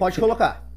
[0.00, 0.69] Pode colocar.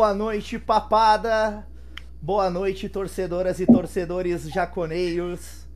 [0.00, 1.66] Boa noite, papada.
[2.22, 5.66] Boa noite, torcedoras e torcedores jaconeiros.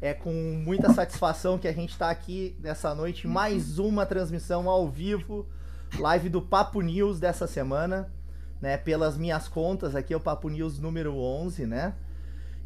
[0.00, 4.88] É com muita satisfação que a gente está aqui nessa noite, mais uma transmissão ao
[4.88, 5.46] vivo,
[5.98, 8.10] live do Papo News dessa semana,
[8.62, 8.78] né?
[8.78, 11.92] Pelas minhas contas, aqui é o Papo News número 11, né?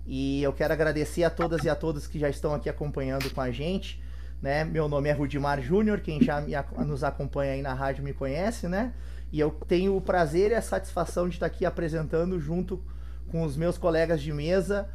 [0.07, 3.41] E eu quero agradecer a todas e a todos que já estão aqui acompanhando com
[3.41, 4.01] a gente,
[4.41, 4.63] né?
[4.63, 6.53] Meu nome é Rudimar Júnior, quem já me,
[6.87, 8.95] nos acompanha aí na rádio me conhece, né?
[9.33, 12.83] E eu tenho o prazer e a satisfação de estar aqui apresentando junto
[13.31, 14.89] com os meus colegas de mesa,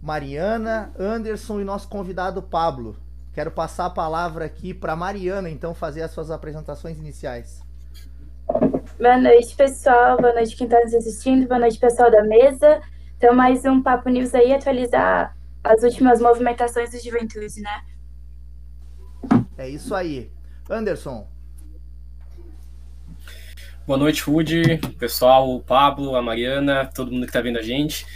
[0.00, 2.96] Mariana, Anderson e nosso convidado Pablo.
[3.32, 7.62] Quero passar a palavra aqui para Mariana, então, fazer as suas apresentações iniciais.
[8.98, 10.16] Boa noite, pessoal.
[10.18, 11.48] Boa noite quem está nos assistindo.
[11.48, 12.80] Boa noite, pessoal da mesa.
[13.16, 17.82] Então, mais um Papo News aí, atualizar as últimas movimentações do Juventude, né?
[19.58, 20.30] É isso aí.
[20.70, 21.26] Anderson,
[23.86, 28.06] Boa noite, Rude, pessoal, o Pablo, a Mariana, todo mundo que está vendo a gente.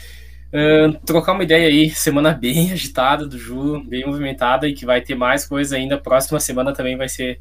[0.48, 5.02] Uh, trocar uma ideia aí, semana bem agitada do Ju, bem movimentada e que vai
[5.02, 5.98] ter mais coisa ainda.
[5.98, 7.38] Próxima semana também vai ser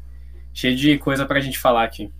[0.52, 2.12] cheio de coisa para a gente falar aqui.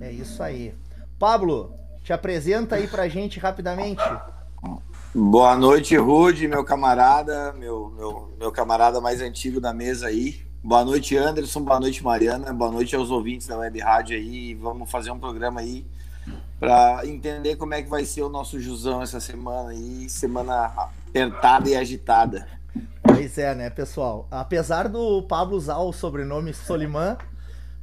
[0.00, 0.74] É isso aí.
[1.16, 4.02] Pablo, te apresenta aí para a gente rapidamente.
[5.14, 10.42] Boa noite, Rude, meu camarada, meu, meu, meu camarada mais antigo da mesa aí.
[10.64, 11.64] Boa noite, Anderson.
[11.64, 12.52] Boa noite, Mariana.
[12.52, 14.54] Boa noite aos ouvintes da Web Rádio aí.
[14.54, 15.84] Vamos fazer um programa aí
[16.60, 21.68] para entender como é que vai ser o nosso Jusão essa semana aí, semana apertada
[21.68, 22.46] e agitada.
[23.02, 24.28] Pois é, né, pessoal?
[24.30, 27.18] Apesar do Pablo usar o sobrenome Soliman,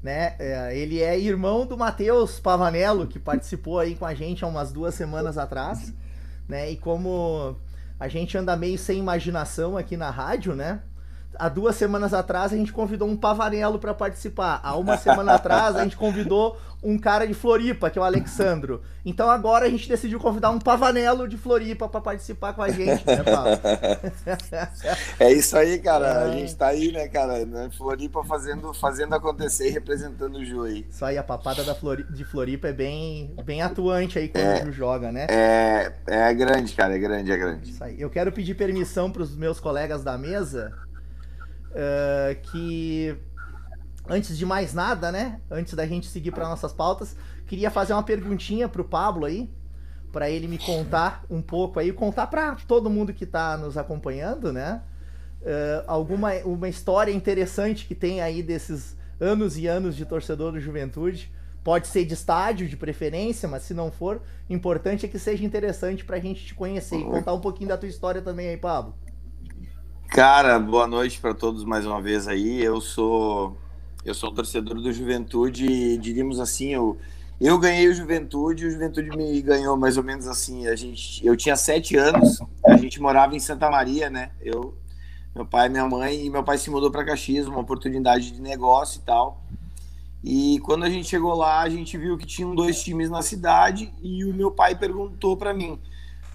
[0.01, 4.47] né, é, ele é irmão do Matheus Pavanello, que participou aí com a gente há
[4.47, 5.94] umas duas semanas atrás,
[6.47, 6.72] né?
[6.72, 7.57] E como
[8.00, 10.79] a gente anda meio sem imaginação aqui na rádio, né?
[11.39, 14.59] Há duas semanas atrás a gente convidou um pavanelo para participar.
[14.61, 18.81] Há uma semana atrás a gente convidou um cara de Floripa, que é o Alexandro.
[19.05, 23.05] Então agora a gente decidiu convidar um pavanelo de Floripa para participar com a gente,
[23.05, 23.59] né, Paulo?
[25.19, 26.05] é isso aí, cara.
[26.05, 26.23] É.
[26.25, 27.69] A gente tá aí, né, cara, né?
[27.78, 30.85] Floripa fazendo, fazendo acontecer e representando o Ju aí.
[30.89, 34.63] Isso aí, a papada da Flori de Floripa é bem, bem atuante aí quando é,
[34.63, 35.28] o Ju joga, né?
[35.29, 37.72] É, é grande, cara, é grande, é grande.
[37.72, 37.99] Isso aí.
[37.99, 40.73] Eu quero pedir permissão para os meus colegas da mesa
[41.72, 43.18] uh, que
[44.07, 45.40] antes de mais nada, né?
[45.50, 47.16] Antes da gente seguir para nossas pautas,
[47.46, 49.50] queria fazer uma perguntinha pro Pablo aí,
[50.12, 54.52] para ele me contar um pouco aí, contar para todo mundo que está nos acompanhando,
[54.52, 54.81] né?
[55.41, 60.59] Uh, alguma uma história interessante que tem aí desses anos e anos de torcedor do
[60.59, 61.31] Juventude.
[61.63, 66.06] Pode ser de estádio, de preferência, mas se não for, importante é que seja interessante
[66.06, 68.96] para a gente te conhecer e contar um pouquinho da tua história também aí, Pablo.
[70.09, 72.64] Cara, boa noite para todos mais uma vez aí.
[72.64, 73.56] Eu sou
[74.03, 76.97] eu sou torcedor do Juventude e diríamos assim, eu
[77.40, 80.68] eu ganhei o Juventude, o Juventude me ganhou mais ou menos assim.
[80.68, 84.31] A gente, eu tinha sete anos, a gente morava em Santa Maria, né?
[84.42, 84.75] Eu,
[85.36, 89.00] meu pai, minha mãe e meu pai se mudou para Caxias, uma oportunidade de negócio
[89.00, 89.44] e tal.
[90.24, 93.94] E quando a gente chegou lá, a gente viu que tinham dois times na cidade
[94.02, 95.80] e o meu pai perguntou para mim: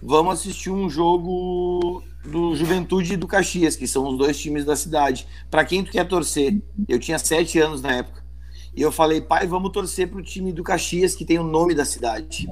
[0.06, 4.76] "Vamos assistir um jogo do Juventude e do Caxias, que são os dois times da
[4.76, 5.26] cidade.
[5.50, 6.60] Para quem tu quer torcer?
[6.86, 8.22] Eu tinha sete anos na época.
[8.76, 11.84] E eu falei, pai, vamos torcer pro time do Caxias, que tem o nome da
[11.84, 12.48] cidade.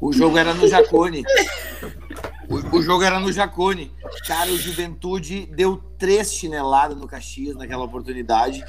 [0.00, 1.24] O jogo era no Jacone.
[2.48, 3.90] O, o, jogo era no Jacone.
[4.26, 8.62] Cara, o Juventude deu três chineladas no Caxias naquela oportunidade.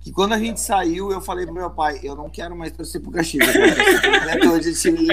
[0.00, 3.00] Que quando a gente saiu, eu falei pro meu pai, eu não quero mais torcer
[3.00, 3.46] pro Caxias.
[3.54, 5.06] Eu quero torcer pro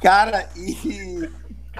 [0.00, 1.28] Cara, e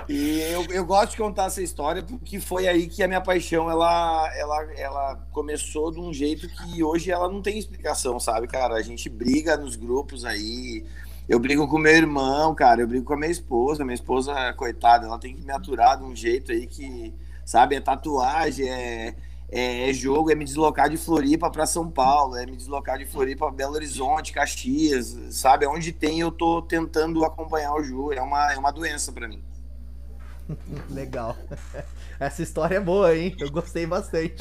[0.09, 3.71] e eu, eu gosto de contar essa história porque foi aí que a minha paixão
[3.71, 8.75] ela, ela, ela começou de um jeito que hoje ela não tem explicação, sabe, cara?
[8.75, 10.85] A gente briga nos grupos aí.
[11.27, 12.83] Eu brigo com meu irmão, cara.
[12.83, 13.85] Eu brigo com a minha esposa.
[13.85, 17.15] Minha esposa, coitada, ela tem que me aturar de um jeito aí que,
[17.45, 19.17] sabe, é tatuagem, é,
[19.49, 23.07] é, é jogo, é me deslocar de Floripa para São Paulo, é me deslocar de
[23.07, 25.67] Floripa para Belo Horizonte, Caxias, sabe?
[25.67, 28.13] Onde tem, eu tô tentando acompanhar o Ju.
[28.13, 29.43] É uma, é uma doença para mim.
[30.89, 31.37] Legal.
[32.19, 33.35] Essa história é boa, hein?
[33.39, 34.37] Eu gostei bastante.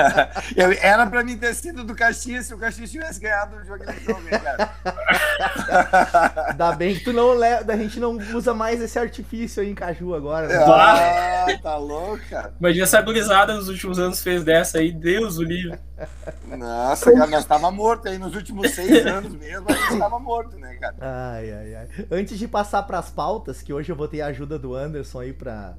[0.56, 3.82] Eu, era pra mim ter sido do Caxias se o Caxias tivesse ganhado o jogo
[3.82, 4.70] eletrônico, cara.
[6.50, 9.74] Ainda bem que tu não leva, a gente não usa mais esse artifício aí em
[9.74, 10.48] Caju agora.
[10.48, 10.56] Né?
[10.56, 12.54] Ah, tá louco, cara.
[12.58, 15.78] Imagina essa gurizada nos últimos anos fez dessa aí, Deus o livre.
[16.46, 20.56] Nossa, cara, nós tava morto aí nos últimos seis anos mesmo, a gente tava morto,
[20.56, 20.94] né, cara?
[21.00, 21.88] Ai, ai, ai.
[22.10, 25.32] Antes de passar pras pautas, que hoje eu vou ter a ajuda do Anderson aí
[25.32, 25.74] pra,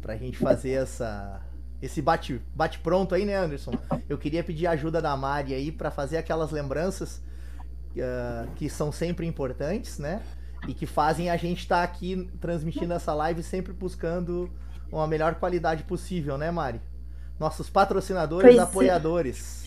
[0.00, 1.40] pra gente fazer essa,
[1.80, 3.72] esse bate, bate pronto aí, né, Anderson?
[4.08, 7.22] Eu queria pedir a ajuda da Mari aí para fazer aquelas lembranças
[7.96, 10.22] uh, que são sempre importantes, né?
[10.66, 14.50] E que fazem a gente estar tá aqui transmitindo essa live sempre buscando
[14.90, 16.80] uma melhor qualidade possível, né, Mari?
[17.38, 19.66] Nossos patrocinadores e apoiadores.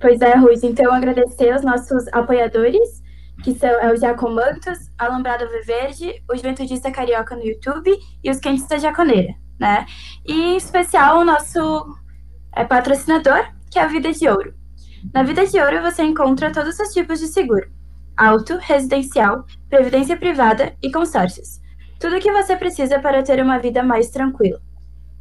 [0.00, 0.62] Pois é, Ruiz.
[0.62, 3.02] Então, agradecer aos nossos apoiadores,
[3.42, 7.90] que são é o Jacomantos, a Lambrada Verde, o Juventudista Carioca no YouTube
[8.22, 9.86] e os Quentes da Jaconeira né?
[10.26, 11.58] E em especial o nosso
[12.54, 14.54] é, patrocinador, que é a Vida de Ouro.
[15.12, 17.70] Na Vida de Ouro você encontra todos os tipos de seguro:
[18.16, 21.60] auto, residencial, previdência privada e consórcios.
[21.98, 24.60] Tudo o que você precisa para ter uma vida mais tranquila.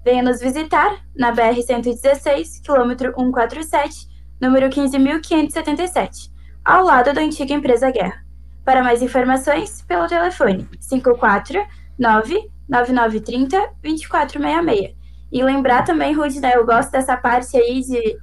[0.03, 4.07] Venha nos visitar na BR-116, quilômetro 147,
[4.41, 6.29] número 15.577,
[6.63, 8.23] ao lado da antiga empresa Guerra.
[8.63, 14.95] Para mais informações, pelo telefone 549 9930 2466.
[15.31, 18.17] E lembrar também, Ruth, né, eu gosto dessa parte aí de,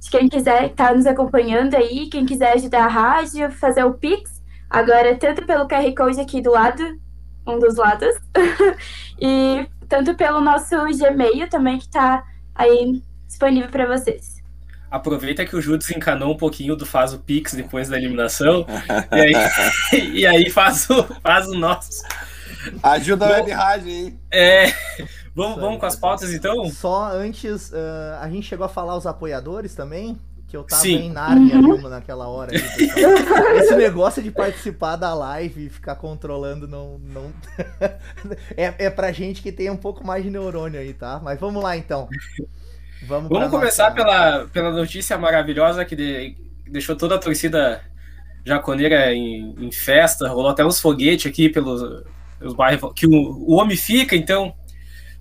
[0.00, 3.94] de quem quiser estar tá nos acompanhando aí, quem quiser ajudar a rádio, fazer o
[3.94, 6.82] Pix, agora tanto pelo QR Code aqui do lado,
[7.46, 8.14] um dos lados,
[9.20, 12.24] e tanto pelo nosso Gmail também, que está
[12.54, 14.35] aí disponível para vocês.
[14.90, 18.64] Aproveita que o Ju desencanou um pouquinho do faz o Pix depois da eliminação,
[19.12, 19.32] e aí,
[20.12, 22.02] e aí faz, o, faz o nosso.
[22.82, 24.14] Ajuda a web rádio aí.
[24.30, 24.72] É.
[25.34, 26.70] Vamos, vamos com as pautas então?
[26.70, 27.76] Só antes, uh,
[28.20, 30.18] a gente chegou a falar os apoiadores também,
[30.48, 30.96] que eu tava Sim.
[30.96, 31.88] em Nárnia uhum.
[31.88, 32.52] naquela hora.
[32.52, 36.98] Aí, Esse negócio de participar da live e ficar controlando não.
[36.98, 37.32] não...
[38.56, 41.20] é, é pra gente que tem um pouco mais de neurônio aí, tá?
[41.22, 42.08] Mas vamos lá então.
[43.02, 43.96] Vamos, vamos começar nossa...
[43.96, 46.36] pela, pela notícia maravilhosa que de,
[46.68, 47.82] deixou toda a torcida
[48.44, 51.82] jaconeira em, em festa, rolou até uns foguetes aqui pelos,
[52.40, 54.54] os bairros, que o, o homem fica, então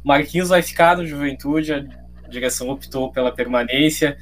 [0.03, 4.17] Marquinhos vai ficar no Juventude, a direção optou pela permanência.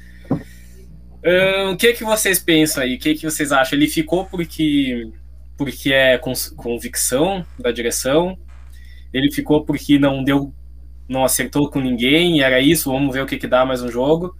[1.72, 2.96] O que que vocês pensam aí?
[2.96, 3.78] O que que vocês acham?
[3.78, 5.10] Ele ficou porque
[5.56, 8.36] porque é convicção da direção?
[9.12, 10.52] Ele ficou porque não deu,
[11.08, 12.42] não acertou com ninguém?
[12.42, 12.92] Era isso?
[12.92, 14.36] Vamos ver o que que dá mais um jogo.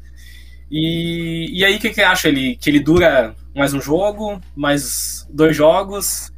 [0.70, 2.56] E, e aí o que que acha ele?
[2.56, 6.32] Que ele dura mais um jogo, mais dois jogos?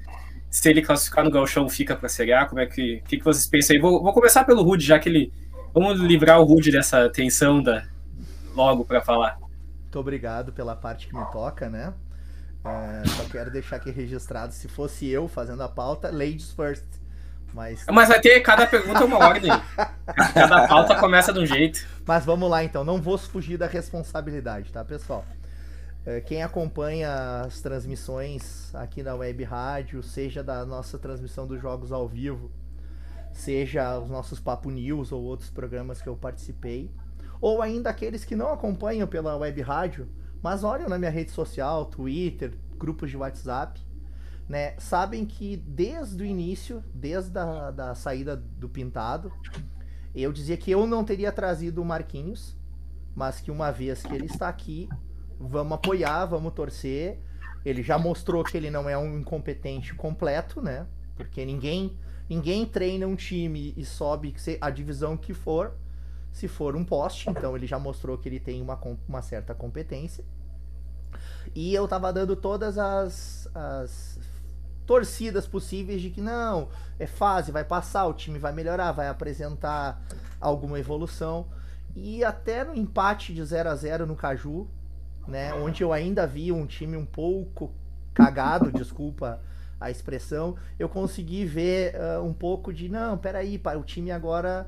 [0.56, 2.46] se ele classificar no Galchão, fica para Série A?
[2.46, 3.82] Como é que, que, que vocês pensam aí?
[3.82, 5.30] Vou, vou começar pelo Rude, já que ele.
[5.74, 7.86] Vamos livrar o Rude dessa tensão da,
[8.54, 9.38] logo para falar.
[9.82, 11.92] Muito obrigado pela parte que me toca, né?
[12.64, 16.86] É, só quero deixar aqui registrado, se fosse eu fazendo a pauta, ladies first.
[17.56, 19.50] Mas, Mas vai ter cada pergunta uma ordem.
[20.34, 21.86] cada pauta começa de um jeito.
[22.04, 25.24] Mas vamos lá então, não vou fugir da responsabilidade, tá, pessoal?
[26.04, 31.92] É, quem acompanha as transmissões aqui na Web Rádio, seja da nossa transmissão dos jogos
[31.92, 32.50] ao vivo,
[33.32, 36.90] seja os nossos Papo News ou outros programas que eu participei,
[37.40, 40.06] ou ainda aqueles que não acompanham pela Web Rádio,
[40.42, 43.80] mas olham na minha rede social, Twitter, grupos de WhatsApp,
[44.48, 49.32] né, sabem que desde o início, desde a da saída do Pintado,
[50.14, 52.56] eu dizia que eu não teria trazido o Marquinhos,
[53.14, 54.88] mas que uma vez que ele está aqui,
[55.38, 57.18] vamos apoiar, vamos torcer.
[57.64, 60.86] Ele já mostrou que ele não é um incompetente completo, né?
[61.16, 65.74] Porque ninguém ninguém treina um time e sobe a divisão que for,
[66.32, 67.28] se for um poste.
[67.28, 70.24] Então ele já mostrou que ele tem uma, uma certa competência.
[71.54, 74.15] E eu tava dando todas as, as
[74.86, 80.00] torcidas possíveis de que não, é fase, vai passar, o time vai melhorar, vai apresentar
[80.40, 81.46] alguma evolução.
[81.94, 84.68] E até no empate de 0 a 0 no Caju,
[85.26, 85.52] né?
[85.54, 87.72] Onde eu ainda vi um time um pouco
[88.14, 89.40] cagado, desculpa
[89.78, 94.66] a expressão, eu consegui ver uh, um pouco de não, peraí, o time agora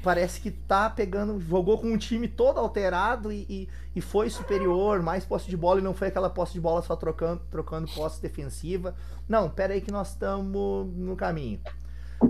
[0.00, 5.02] parece que tá pegando, jogou com um time todo alterado e, e, e, foi superior,
[5.02, 8.20] mais posse de bola e não foi aquela posse de bola só trocando, trocando posse
[8.20, 8.94] defensiva.
[9.28, 11.60] Não, pera aí que nós estamos no caminho.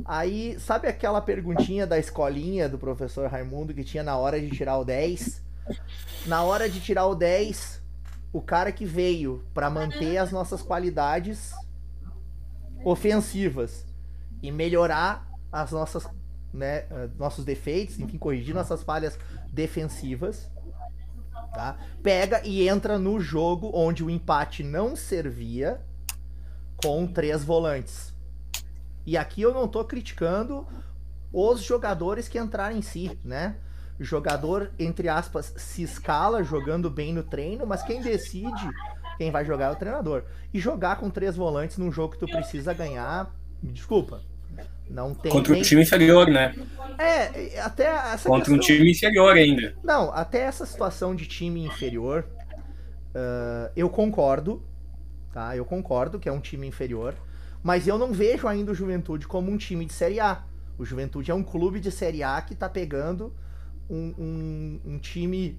[0.05, 4.79] Aí, sabe aquela perguntinha da escolinha do professor Raimundo que tinha na hora de tirar
[4.79, 5.51] o 10?
[6.27, 7.83] na hora de tirar o 10,
[8.33, 11.53] o cara que veio para manter as nossas qualidades
[12.85, 13.85] ofensivas
[14.43, 16.09] e melhorar as nossas,
[16.53, 16.85] né,
[17.19, 19.19] nossos defeitos, enfim, corrigir nossas falhas
[19.53, 20.51] defensivas,
[21.55, 21.79] tá?
[22.03, 25.81] Pega e entra no jogo onde o empate não servia,
[26.83, 28.15] com três volantes.
[29.05, 30.67] E aqui eu não tô criticando
[31.33, 33.57] os jogadores que entraram em si, né?
[33.99, 38.71] O jogador, entre aspas, se escala jogando bem no treino, mas quem decide
[39.19, 40.25] quem vai jogar é o treinador.
[40.55, 44.23] E jogar com três volantes num jogo que tu precisa ganhar, me desculpa.
[44.91, 45.63] Não tem Contra nem...
[45.63, 46.55] um time inferior, né?
[46.99, 48.57] É, até essa Contra questão...
[48.57, 49.75] um time inferior ainda.
[49.83, 52.27] Não, até essa situação de time inferior,
[53.15, 54.63] uh, eu concordo,
[55.33, 55.57] tá?
[55.57, 57.15] Eu concordo que é um time inferior,
[57.63, 60.43] mas eu não vejo ainda o Juventude como um time de Série A.
[60.77, 63.33] O Juventude é um clube de Série A que tá pegando
[63.89, 65.59] um, um, um time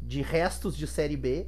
[0.00, 1.46] de restos de Série B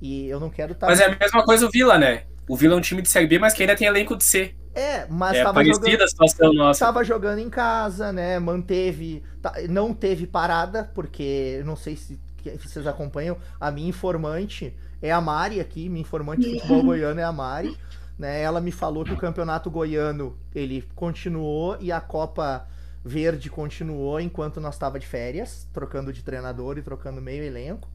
[0.00, 0.86] e eu não quero estar.
[0.86, 0.92] Tá...
[0.92, 2.24] Mas é a mesma coisa o Vila, né?
[2.48, 4.54] O Vila é um time de Série B, mas que ainda tem elenco de C.
[4.74, 6.84] É, mas é tava jogando, a situação nossa.
[6.84, 8.38] Tava jogando em casa, né?
[8.38, 9.22] Manteve.
[9.40, 13.36] Tá, não teve parada, porque não sei se vocês acompanham.
[13.60, 17.76] A minha informante é a Mari aqui, minha informante de futebol goiano é a Mari.
[18.18, 18.42] Né?
[18.42, 22.66] Ela me falou que o campeonato goiano ele continuou e a Copa
[23.04, 27.88] Verde continuou enquanto nós estava de férias, trocando de treinador e trocando meio elenco.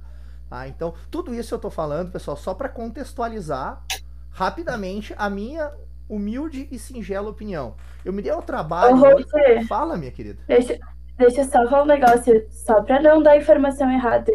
[0.51, 3.83] Ah, então, tudo isso eu tô falando, pessoal, só para contextualizar
[4.31, 5.71] rapidamente a minha
[6.09, 7.75] humilde e singela opinião.
[8.03, 8.95] Eu me dei ao trabalho.
[8.95, 10.39] Ô, Fala, minha querida.
[10.47, 10.77] Deixa,
[11.17, 14.31] deixa eu só falar um negócio, só para não dar informação errada.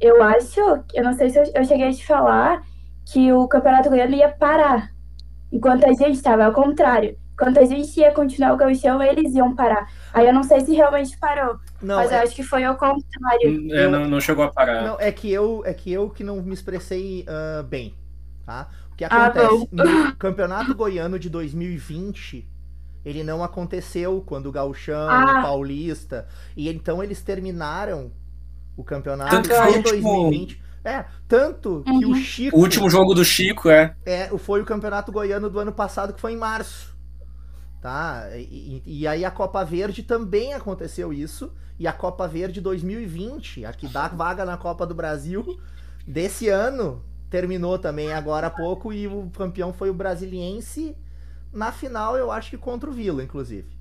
[0.00, 0.60] Eu acho,
[0.94, 2.62] eu não sei se eu, eu cheguei a te falar
[3.12, 4.92] que o Campeonato Goiano ia parar.
[5.50, 7.16] Enquanto a gente estava ao contrário.
[7.32, 9.88] Enquanto a gente ia continuar o gauchão, eles iam parar.
[10.12, 11.56] Aí eu não sei se realmente parou.
[11.80, 12.18] Não, mas é...
[12.18, 13.72] eu acho que foi ao contrário.
[13.72, 14.82] É, não, não chegou a parar.
[14.82, 17.94] Não, é que eu, é que eu que não me expressei uh, bem.
[18.44, 18.68] Tá?
[18.98, 22.48] O que acontece ah, no Campeonato Goiano de 2020,
[23.04, 25.38] ele não aconteceu quando o Gauchão, ah.
[25.38, 26.26] o Paulista.
[26.56, 28.10] E então eles terminaram
[28.76, 30.60] o campeonato ah, em 2020.
[30.84, 32.10] É, tanto que Uhum.
[32.10, 32.56] o Chico.
[32.56, 33.94] O último jogo do Chico, é.
[34.04, 36.96] É, foi o campeonato goiano do ano passado, que foi em março.
[37.80, 38.28] Tá?
[38.34, 41.52] E, e aí a Copa Verde também aconteceu isso.
[41.78, 45.60] E a Copa Verde 2020, a que dá vaga na Copa do Brasil,
[46.04, 48.92] desse ano, terminou também agora há pouco.
[48.92, 50.96] E o campeão foi o Brasiliense.
[51.52, 53.76] Na final, eu acho que contra o Vila, inclusive.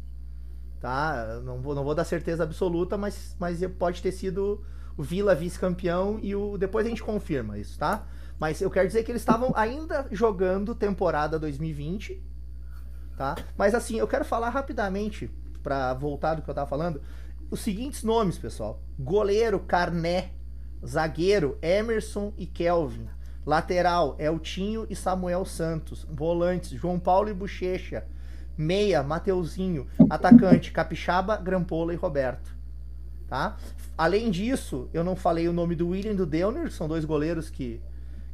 [0.79, 1.41] Tá?
[1.43, 4.63] Não vou, não vou dar certeza absoluta, mas, mas pode ter sido
[4.97, 8.07] o Vila vice-campeão e o depois a gente confirma isso, tá?
[8.39, 12.21] Mas eu quero dizer que eles estavam ainda jogando temporada 2020,
[13.15, 13.35] tá?
[13.55, 17.01] Mas assim, eu quero falar rapidamente para voltar do que eu tava falando,
[17.51, 20.31] os seguintes nomes, pessoal: goleiro Carné,
[20.85, 23.07] zagueiro Emerson e Kelvin,
[23.47, 28.05] lateral Eltinho e Samuel Santos, volantes João Paulo e Bochecha,
[28.57, 32.53] meia Mateuzinho, atacante Capixaba, Grampola e Roberto,
[33.25, 33.55] tá?
[33.97, 37.49] Além disso, eu não falei o nome do William e do Deuner, são dois goleiros
[37.49, 37.81] que,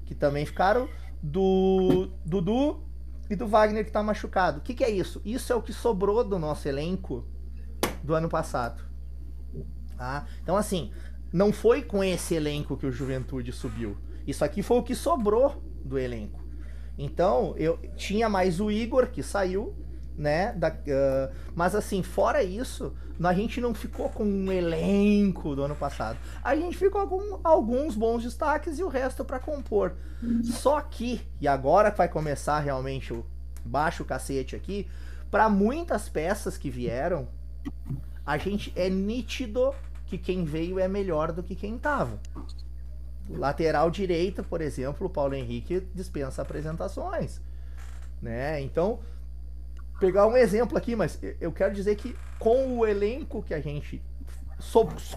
[0.06, 0.90] que também ficaram.
[1.22, 2.84] Do Dudu
[3.30, 4.60] e do Wagner que tá machucado.
[4.60, 5.22] O que, que é isso?
[5.24, 7.26] Isso é o que sobrou do nosso elenco
[8.04, 8.84] do ano passado.
[9.96, 10.26] Tá?
[10.42, 10.92] Então, assim,
[11.32, 13.96] não foi com esse elenco que o Juventude subiu.
[14.26, 16.42] Isso aqui foi o que sobrou do elenco.
[16.98, 19.76] Então, eu tinha mais o Igor, que saiu,
[20.18, 20.54] né?
[20.54, 25.76] Da, uh, mas assim, fora isso, a gente não ficou com um elenco do ano
[25.76, 26.18] passado.
[26.44, 29.94] A gente ficou com alguns bons destaques e o resto para compor.
[30.44, 33.26] Só que, e agora que vai começar realmente o
[33.66, 34.88] baixo cacete aqui,
[35.30, 37.28] para muitas peças que vieram,
[38.26, 39.74] a gente é nítido
[40.06, 42.20] que quem veio é melhor do que quem tava.
[43.30, 47.42] Lateral direita, por exemplo, o Paulo Henrique dispensa apresentações,
[48.22, 48.62] né?
[48.62, 49.00] Então,
[50.00, 54.02] pegar um exemplo aqui, mas eu quero dizer que com o elenco que a gente.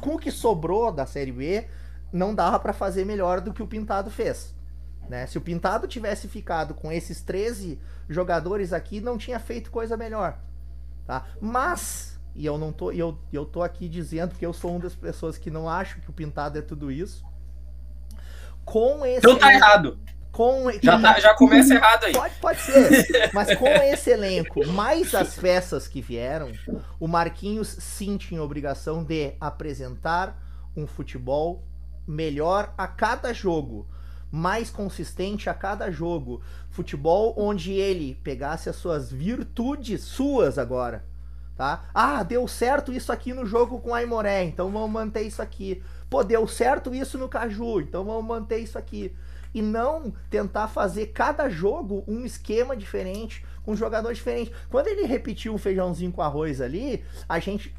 [0.00, 1.66] Com o que sobrou da Série B,
[2.12, 4.54] não dava para fazer melhor do que o Pintado fez.
[5.08, 5.26] Né?
[5.26, 10.38] Se o Pintado tivesse ficado com esses 13 jogadores aqui, não tinha feito coisa melhor.
[11.06, 11.26] Tá?
[11.40, 14.94] Mas, e eu não tô, eu, eu tô aqui dizendo que eu sou uma das
[14.94, 17.24] pessoas que não acho que o Pintado é tudo isso.
[18.66, 19.18] Com esse.
[19.18, 19.98] Então tá errado
[20.36, 22.12] com já, tá, já começa errado aí.
[22.12, 23.30] Pode, pode ser.
[23.32, 26.52] Mas com esse elenco, mais as peças que vieram,
[27.00, 30.38] o Marquinhos sim tinha obrigação de apresentar
[30.76, 31.64] um futebol
[32.06, 33.88] melhor a cada jogo,
[34.30, 41.06] mais consistente a cada jogo, futebol onde ele pegasse as suas virtudes suas agora,
[41.56, 41.88] tá?
[41.94, 45.82] Ah, deu certo isso aqui no jogo com a Aimoré, então vamos manter isso aqui.
[46.08, 49.14] Pô, deu certo isso no Caju, então vamos manter isso aqui
[49.56, 54.52] e não tentar fazer cada jogo um esquema diferente, com um jogador diferente.
[54.68, 57.74] Quando ele repetiu um feijãozinho com arroz ali, a gente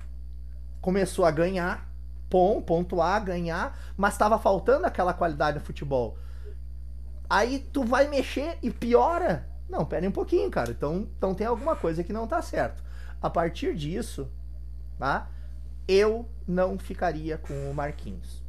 [0.82, 1.88] começou a ganhar,
[2.32, 6.18] pom, pontuar, ganhar, mas estava faltando aquela qualidade no futebol.
[7.30, 9.48] Aí tu vai mexer e piora.
[9.70, 10.72] Não, pera um pouquinho, cara.
[10.72, 12.84] Então, então tem alguma coisa que não tá certo.
[13.22, 14.32] A partir disso,
[14.98, 15.30] tá?
[15.88, 18.44] Eu não ficaria com o Marquinhos,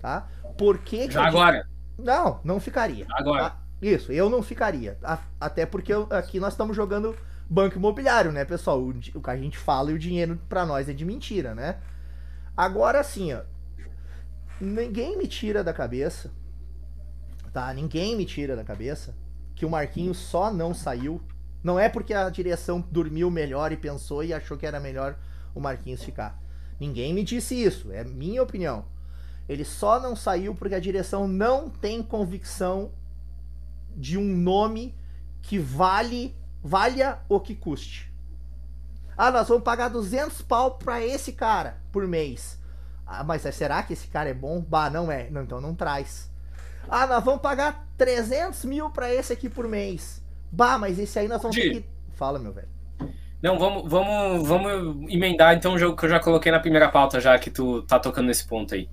[0.00, 0.28] tá?
[0.58, 1.62] Por que, que Já agora.
[1.96, 3.06] digo- Não, não ficaria.
[3.10, 3.50] Agora.
[3.50, 3.58] tá?
[3.80, 4.98] Isso, eu não ficaria.
[5.40, 7.16] Até porque eu- aqui nós estamos jogando
[7.48, 8.80] banco imobiliário, né, pessoal?
[8.80, 11.78] O, que a gente fala e o dinheiro pra nós é de mentira, né?
[12.56, 13.40] Agora sim, ó.
[14.60, 16.30] Ninguém me tira da cabeça,
[17.52, 17.72] tá?
[17.74, 19.14] Ninguém me tira da cabeça
[19.54, 21.20] que o Marquinhos só não saiu.
[21.62, 25.16] Não é porque a direção dormiu melhor e pensou e achou que era melhor
[25.54, 26.40] o Marquinhos ficar.
[26.82, 28.84] Ninguém me disse isso, é minha opinião.
[29.48, 32.90] Ele só não saiu porque a direção não tem convicção
[33.94, 34.92] de um nome
[35.40, 38.12] que vale valha o que custe.
[39.16, 42.58] Ah, nós vamos pagar 200 pau pra esse cara por mês.
[43.06, 44.60] Ah, mas será que esse cara é bom?
[44.60, 45.30] Bah, não é.
[45.30, 46.28] Não, então não traz.
[46.88, 50.20] Ah, nós vamos pagar 300 mil pra esse aqui por mês.
[50.50, 51.88] Bah, mas esse aí nós vamos ter que...
[52.14, 52.68] Fala, meu velho.
[53.42, 57.20] Não, vamos, vamos, vamos emendar então o jogo que eu já coloquei na primeira pauta,
[57.20, 58.88] já que tu tá tocando nesse ponto aí.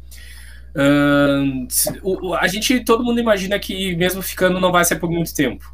[2.01, 5.65] O- a gente, todo mundo imagina que mesmo ficando não vai ser por muito tempo.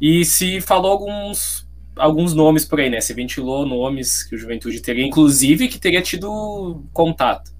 [0.00, 3.00] E se falou alguns, alguns nomes por aí, né?
[3.00, 7.52] Se ventilou nomes que o Juventude teria, inclusive que teria tido contato.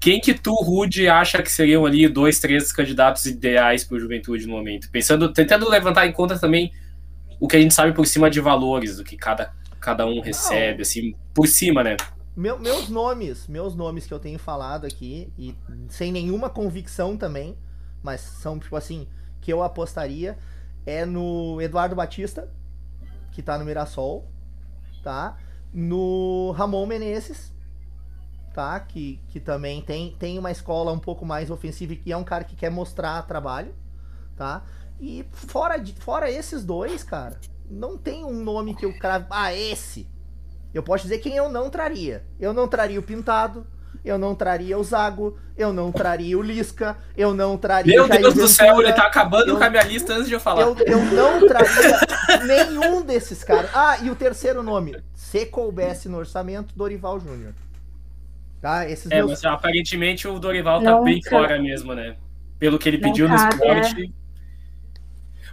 [0.00, 4.46] Quem que tu, Rude, acha que seriam ali dois, três candidatos ideais para o Juventude
[4.46, 4.90] no momento?
[4.90, 6.72] Pensando, tentando levantar em conta também
[7.42, 10.82] o que a gente sabe por cima de valores, do que cada, cada um recebe,
[10.82, 11.96] assim, por cima, né?
[12.36, 15.52] Meu- meus nomes, meus nomes que eu tenho falado aqui, e
[15.88, 17.58] sem nenhuma convicção também,
[18.00, 19.08] mas são, tipo assim,
[19.40, 20.38] que eu apostaria,
[20.86, 22.48] é no Eduardo Batista,
[23.32, 24.30] que tá no Mirassol,
[25.02, 25.36] tá?
[25.74, 27.52] No Ramon Menezes,
[28.54, 28.78] tá?
[28.78, 32.22] Que, que também tem, tem uma escola um pouco mais ofensiva e que é um
[32.24, 33.74] cara que quer mostrar trabalho,
[34.36, 34.62] tá?
[35.02, 37.36] E fora, de, fora esses dois, cara,
[37.68, 39.26] não tem um nome que eu cravo.
[39.30, 40.08] Ah, esse!
[40.72, 42.22] Eu posso dizer quem eu não traria.
[42.38, 43.66] Eu não traria o Pintado,
[44.04, 48.06] eu não traria o Zago, eu não traria o Lisca, eu não traria Meu o
[48.06, 50.40] Jair Deus do céu, ele tá acabando eu- com a minha lista antes de eu
[50.40, 50.62] falar.
[50.62, 51.98] eu, eu não traria
[52.46, 53.70] nenhum desses caras.
[53.74, 57.52] Ah, e o terceiro nome, se coubesse no orçamento, Dorival Júnior.
[58.60, 58.88] Tá?
[58.88, 59.30] Esses É, meus...
[59.32, 61.36] mas aparentemente o Dorival tá Não, bem cara.
[61.48, 62.14] fora mesmo, né?
[62.58, 64.14] Pelo que ele Não pediu no cabe, esporte.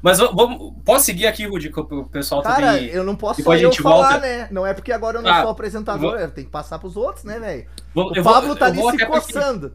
[0.02, 2.86] Mas vamos, posso seguir aqui, Rudy, que o pessoal Cara, também.
[2.88, 4.20] eu não posso só a eu gente falar, volta.
[4.20, 4.48] né?
[4.52, 6.96] Não é porque agora eu não Ah, sou apresentador, vou- eu tenho que passar pros
[6.96, 7.66] outros, né, velho?
[7.94, 9.74] O eu vou- Pablo tá ali se até porque coçando.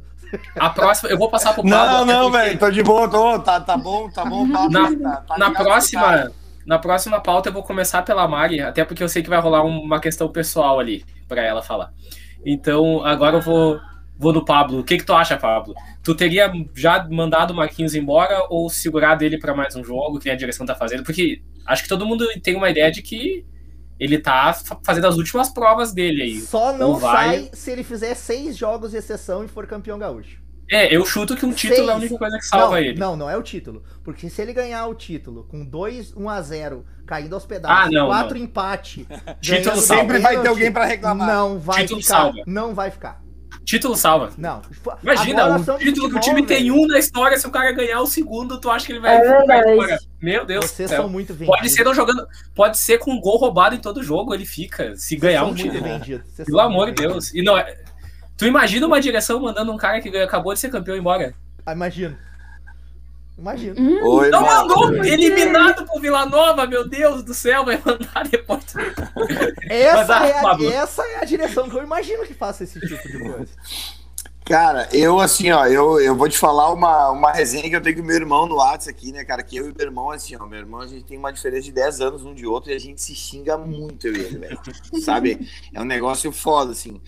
[0.58, 1.68] A próxima, eu vou passar pro Pablo.
[1.76, 4.50] Não, não, porque velho, tô de boa, tô, tá, tá bom, tá bom.
[4.50, 5.62] Tá, Na- tá, tá Na tá.
[5.62, 6.32] próxima,
[6.66, 9.62] na próxima pauta eu vou começar pela Mari, até porque eu sei que vai rolar
[9.62, 11.92] uma questão pessoal ali pra ela falar.
[12.44, 13.78] Então, agora eu vou,
[14.18, 14.78] vou no Pablo.
[14.80, 15.74] O que que tu acha, Pablo?
[16.02, 20.30] Tu teria já mandado o Marquinhos embora ou segurado ele pra mais um jogo que
[20.30, 21.02] a direção tá fazendo?
[21.04, 23.44] Porque acho que todo mundo tem uma ideia de que
[23.98, 26.40] ele tá fa- fazendo as últimas provas dele aí.
[26.40, 30.42] Só não vai- sai se ele fizer seis jogos de exceção e for campeão gaúcho.
[30.70, 31.98] É, eu chuto que um título é a Seis.
[32.10, 32.98] única coisa que salva não, ele.
[32.98, 33.84] Não, não é o título.
[34.02, 37.90] Porque se ele ganhar o título com 2, 1 a 0 caindo aos pedaços, Ah,
[37.90, 38.44] não, quatro não.
[38.44, 39.06] empate,
[39.42, 39.76] Título.
[39.76, 41.28] Sempre vai ter alguém pra reclamar.
[41.28, 42.14] Não vai Título ficar.
[42.16, 42.38] salva.
[42.46, 43.22] Não vai ficar.
[43.64, 44.30] Título salva.
[44.36, 44.60] Não.
[45.02, 48.06] Imagina, de título que o time tem um na história, se o cara ganhar o
[48.06, 49.98] segundo, tu acha que ele vai, É embora?
[50.20, 51.56] Meu Deus Vocês são muito vendidos.
[51.56, 52.26] Pode ser não jogando.
[52.54, 54.94] Pode ser com um gol roubado em todo jogo, ele fica.
[54.96, 55.82] Se ganhar são um título.
[55.82, 57.02] Vocês Pelo amor de.
[57.02, 57.32] Deus.
[57.32, 57.76] E não é.
[58.36, 61.34] Tu imagina uma direção mandando um cara que acabou de ser campeão embora?
[61.64, 62.16] Ah, imagino.
[63.36, 63.74] Imagino.
[63.78, 65.04] Hum, Oi, Não mandou!
[65.04, 68.64] Eliminado por Vila Nova, meu Deus do céu, vai mandar depois.
[69.68, 70.70] Essa, é a, Pablo.
[70.70, 73.48] essa é a direção que eu imagino que faça esse tipo de coisa.
[74.44, 77.96] Cara, eu assim, ó, eu, eu vou te falar uma, uma resenha que eu tenho
[77.96, 79.42] com o meu irmão no WhatsApp aqui, né, cara?
[79.42, 81.72] Que eu e meu irmão, assim, ó, meu irmão, a gente tem uma diferença de
[81.72, 84.60] 10 anos um de outro e a gente se xinga muito, eu e ele, velho.
[85.02, 85.48] Sabe?
[85.72, 87.00] É um negócio foda, assim.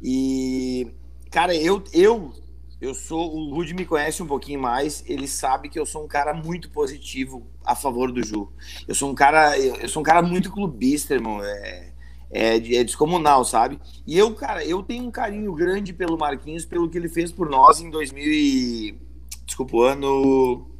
[0.00, 0.86] E,
[1.28, 2.32] cara, eu, eu,
[2.80, 6.08] eu sou, o Rude me conhece um pouquinho mais, ele sabe que eu sou um
[6.08, 8.52] cara muito positivo a favor do Ju.
[8.86, 11.42] Eu sou um cara, eu, sou um cara muito clubista, irmão.
[11.42, 11.92] É,
[12.30, 13.80] é, é descomunal, sabe?
[14.06, 17.48] E eu, cara, eu tenho um carinho grande pelo Marquinhos, pelo que ele fez por
[17.48, 18.98] nós em 2000 e...
[19.46, 20.70] Desculpa, o ano...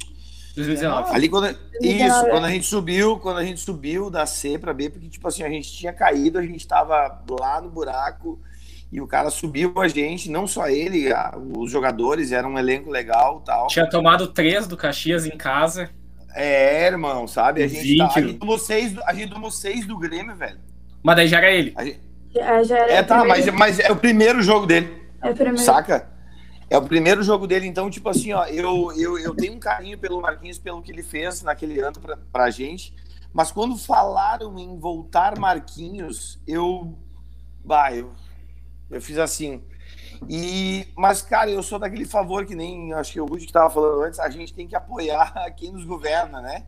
[0.55, 1.15] 2019.
[1.15, 1.57] Ali quando...
[1.81, 2.05] 2019.
[2.05, 5.27] Isso, quando a gente subiu, quando a gente subiu da C pra B, porque, tipo
[5.27, 8.39] assim, a gente tinha caído, a gente tava lá no buraco
[8.91, 12.89] e o cara subiu a gente, não só ele, a- os jogadores, era um elenco
[12.89, 13.67] legal tal.
[13.67, 15.89] Tinha tomado três do Caxias em casa.
[16.35, 17.63] É, irmão, sabe?
[17.63, 18.27] A gente, tá, a 20.
[18.27, 20.59] gente tomou seis, do- a gente tomou seis do Grêmio, velho.
[21.03, 21.73] Mas daí já era ele.
[21.75, 21.99] A gente-
[22.33, 25.01] já- já era É, tá, mas, mas é o primeiro jogo dele.
[25.23, 25.57] É o primeiro.
[25.59, 26.09] Saca?
[26.69, 29.97] É o primeiro jogo dele, então, tipo assim, ó, eu, eu, eu tenho um carinho
[29.97, 32.93] pelo Marquinhos, pelo que ele fez naquele ano pra, pra gente,
[33.33, 36.97] Mas quando falaram em voltar Marquinhos, eu.
[37.63, 38.11] Bah, eu,
[38.89, 39.61] eu fiz assim.
[40.29, 43.69] E, mas, cara, eu sou daquele favor que nem acho que o Rudy que estava
[43.69, 46.65] falando antes, a gente tem que apoiar quem nos governa, né?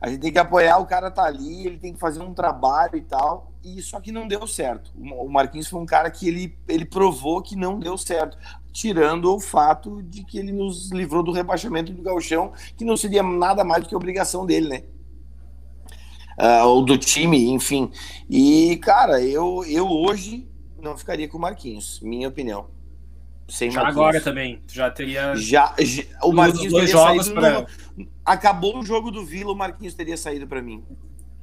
[0.00, 2.96] A gente tem que apoiar, o cara tá ali, ele tem que fazer um trabalho
[2.96, 3.52] e tal.
[3.62, 4.90] E só que não deu certo.
[4.96, 8.38] O Marquinhos foi um cara que ele, ele provou que não deu certo,
[8.72, 13.22] tirando o fato de que ele nos livrou do rebaixamento do Galchão, que não seria
[13.22, 14.82] nada mais do que obrigação dele, né?
[16.38, 17.92] Uh, ou do time, enfim.
[18.30, 20.49] E, cara, eu, eu hoje
[20.80, 22.68] não ficaria com o Marquinhos, minha opinião.
[23.48, 24.06] Sem já Marquinhos.
[24.06, 25.34] agora também, já teria.
[25.34, 27.32] Já, já o Marquinhos saído.
[27.32, 27.60] Pra...
[27.60, 27.66] No,
[28.24, 30.84] acabou o jogo do Vila, o Marquinhos teria saído para mim.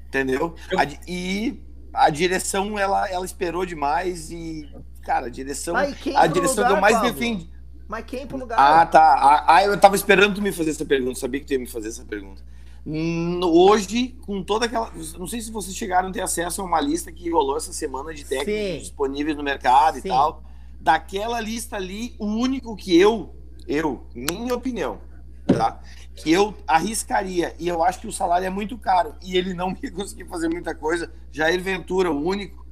[0.08, 0.56] Entendeu?
[0.72, 0.80] Eu...
[0.80, 1.62] A, e
[1.94, 4.70] a direção, ela, ela esperou demais e,
[5.04, 5.76] cara, a direção.
[5.76, 7.50] a direção lugar, deu mais defende.
[7.88, 8.58] Mas quem pro lugar?
[8.58, 9.44] Ah, tá.
[9.48, 11.90] Ah, eu tava esperando tu me fazer essa pergunta, sabia que tu ia me fazer
[11.90, 12.42] essa pergunta.
[12.86, 14.92] Hoje, com toda aquela.
[15.18, 18.14] Não sei se vocês chegaram a ter acesso a uma lista que rolou essa semana
[18.14, 18.80] de técnicos Sim.
[18.80, 20.08] disponíveis no mercado Sim.
[20.08, 20.44] e tal.
[20.80, 23.36] Daquela lista ali, o único que eu,
[23.68, 25.00] eu, minha opinião,
[25.48, 25.82] tá?
[26.16, 29.72] Que eu arriscaria, e eu acho que o salário é muito caro, e ele não
[29.82, 31.12] me conseguir fazer muita coisa.
[31.32, 32.67] Jair Ventura, o único,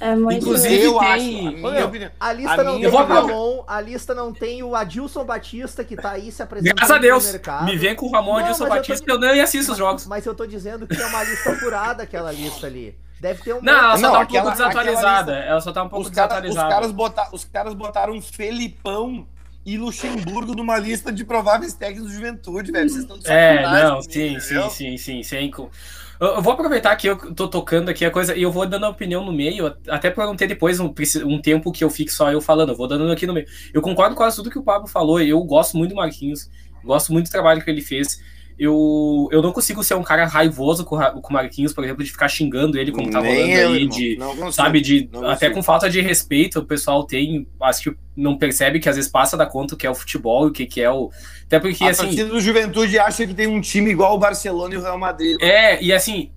[0.00, 1.08] é muito Inclusive, eu tem...
[1.08, 1.66] acho.
[1.66, 5.24] A, minha, a lista a não tem o Ramon, a lista não tem o Adilson
[5.24, 7.32] Batista, que tá aí se apresentando Graças a Deus.
[7.32, 7.64] mercado.
[7.64, 9.24] Me vem com o Ramon Adilson Batista, eu, tô...
[9.26, 10.06] eu nem assisto os jogos.
[10.06, 12.96] Mas eu tô dizendo que é uma lista furada aquela lista ali.
[13.20, 13.60] Deve ter um.
[13.60, 15.34] Não, ela só não, tá um aquela, pouco desatualizada.
[15.34, 16.68] Ela só tá um pouco os desatualizada.
[16.68, 19.26] Cara, os, caras botar, os caras botaram um Felipão
[19.66, 22.88] e Luxemburgo numa lista de prováveis técnicos de juventude, velho.
[22.88, 25.50] Vocês estão de É, não, sim, sim, sim, sim, sim.
[26.20, 28.88] Eu vou aproveitar que eu tô tocando aqui a coisa e eu vou dando a
[28.88, 30.92] opinião no meio, até para não ter depois um,
[31.24, 33.46] um, tempo que eu fique só eu falando, eu vou dando aqui no meio.
[33.72, 36.50] Eu concordo com quase tudo que o Pablo falou, eu gosto muito do Marquinhos,
[36.84, 38.20] gosto muito do trabalho que ele fez
[38.58, 42.10] eu, eu não consigo ser um cara raivoso com, com o Marquinhos, por exemplo, de
[42.10, 45.88] ficar xingando ele como tá rolando eu, aí, de, não, sabe, de até com falta
[45.88, 49.74] de respeito, o pessoal tem, acho que não percebe que às vezes passa da conta
[49.74, 51.10] o que é o futebol o que, que é o.
[51.46, 52.20] Até porque a assim.
[52.20, 55.36] A do Juventude acha que tem um time igual o Barcelona e o Real Madrid.
[55.40, 56.30] É, e assim,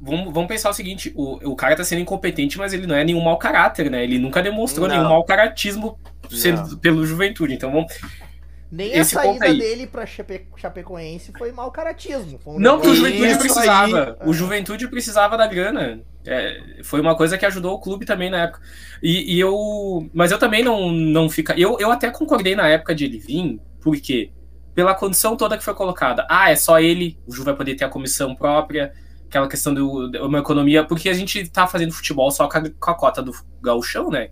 [0.00, 3.02] Vamos, vamos pensar o seguinte: o, o cara tá sendo incompetente, mas ele não é
[3.02, 4.04] nenhum mau caráter, né?
[4.04, 4.94] Ele nunca demonstrou não.
[4.94, 5.98] nenhum mau caratismo
[6.30, 7.54] sendo, pelo juventude.
[7.54, 7.92] Então vamos,
[8.70, 10.48] nem Esse a saída dele pra Chape...
[10.56, 12.38] Chapecoense foi mau caratismo.
[12.46, 14.16] Um não, que o Juventude precisava.
[14.20, 14.28] Aí.
[14.28, 16.00] O Juventude precisava da grana.
[16.26, 18.60] É, foi uma coisa que ajudou o clube também na época.
[19.02, 20.08] E, e, eu.
[20.12, 21.58] Mas eu também não, não fica.
[21.58, 24.32] Eu, eu até concordei na época de ele vir, porque
[24.74, 26.26] pela condição toda que foi colocada.
[26.28, 28.92] Ah, é só ele, o Ju vai poder ter a comissão própria,
[29.26, 32.90] aquela questão de uma economia, porque a gente tá fazendo futebol só com a, com
[32.90, 34.30] a cota do gauchão, né?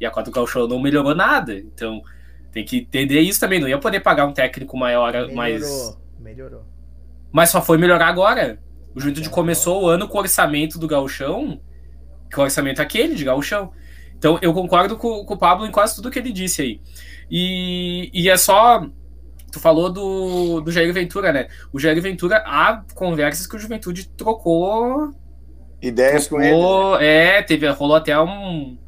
[0.00, 1.56] E a cota do gauchão não melhorou nada.
[1.56, 2.02] Então
[2.56, 3.60] tem que entender isso também.
[3.60, 5.98] Não ia poder pagar um técnico maior, melhorou, mais.
[6.18, 6.64] Melhorou.
[7.30, 8.58] Mas só foi melhorar agora.
[8.94, 11.60] O Juventude começou o ano com o orçamento do Gauchão,
[12.30, 13.72] que o orçamento é aquele de Gauchão.
[14.16, 16.80] Então eu concordo com, com, o Pablo em quase tudo que ele disse aí.
[17.30, 18.86] E, e é só.
[19.52, 21.48] Tu falou do, do Jair Ventura, né?
[21.70, 25.10] O Jair Ventura, há conversas que o Juventude trocou.
[25.82, 27.04] Ideias trocou, com ele.
[27.04, 27.38] Né?
[27.38, 28.78] É, teve, rolou até um,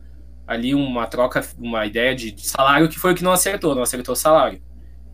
[0.48, 4.14] ali uma troca, uma ideia de, salário que foi o que não acertou, não acertou
[4.14, 4.60] o salário.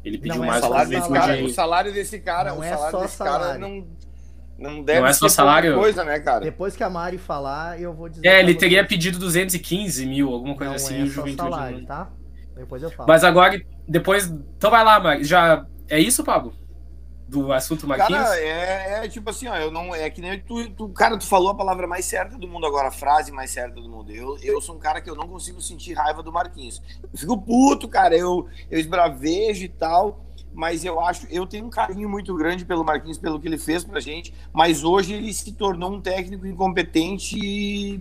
[0.05, 2.63] Ele pediu não é mais é salário desse cara, O salário desse cara, não o
[2.63, 3.47] é salário desse salário.
[3.47, 3.87] cara não,
[4.57, 5.75] não deve não é só salário.
[5.75, 6.45] coisa, né, cara?
[6.45, 8.25] Depois que a Mari falar, eu vou dizer.
[8.25, 8.89] É, ele teria vocês.
[8.89, 11.03] pedido 215 mil, alguma coisa não assim.
[11.03, 12.11] É só salário, tá?
[12.55, 13.09] Depois eu falo.
[13.09, 14.27] Mas agora, depois.
[14.27, 15.25] Então vai lá, Mari.
[15.25, 15.67] Já.
[15.89, 16.55] É isso, Pablo?
[17.27, 18.23] Do assunto Marquinhos?
[18.23, 21.27] Cara, é, é, tipo assim, ó, eu não, é que nem tu, tu, cara, tu
[21.27, 24.13] falou a palavra mais certa do mundo agora, a frase mais certa do mundo.
[24.13, 26.83] Eu, eu sou um cara que eu não consigo sentir raiva do Marquinhos.
[27.03, 31.71] Eu fico puto, cara, eu, eu esbravejo e tal, mas eu acho, eu tenho um
[31.71, 35.53] carinho muito grande pelo Marquinhos, pelo que ele fez pra gente, mas hoje ele se
[35.53, 38.01] tornou um técnico incompetente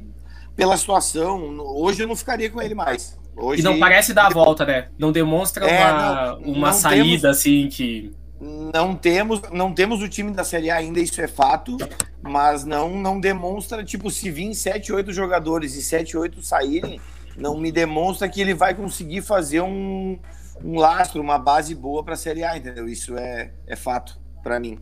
[0.56, 1.58] pela situação.
[1.60, 3.18] Hoje eu não ficaria com ele mais.
[3.36, 4.90] Hoje, e não parece dar a volta, né?
[4.98, 7.26] Não demonstra é, uma, não, uma não saída temos...
[7.26, 11.78] assim que não temos, não temos o time da Série A ainda, isso é fato,
[12.22, 17.00] mas não não demonstra, tipo, se vir 7, 8 jogadores e 7, 8 saírem,
[17.38, 20.20] não me demonstra que ele vai conseguir fazer um,
[20.64, 22.88] um lastro, uma base boa para a Série A, entendeu?
[22.88, 24.78] Isso é, é fato para mim.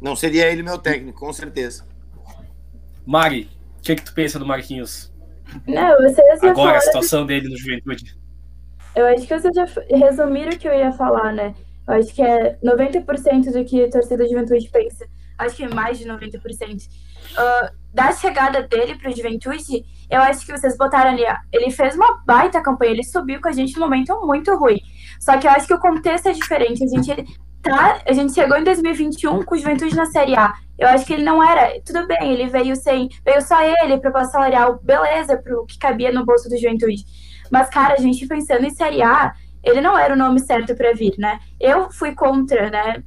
[0.00, 1.86] Não seria ele meu técnico, com certeza.
[3.06, 3.48] Mari,
[3.78, 5.10] o que, que tu pensa do Marquinhos?
[5.66, 8.18] Não, vocês Agora, a situação dele no Juventude.
[8.94, 11.54] Eu acho que vocês já resumiram o que eu ia falar, né?
[11.88, 15.06] Eu acho que é 90% do que a torcida da Juventude pensa.
[15.38, 16.88] Acho que é mais de 90%.
[17.32, 21.22] Uh, da chegada dele para o Juventude, eu acho que vocês botaram ali.
[21.52, 24.80] Ele fez uma baita campanha, ele subiu com a gente num momento muito ruim.
[25.20, 26.84] Só que eu acho que o contexto é diferente.
[26.84, 30.52] A gente tá, a gente chegou em 2021 com o Juventude na Série A.
[30.78, 31.80] Eu acho que ele não era.
[31.84, 33.08] Tudo bem, ele veio sem.
[33.24, 37.04] Veio só ele, proposta salarial, beleza, pro que cabia no bolso do Juventude.
[37.50, 39.32] Mas, cara, a gente pensando em Série A,
[39.66, 41.40] ele não era o nome certo para vir, né?
[41.58, 43.02] Eu fui contra, né?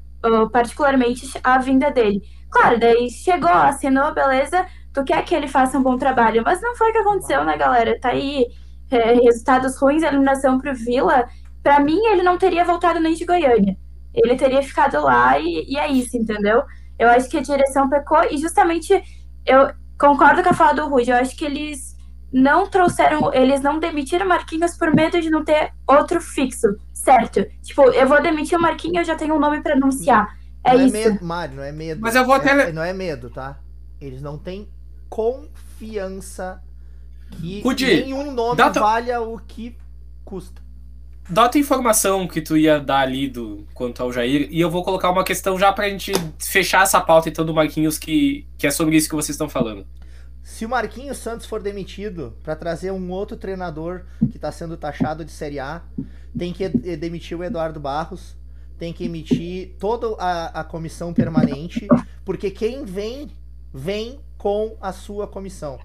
[0.52, 2.22] Particularmente a vinda dele.
[2.52, 4.66] Claro, daí chegou, assinou, beleza.
[4.94, 7.56] Tu quer que ele faça um bom trabalho, mas não foi o que aconteceu, né,
[7.56, 7.98] galera?
[8.00, 8.46] Tá aí
[8.92, 11.30] é, resultados ruins, eliminação pro Vila.
[11.64, 13.78] Para mim, ele não teria voltado nem de Goiânia.
[14.14, 16.64] Ele teria ficado lá e, e é isso, entendeu?
[16.98, 19.02] Eu acho que a direção pecou e justamente
[19.46, 21.06] eu concordo com a fala do Rui.
[21.08, 21.89] Eu acho que eles
[22.32, 27.46] não trouxeram, eles não demitiram Marquinhos por medo de não ter outro fixo, certo?
[27.62, 30.38] Tipo, eu vou demitir o Marquinhos, eu já tenho um nome para anunciar.
[30.64, 30.96] É não isso.
[30.96, 32.02] É medo, Mário, não é medo.
[32.02, 32.70] Mas eu vou até.
[32.70, 33.60] É, não é medo, tá?
[34.00, 34.68] Eles não têm
[35.10, 36.62] confiança
[37.32, 38.80] que Rudy, nenhum nome data...
[38.80, 39.76] valha o que
[40.24, 40.62] custa.
[41.30, 44.84] Dá outra informação que tu ia dar ali do, quanto ao Jair, e eu vou
[44.84, 48.72] colocar uma questão já pra gente fechar essa pauta então do Marquinhos, que, que é
[48.72, 49.86] sobre isso que vocês estão falando.
[50.50, 55.24] Se o Marquinhos Santos for demitido para trazer um outro treinador que está sendo taxado
[55.24, 55.84] de Série A,
[56.38, 58.36] tem que demitir o Eduardo Barros,
[58.76, 61.88] tem que emitir toda a, a comissão permanente,
[62.26, 63.30] porque quem vem,
[63.72, 65.80] vem com a sua comissão.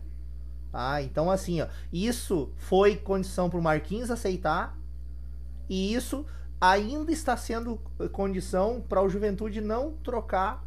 [0.72, 4.76] Ah, então assim, ó, isso foi condição para o Marquinhos aceitar
[5.68, 6.24] e isso
[6.58, 7.76] ainda está sendo
[8.10, 10.64] condição para o Juventude não trocar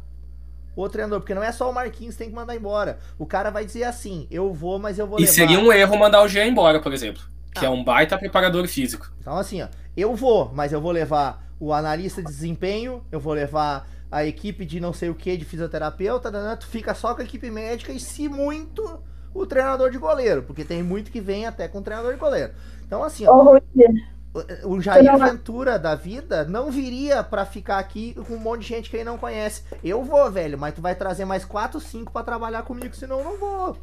[0.84, 2.98] o treinador, porque não é só o Marquinhos que tem que mandar embora.
[3.18, 5.32] O cara vai dizer assim: eu vou, mas eu vou e levar.
[5.32, 7.68] E seria um erro mandar o Jean embora, por exemplo, que ah.
[7.68, 9.10] é um baita preparador físico.
[9.20, 13.32] Então, assim, ó, eu vou, mas eu vou levar o analista de desempenho, eu vou
[13.32, 16.56] levar a equipe de não sei o que, de fisioterapeuta, né?
[16.56, 19.02] tu fica só com a equipe médica e, se muito,
[19.34, 22.52] o treinador de goleiro, porque tem muito que vem até com o treinador de goleiro.
[22.86, 23.54] Então, assim, ó.
[23.54, 23.60] Oh,
[24.64, 28.90] o Jair Ventura da vida não viria para ficar aqui com um monte de gente
[28.90, 29.62] que ele não conhece.
[29.82, 33.24] Eu vou, velho, mas tu vai trazer mais 4, 5 para trabalhar comigo, senão eu
[33.24, 33.76] não vou.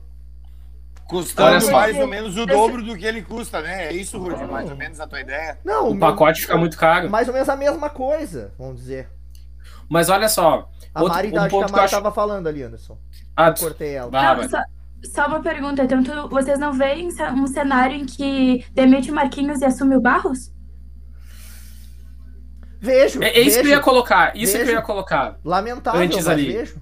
[1.07, 3.87] Custando mais ou menos o dobro do que ele custa, né?
[3.87, 5.59] É isso, Rudy, mais ou menos a tua ideia?
[5.63, 7.09] Não, o pacote fica muito caro.
[7.09, 9.09] Mais ou menos a mesma coisa, vamos dizer.
[9.87, 10.69] Mas olha só.
[10.93, 11.95] A outro, Mari, um acho que a Mari acho...
[11.95, 12.97] tava falando ali, Anderson.
[13.35, 14.09] Ah, eu cortei ela.
[14.09, 14.63] Não, só,
[15.13, 19.61] só, uma pergunta, então tu, vocês não veem um cenário em que demite o Marquinhos
[19.61, 20.51] e assume o Barros?
[22.79, 23.21] Vejo.
[23.23, 24.35] É, é isso vejo, que eu ia colocar.
[24.35, 24.65] Isso vejo.
[24.65, 25.39] que eu ia colocar.
[25.43, 26.51] Lamentável, antes ali.
[26.51, 26.81] vejo.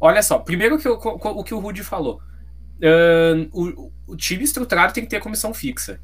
[0.00, 2.20] Olha só, primeiro que eu, o que o Rudy falou.
[2.82, 6.00] Uh, o, o, time estruturado tem que ter comissão fixa.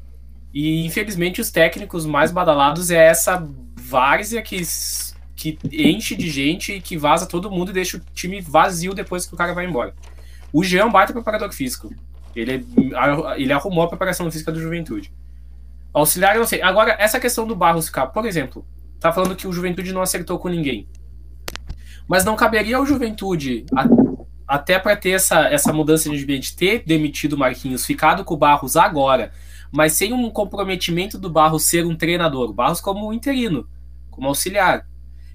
[0.53, 4.61] E infelizmente os técnicos mais badalados é essa várzea que,
[5.35, 9.25] que enche de gente e que vaza todo mundo e deixa o time vazio depois
[9.25, 9.93] que o cara vai embora.
[10.51, 11.93] O Jean é um baita preparador físico.
[12.35, 12.65] Ele,
[13.37, 15.11] ele arrumou a preparação física do Juventude.
[15.93, 16.61] Auxiliar, eu não sei.
[16.61, 18.65] Agora, essa questão do Barros ficar, por exemplo,
[18.99, 20.87] tá falando que o Juventude não acertou com ninguém.
[22.07, 23.85] Mas não caberia ao Juventude, a,
[24.47, 28.37] até para ter essa, essa mudança de ambiente, ter demitido o Marquinhos, ficado com o
[28.37, 29.31] Barros agora,
[29.71, 32.49] mas sem um comprometimento do Barros ser um treinador.
[32.49, 33.67] O Barros como interino,
[34.09, 34.87] como auxiliar.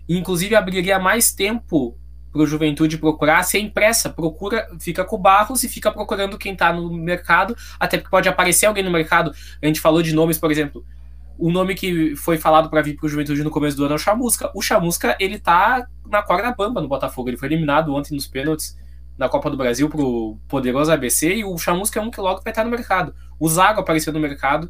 [0.08, 1.96] Inclusive, abriria mais tempo
[2.34, 6.52] para o Juventude procurar, sem pressa, procura, fica com o Barros e fica procurando quem
[6.52, 9.32] está no mercado, até porque pode aparecer alguém no mercado.
[9.62, 10.84] A gente falou de nomes, por exemplo,
[11.38, 13.94] o nome que foi falado para vir para o Juventude no começo do ano é
[13.94, 14.50] o Chamusca.
[14.52, 18.76] O Chamusca, ele tá na corda bamba no Botafogo, ele foi eliminado ontem nos pênaltis
[19.16, 22.50] na Copa do Brasil pro poderoso ABC e o Chamusca é um que logo vai
[22.50, 23.14] estar no mercado.
[23.38, 24.68] O Zago apareceu no mercado.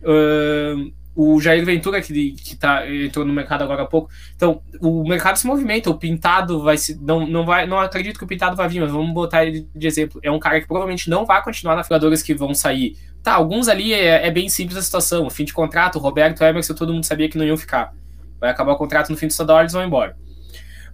[0.00, 4.10] Uh, o Jair Ventura, que, que tá, entrou no mercado agora há pouco.
[4.34, 7.00] Então, o mercado se movimenta, o Pintado vai se.
[7.00, 9.86] Não, não, vai, não acredito que o Pintado vai vir, mas vamos botar ele de
[9.86, 10.20] exemplo.
[10.22, 12.96] É um cara que provavelmente não vai continuar na Filadores que vão sair.
[13.22, 15.30] Tá, alguns ali é, é, bem simples a situação.
[15.30, 17.94] Fim de contrato, Roberto Emerson, todo mundo sabia que não iam ficar.
[18.40, 20.16] Vai acabar o contrato no fim do estadual, eles vão embora.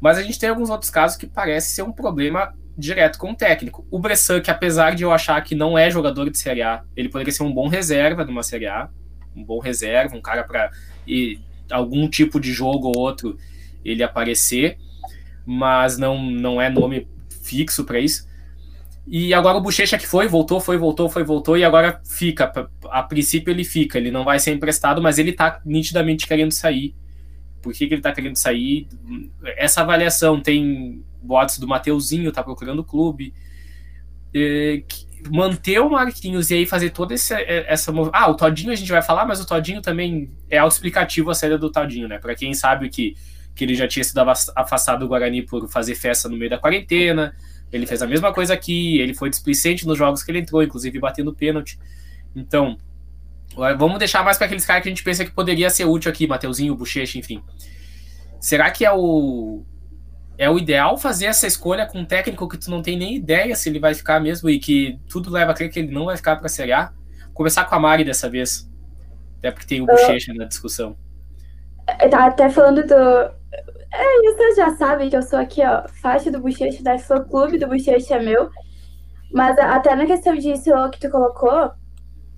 [0.00, 3.34] Mas a gente tem alguns outros casos que parece ser um problema direto com o
[3.34, 3.86] técnico.
[3.90, 7.08] O Bressan, que apesar de eu achar que não é jogador de Série A, ele
[7.08, 8.88] poderia ser um bom reserva numa Série A
[9.34, 10.70] um bom reserva, um cara para
[11.70, 13.38] algum tipo de jogo ou outro
[13.84, 14.78] ele aparecer,
[15.46, 17.08] mas não, não é nome
[17.42, 18.28] fixo para isso.
[19.06, 22.70] E agora o Bochecha que foi, voltou, foi, voltou, foi, voltou, e agora fica.
[22.84, 26.94] A princípio ele fica, ele não vai ser emprestado, mas ele tá nitidamente querendo sair.
[27.60, 28.86] Por que, que ele tá querendo sair?
[29.56, 33.34] Essa avaliação tem boatos do Mateuzinho, tá procurando o clube.
[34.32, 34.82] É,
[35.30, 37.92] manter o Marquinhos e aí fazer toda essa, é, essa.
[38.12, 41.58] Ah, o Todinho a gente vai falar, mas o Todinho também é autoexplicativo a saída
[41.58, 42.18] do Todinho, né?
[42.18, 43.16] Para quem sabe que,
[43.54, 44.18] que ele já tinha sido
[44.56, 47.34] afastado do Guarani por fazer festa no meio da quarentena.
[47.72, 50.98] Ele fez a mesma coisa aqui, ele foi displicente nos jogos que ele entrou, inclusive
[50.98, 51.78] batendo pênalti.
[52.34, 52.78] Então,
[53.78, 56.26] vamos deixar mais para aqueles caras que a gente pensa que poderia ser útil aqui,
[56.26, 57.42] Mateuzinho, Bochecha, enfim.
[58.40, 59.64] será que é o
[60.40, 63.54] é o ideal fazer essa escolha com um técnico que tu não tem nem ideia
[63.54, 66.16] se ele vai ficar mesmo e que tudo leva a crer que ele não vai
[66.16, 66.94] ficar para Série A?
[67.34, 68.66] Começar com a Mari dessa vez.
[69.36, 70.96] Até porque tem o Bochecha na discussão.
[72.10, 72.94] Tá até falando do.
[72.94, 77.58] É, vocês já sabem que eu sou aqui, ó, faixa do Bochecha, da fã clube
[77.58, 78.48] do Bochecha é meu.
[79.30, 81.70] Mas até na questão disso que tu colocou,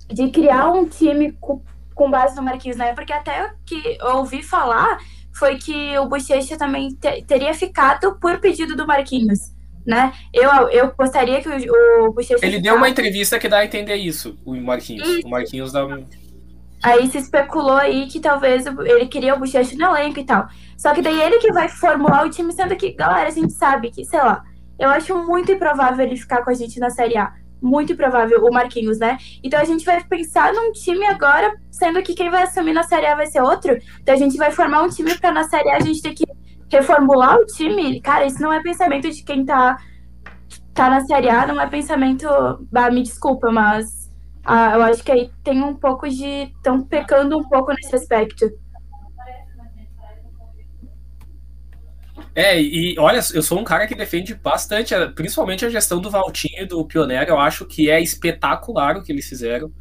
[0.09, 1.61] de criar um time com,
[1.95, 2.93] com base no Marquinhos, né?
[2.93, 4.97] Porque até que eu ouvi falar
[5.33, 9.39] foi que o Bochecha também te, teria ficado por pedido do Marquinhos,
[9.85, 10.13] né?
[10.33, 12.35] Eu, eu gostaria que o, o Bochecha...
[12.35, 12.61] Ele ficasse...
[12.61, 15.07] deu uma entrevista que dá a entender isso, o Marquinhos.
[15.07, 15.27] Isso.
[15.27, 15.85] O Marquinhos dá...
[16.83, 20.47] Aí se especulou aí que talvez ele queria o Bochecha no elenco e tal.
[20.77, 23.89] Só que daí ele que vai formular o time, sendo que, galera, a gente sabe
[23.89, 24.43] que, sei lá,
[24.77, 27.31] eu acho muito improvável ele ficar com a gente na Série A
[27.63, 29.17] muito improvável, o Marquinhos, né?
[29.41, 33.07] Então a gente vai pensar num time agora, sendo que quem vai assumir na Série
[33.07, 33.77] A vai ser outro.
[34.01, 36.25] Então a gente vai formar um time para na Série A a gente ter que
[36.69, 38.01] reformular o time.
[38.01, 39.77] Cara, isso não é pensamento de quem tá,
[40.73, 42.27] tá na Série A, não é pensamento.
[42.75, 44.11] Ah, me desculpa, mas
[44.43, 46.51] ah, eu acho que aí tem um pouco de.
[46.55, 48.51] estão pecando um pouco nesse aspecto.
[52.35, 56.63] É, e olha, eu sou um cara que defende bastante, principalmente a gestão do Valtinho
[56.63, 57.29] e do Pioneiro.
[57.29, 59.71] Eu acho que é espetacular o que eles fizeram.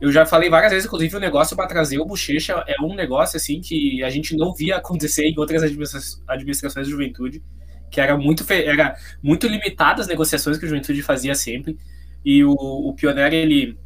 [0.00, 3.36] Eu já falei várias vezes, inclusive, o negócio para trazer o Bochecha é um negócio
[3.36, 7.40] assim que a gente não via acontecer em outras administrações de juventude,
[7.88, 11.78] que era muito, era muito limitadas as negociações que a juventude fazia sempre.
[12.24, 12.96] E o, o
[13.30, 13.78] ele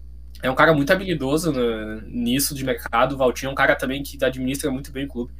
[0.43, 3.15] é um cara muito habilidoso no, nisso de mercado.
[3.15, 5.35] O Valtinho é um cara também que administra muito bem o clube.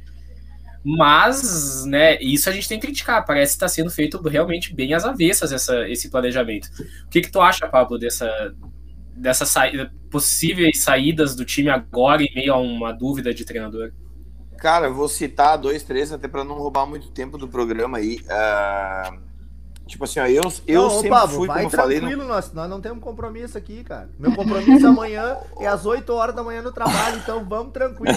[0.83, 3.25] Mas, né, isso a gente tem que criticar.
[3.25, 6.69] Parece estar tá sendo feito realmente bem às avessas essa, esse planejamento.
[7.05, 8.53] O que, que tu acha, Pablo, dessa,
[9.15, 13.91] dessa saída, possíveis saídas do time agora em meio a uma dúvida de treinador?
[14.57, 18.19] Cara, vou citar dois, três, até para não roubar muito tempo do programa aí.
[18.23, 19.26] Uh,
[19.87, 22.15] Tipo assim, ó, eu, eu não, sempre Pablo, fui, vai como tranquilo, falei...
[22.15, 22.27] No...
[22.27, 24.09] Nós, nós não temos compromisso aqui, cara.
[24.19, 28.13] Meu compromisso amanhã é às 8 horas da manhã no trabalho, então vamos tranquilo.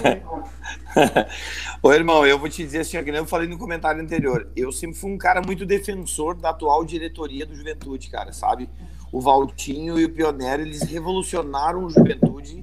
[1.83, 4.51] Ô, irmão, eu vou te dizer assim, ó, que nem eu falei no comentário anterior,
[4.57, 8.69] eu sempre fui um cara muito defensor da atual diretoria do Juventude, cara, sabe?
[9.13, 12.61] O Valtinho e o Pioneiro, eles revolucionaram o Juventude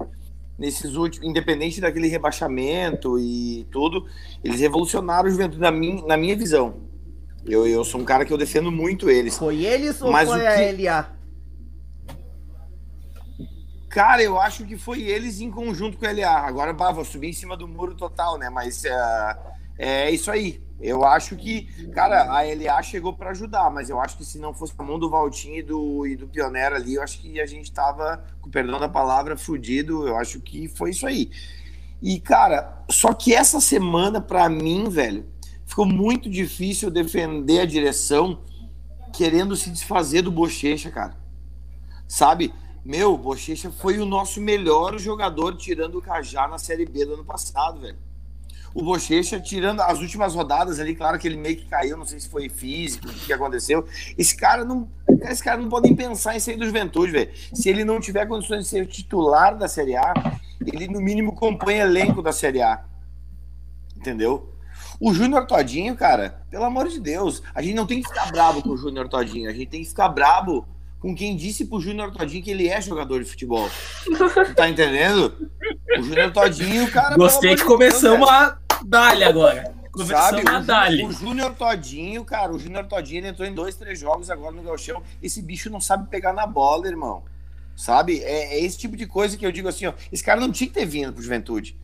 [0.57, 4.05] nesses últimos, independente daquele rebaixamento e tudo,
[4.43, 6.87] eles revolucionaram o Juventude na minha, na minha visão
[7.47, 9.37] eu, eu sou um cara que eu defendo muito eles.
[9.37, 10.47] Foi eles ou Mas foi que...
[10.47, 11.17] a LA?
[13.89, 16.27] Cara, eu acho que foi eles em conjunto com a LA.
[16.27, 18.49] Agora, bah, vou subir em cima do muro total, né?
[18.49, 19.37] Mas uh,
[19.77, 20.61] é isso aí.
[20.79, 24.53] Eu acho que, cara, a LA chegou para ajudar, mas eu acho que se não
[24.53, 27.47] fosse a mão do Valtinho e do, e do Pioneiro ali, eu acho que a
[27.47, 30.07] gente tava, com perdão da palavra, fudido.
[30.07, 31.31] Eu acho que foi isso aí.
[31.99, 35.25] E, cara, só que essa semana, para mim, velho,
[35.67, 38.39] ficou muito difícil defender a direção
[39.13, 41.15] querendo se desfazer do Bochecha, cara.
[42.07, 42.53] Sabe?
[42.83, 47.15] Meu, o Bochecha foi o nosso melhor jogador tirando o Cajá na Série B do
[47.15, 47.97] ano passado, velho.
[48.73, 52.19] O Bochecha, tirando as últimas rodadas ali, claro que ele meio que caiu, não sei
[52.19, 53.85] se foi físico, o que aconteceu.
[54.17, 54.87] Esse cara não,
[55.21, 57.31] esse cara não pode nem pensar em sair do Juventude, velho.
[57.53, 60.13] Se ele não tiver condições de ser titular da Série A,
[60.65, 62.85] ele no mínimo compõe elenco da Série A.
[63.95, 64.56] Entendeu?
[64.99, 68.61] O Júnior Todinho, cara, pelo amor de Deus, a gente não tem que ficar brabo
[68.61, 70.67] com o Júnior Todinho, a gente tem que ficar brabo
[70.99, 73.69] com quem disse pro Júnior Todinho que ele é jogador de futebol.
[74.55, 75.51] Tá entendendo?
[75.99, 77.15] O Júnior Todinho, cara.
[77.15, 79.75] Gostei que começamos a dar agora.
[80.05, 84.51] Sabe, o, Júnior Todinho, cara, o Júnior Todinho ele entrou em dois, três jogos agora
[84.51, 85.01] no Galchão.
[85.23, 87.23] Esse bicho não sabe pegar na bola, irmão.
[87.75, 88.19] Sabe?
[88.21, 89.93] É, é, esse tipo de coisa que eu digo assim, ó.
[90.11, 91.75] Esse cara não tinha que ter vindo pro juventude.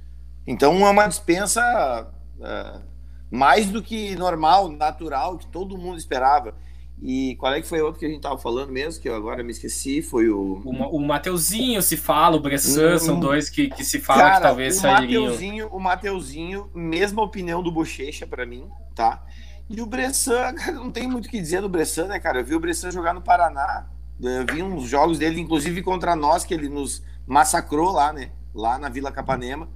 [0.46, 2.08] Então é uma dispensa.
[2.38, 2.93] Uh,
[3.34, 6.54] mais do que normal, natural, que todo mundo esperava.
[7.02, 9.44] E qual é que foi outro que a gente tava falando mesmo, que eu agora
[9.44, 10.62] me esqueci, foi o...
[10.64, 14.36] O, o Mateuzinho se fala, o Bressan, hum, são dois que, que se fala cara,
[14.36, 15.24] que talvez o sairiam.
[15.24, 19.26] Mateuzinho, o Mateuzinho, mesma opinião do Bochecha para mim, tá?
[19.68, 22.42] E o Bressan, cara, não tem muito o que dizer do Bressan, né, cara?
[22.42, 23.88] Eu vi o Bressan jogar no Paraná,
[24.22, 28.30] eu vi uns jogos dele, inclusive contra nós, que ele nos massacrou lá, né?
[28.54, 29.68] Lá na Vila Capanema,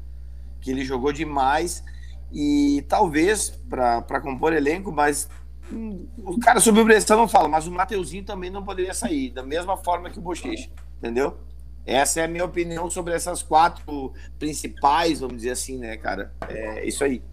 [0.62, 1.84] que ele jogou demais
[2.32, 5.30] e talvez para compor elenco, mas
[5.72, 9.32] hum, o cara sobre o Bressan não fala, mas o Mateuzinho também não poderia sair,
[9.32, 11.38] da mesma forma que o Bochecha, entendeu?
[11.86, 16.34] Essa é a minha opinião sobre essas quatro principais, vamos dizer assim, né, cara?
[16.50, 17.24] É isso aí.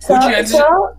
[0.00, 0.94] Só, só,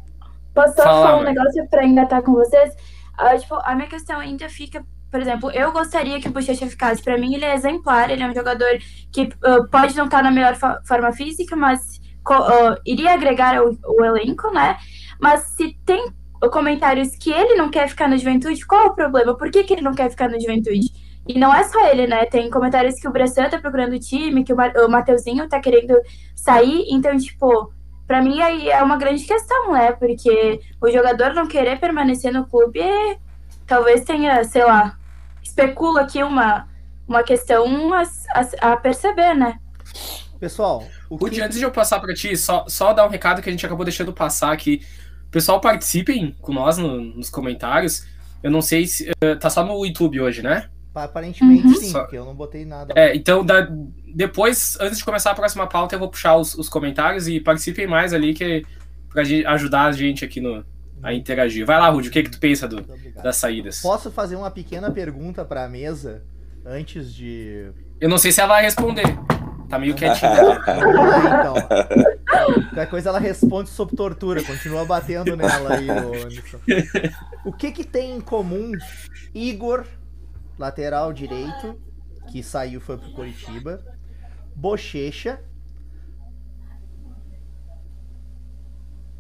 [0.54, 2.74] posso só falar um negócio para engatar com vocês?
[3.20, 4.84] Uh, tipo, a minha questão ainda fica
[5.14, 7.04] por exemplo, eu gostaria que o Bochecha ficasse.
[7.04, 8.10] Para mim, ele é exemplar.
[8.10, 8.80] Ele é um jogador
[9.12, 12.02] que uh, pode não estar na melhor forma física, mas
[12.32, 14.78] uh, iria agregar o, o elenco, né?
[15.20, 16.12] Mas se tem
[16.52, 19.36] comentários que ele não quer ficar no Juventude, qual é o problema?
[19.36, 20.92] Por que, que ele não quer ficar no Juventude?
[21.28, 22.26] E não é só ele, né?
[22.26, 25.96] Tem comentários que o Bressan tá procurando o time, que o, o Mateuzinho tá querendo
[26.36, 26.86] sair.
[26.90, 27.72] Então, tipo,
[28.06, 29.94] para mim aí é uma grande questão, né?
[29.94, 32.82] Porque o jogador não querer permanecer no clube
[33.66, 34.98] talvez tenha, sei lá,
[35.42, 36.68] especula aqui uma,
[37.08, 38.04] uma questão a,
[38.34, 39.60] a, a perceber, né?
[40.40, 40.84] Pessoal,
[41.16, 41.42] o que...
[41.42, 43.86] antes de eu passar para ti, só, só dar um recado que a gente acabou
[43.86, 44.82] deixando passar aqui.
[45.32, 48.06] Pessoal, participem com nós no, nos comentários.
[48.42, 49.10] Eu não sei se.
[49.10, 50.70] Uh, tá só no YouTube hoje, né?
[50.94, 51.76] Aparentemente uhum.
[51.76, 52.02] sim, só...
[52.02, 52.94] porque eu não botei nada.
[52.96, 53.68] É, então da...
[54.14, 57.88] depois, antes de começar a próxima pauta, eu vou puxar os, os comentários e participem
[57.88, 58.64] mais ali que
[59.10, 60.66] pra ajudar a gente aqui no,
[61.02, 61.14] a uhum.
[61.14, 61.66] interagir.
[61.66, 62.86] Vai lá, Rudy, o que, que tu pensa do,
[63.24, 63.82] das saídas?
[63.82, 66.24] Posso fazer uma pequena pergunta para a mesa
[66.66, 67.72] antes de.
[68.00, 69.06] Eu não sei se ela vai responder.
[69.74, 70.32] Tá meio quietinha.
[71.40, 71.56] então.
[72.66, 76.60] Qualquer coisa ela responde sob tortura, continua batendo nela aí, Anderson.
[77.44, 78.72] O que que tem em comum
[79.34, 79.86] Igor,
[80.60, 81.82] lateral direito,
[82.32, 83.84] que saiu foi pro Curitiba,
[84.56, 85.40] Bochecha,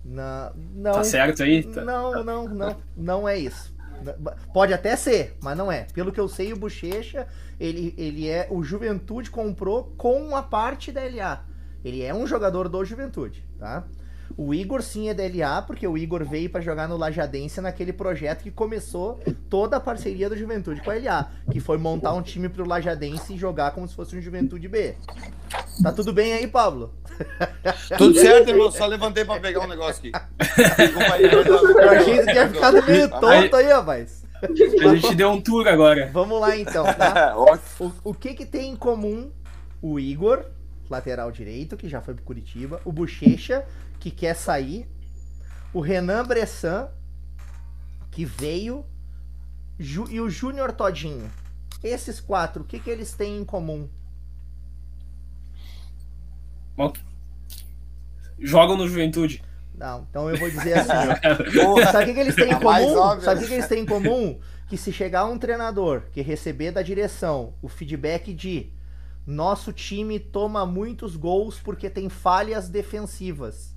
[0.05, 1.63] não, não, tá certo aí?
[1.63, 1.83] Tá.
[1.83, 3.72] Não, não, não, não é isso.
[4.53, 5.87] Pode até ser, mas não é.
[5.93, 7.27] Pelo que eu sei, o Bochecha,
[7.59, 8.47] ele, ele é.
[8.49, 11.45] O Juventude comprou com a parte da LA.
[11.83, 13.85] Ele é um jogador do Juventude, tá?
[14.35, 18.41] O Igor sim é DLA, porque o Igor veio para jogar no Lajadense naquele projeto
[18.41, 19.19] que começou
[19.49, 23.33] toda a parceria do Juventude com a LA, que foi montar um time pro Lajadense
[23.33, 24.95] e jogar como se fosse um Juventude B.
[25.81, 26.93] Tá tudo bem aí, Pablo?
[27.97, 28.71] Tudo certo, irmão.
[28.71, 30.11] Só levantei para pegar um negócio aqui.
[31.79, 34.23] Eu achei que tinha ficado meio tonto aí, rapaz.
[34.41, 36.09] A gente deu um tour agora.
[36.11, 37.35] Vamos lá então, tá?
[37.79, 39.31] O, o que que tem em comum
[39.81, 40.45] o Igor,
[40.89, 43.65] lateral direito, que já foi pro Curitiba, o Bochecha,
[44.03, 44.85] que quer sair,
[45.73, 46.89] o Renan Bressan,
[48.11, 48.85] que veio,
[49.79, 51.31] e o Júnior Todinho.
[51.81, 53.87] Esses quatro, o que, que eles têm em comum?
[58.37, 59.41] Jogam no Juventude.
[59.73, 60.89] Não, então eu vou dizer assim.
[61.89, 63.21] sabe o que, que eles têm em comum?
[63.21, 64.37] Sabe o que, que eles têm em comum?
[64.67, 68.69] Que se chegar um treinador que receber da direção o feedback de
[69.25, 73.73] nosso time toma muitos gols porque tem falhas defensivas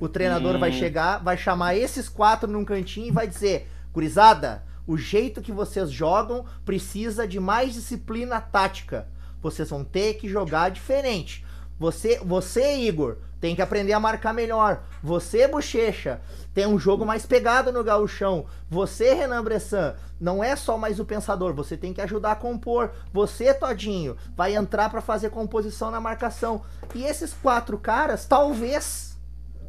[0.00, 0.60] o treinador hum.
[0.60, 5.52] vai chegar, vai chamar esses quatro num cantinho e vai dizer: Gurizada, o jeito que
[5.52, 9.06] vocês jogam precisa de mais disciplina tática.
[9.40, 11.44] Vocês vão ter que jogar diferente.
[11.78, 14.84] Você, você Igor, tem que aprender a marcar melhor.
[15.02, 16.20] Você, Bochecha,
[16.54, 18.46] tem um jogo mais pegado no gauchão.
[18.70, 22.92] Você, Renan Bressan, não é só mais o pensador, você tem que ajudar a compor.
[23.12, 26.62] Você, Todinho, vai entrar para fazer composição na marcação.
[26.94, 29.11] E esses quatro caras, talvez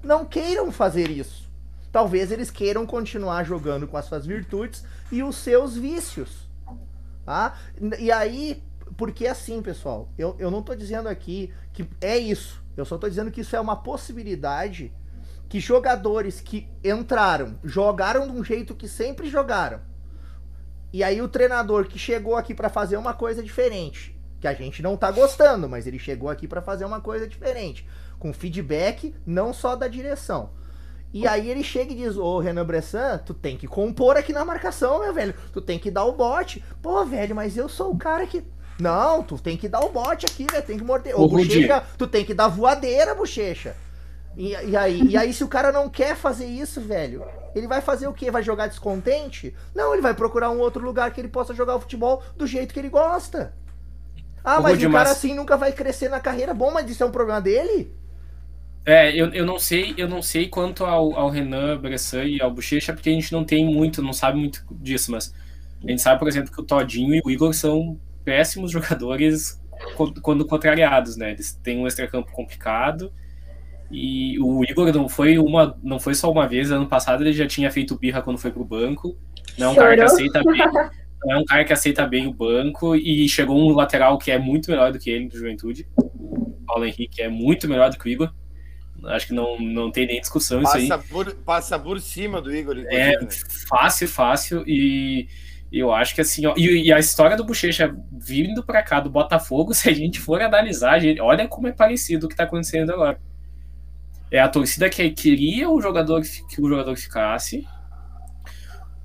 [0.03, 1.49] não queiram fazer isso.
[1.91, 6.49] Talvez eles queiram continuar jogando com as suas virtudes e os seus vícios.
[7.23, 7.57] Tá?
[7.99, 8.61] E aí,
[8.97, 12.61] porque assim, pessoal, eu, eu não estou dizendo aqui que é isso.
[12.75, 14.91] Eu só estou dizendo que isso é uma possibilidade
[15.47, 19.79] que jogadores que entraram, jogaram de um jeito que sempre jogaram.
[20.91, 24.81] E aí o treinador que chegou aqui para fazer uma coisa diferente, que a gente
[24.81, 27.87] não tá gostando, mas ele chegou aqui para fazer uma coisa diferente
[28.23, 30.51] com feedback não só da direção.
[31.13, 34.45] E aí ele chega e diz, ô Renan Bressan, tu tem que compor aqui na
[34.45, 35.35] marcação, meu velho.
[35.51, 36.63] Tu tem que dar o bote.
[36.81, 38.41] Pô, velho, mas eu sou o cara que.
[38.79, 40.63] Não, tu tem que dar o bote aqui, velho.
[40.65, 41.19] Tem que morder.
[41.19, 43.75] Ô, bochecha, tu tem que dar voadeira, bochecha.
[44.37, 47.81] E, e, aí, e aí, se o cara não quer fazer isso, velho, ele vai
[47.81, 48.31] fazer o quê?
[48.31, 49.53] Vai jogar descontente?
[49.75, 52.73] Não, ele vai procurar um outro lugar que ele possa jogar o futebol do jeito
[52.73, 53.53] que ele gosta.
[54.43, 56.53] Ah, mas o cara assim nunca vai crescer na carreira.
[56.53, 57.95] Bom, mas isso é um problema dele?
[58.85, 62.51] É, eu, eu não sei, eu não sei quanto ao, ao Renan Bressan e ao
[62.51, 65.33] Bochecha, porque a gente não tem muito, não sabe muito disso, mas
[65.83, 69.61] a gente sabe, por exemplo, que o Todinho e o Igor são péssimos jogadores
[70.21, 71.31] quando contrariados, né?
[71.31, 73.11] Eles têm um extracampo complicado.
[73.91, 77.45] E o Igor não foi uma, não foi só uma vez, ano passado ele já
[77.45, 79.15] tinha feito birra quando foi pro banco.
[79.57, 80.57] Não é um cara que aceita bem,
[81.25, 84.39] não é um cara que aceita bem o banco e chegou um lateral que é
[84.39, 85.87] muito melhor do que ele do Juventude.
[85.95, 88.33] O Paulo Henrique é muito melhor do que o Igor.
[89.05, 90.99] Acho que não, não tem nem discussão passa isso aí.
[91.03, 92.77] Por, passa por cima do Igor.
[92.87, 93.27] É né?
[93.67, 94.63] fácil, fácil.
[94.67, 95.27] E
[95.71, 99.09] eu acho que assim, ó, e, e, a história do Bochecha vindo para cá do
[99.09, 102.91] Botafogo, se a gente for analisar, gente, olha como é parecido o que tá acontecendo
[102.91, 103.19] agora.
[104.31, 107.67] É a torcida que queria o jogador que o jogador ficasse.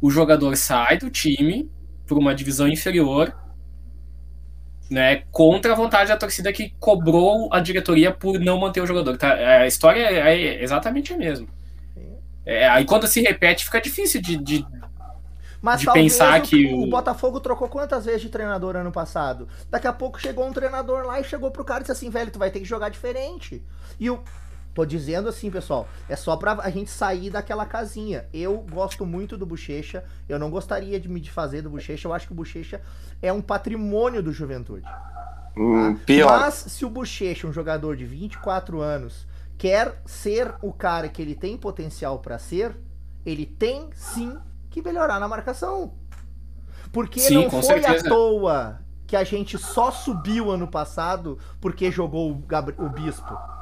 [0.01, 1.71] O jogador sai do time
[2.07, 3.35] por uma divisão inferior
[4.91, 9.17] né, contra a vontade da torcida que cobrou a diretoria por não manter o jogador.
[9.17, 9.33] Tá?
[9.33, 11.47] A história é exatamente a mesma.
[12.45, 14.67] É, aí quando se repete, fica difícil de, de,
[15.61, 16.85] Mas de pensar o, que o...
[16.85, 16.87] o...
[16.87, 19.47] Botafogo trocou quantas vezes de treinador ano passado?
[19.69, 22.31] Daqui a pouco chegou um treinador lá e chegou pro cara e disse assim, velho,
[22.31, 23.63] tu vai ter que jogar diferente.
[24.01, 24.19] E o
[24.79, 28.27] Tô dizendo assim, pessoal, é só pra a gente sair daquela casinha.
[28.33, 32.29] Eu gosto muito do Bochecha, eu não gostaria de me desfazer do Bochecha, eu acho
[32.29, 32.81] que o Bochecha
[33.21, 34.87] é um patrimônio do Juventude.
[35.57, 36.01] Hum, tá?
[36.07, 36.39] pior.
[36.43, 39.27] Mas se o Bochecha, um jogador de 24 anos,
[39.59, 42.77] quer ser o cara que ele tem potencial pra ser,
[43.27, 44.39] ele tem sim
[44.71, 45.95] que melhorar na marcação.
[46.93, 48.07] Porque Sim, não foi certeza.
[48.07, 53.58] à toa que a gente só subiu ano passado porque jogou o, Gabri- o Bispo.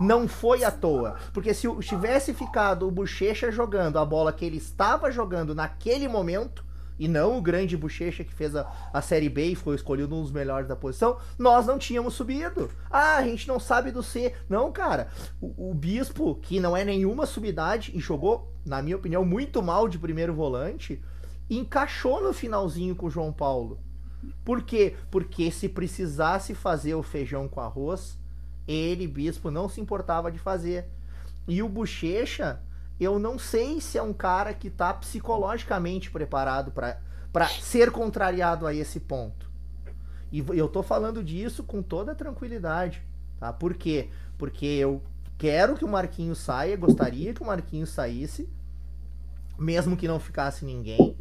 [0.00, 1.16] Não foi à toa.
[1.32, 6.64] Porque se tivesse ficado o Bochecha jogando a bola que ele estava jogando naquele momento,
[6.98, 10.22] e não o grande Bochecha que fez a, a Série B e foi escolhido um
[10.22, 12.68] dos melhores da posição, nós não tínhamos subido.
[12.90, 14.34] Ah, a gente não sabe do C.
[14.48, 15.08] Não, cara.
[15.40, 19.88] O, o Bispo, que não é nenhuma subidade e jogou, na minha opinião, muito mal
[19.88, 21.00] de primeiro volante,
[21.48, 23.80] encaixou no finalzinho com o João Paulo.
[24.44, 24.96] Por quê?
[25.10, 28.18] Porque se precisasse fazer o feijão com arroz,
[28.68, 30.86] ele, Bispo, não se importava de fazer.
[31.48, 32.60] E o Bochecha,
[33.00, 38.74] eu não sei se é um cara que tá psicologicamente preparado para ser contrariado a
[38.74, 39.50] esse ponto.
[40.30, 43.02] E eu tô falando disso com toda tranquilidade,
[43.40, 43.50] tá?
[43.50, 44.10] Por quê?
[44.36, 45.02] Porque eu
[45.38, 48.46] quero que o Marquinhos saia, gostaria que o Marquinhos saísse,
[49.58, 51.16] mesmo que não ficasse ninguém,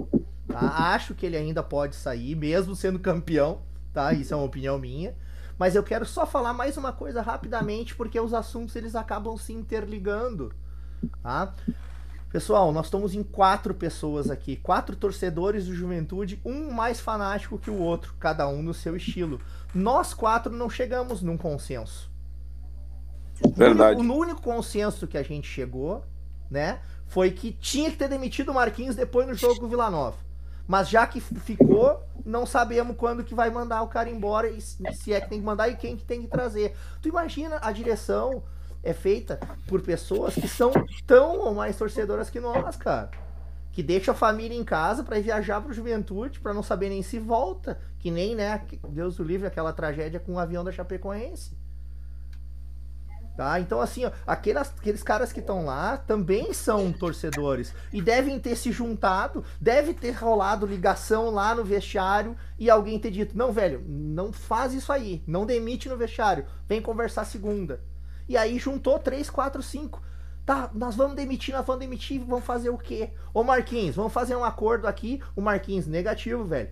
[0.48, 0.60] tá?
[0.94, 3.62] Acho que ele ainda pode sair, mesmo sendo campeão,
[3.94, 4.12] tá?
[4.12, 5.16] Isso é uma opinião minha.
[5.58, 9.54] Mas eu quero só falar mais uma coisa rapidamente, porque os assuntos eles acabam se
[9.54, 10.54] interligando,
[11.24, 11.54] tá?
[12.30, 17.72] Pessoal, nós estamos em quatro pessoas aqui, quatro torcedores do Juventude, um mais fanático que
[17.72, 19.40] o outro, cada um no seu estilo.
[19.74, 22.12] Nós quatro não chegamos num consenso.
[23.56, 23.96] Verdade.
[23.96, 26.04] O único, o único consenso que a gente chegou,
[26.52, 29.90] né, foi que tinha que ter demitido o Marquinhos depois no jogo com o Vila
[29.90, 30.18] Nova.
[30.68, 35.14] Mas já que ficou, não sabemos quando que vai mandar o cara embora e se
[35.14, 36.76] é que tem que mandar e quem que tem que trazer.
[37.02, 38.44] Tu imagina a direção
[38.84, 40.72] é feita por pessoas que são
[41.06, 43.10] tão ou mais torcedoras que nós, cara.
[43.72, 47.02] Que deixa a família em casa pra ir viajar pro Juventude, pra não saber nem
[47.02, 51.58] se volta, que nem, né, Deus o livre aquela tragédia com o avião da Chapecoense.
[53.38, 53.60] Tá?
[53.60, 57.72] Então, assim, ó, aquelas, aqueles caras que estão lá também são torcedores.
[57.94, 63.12] E devem ter se juntado, deve ter rolado ligação lá no vestiário e alguém ter
[63.12, 67.80] dito: não, velho, não faz isso aí, não demite no vestiário, vem conversar segunda.
[68.28, 70.02] E aí juntou três, quatro, cinco.
[70.44, 73.12] Tá, nós vamos demitir, nós vamos demitir, vamos fazer o quê?
[73.36, 75.22] Ô Marquinhos, vamos fazer um acordo aqui.
[75.36, 76.72] O Marquinhos, negativo, velho.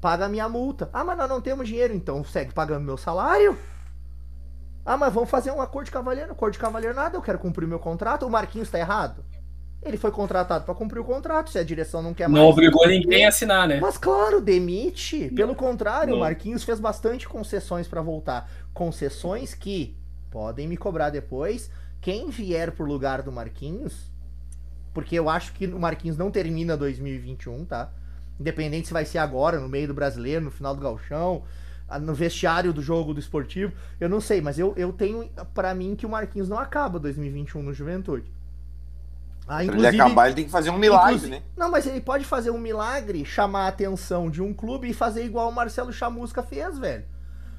[0.00, 0.90] Paga a minha multa.
[0.92, 3.56] Ah, mas nós não temos dinheiro, então segue pagando meu salário.
[4.84, 6.32] Ah, mas vamos fazer um acordo de cavalheiro.
[6.32, 8.26] Acordo de cavalheiro nada, eu quero cumprir meu contrato.
[8.26, 9.24] O Marquinhos tá errado?
[9.82, 11.50] Ele foi contratado para cumprir o contrato.
[11.50, 12.42] Se a direção não quer mais.
[12.42, 13.78] Não obrigou ninguém a assinar, né?
[13.80, 15.30] Mas claro, demite.
[15.34, 16.20] Pelo contrário, o Não.
[16.20, 18.50] Marquinhos fez bastante concessões para voltar.
[18.72, 19.96] Concessões que
[20.30, 21.70] podem me cobrar depois.
[22.00, 24.10] Quem vier pro lugar do Marquinhos,
[24.92, 27.90] porque eu acho que o Marquinhos não termina 2021, tá?
[28.38, 31.44] Independente se vai ser agora, no meio do brasileiro, no final do galchão,
[31.98, 35.94] no vestiário do jogo do esportivo, eu não sei, mas eu, eu tenho para mim
[35.94, 38.32] que o Marquinhos não acaba 2021 no Juventude.
[39.46, 41.42] Ah, Pra ele acabar, ele tem que fazer um milagre, né?
[41.56, 45.24] Não, mas ele pode fazer um milagre, chamar a atenção de um clube e fazer
[45.24, 47.04] igual o Marcelo Chamusca fez, velho.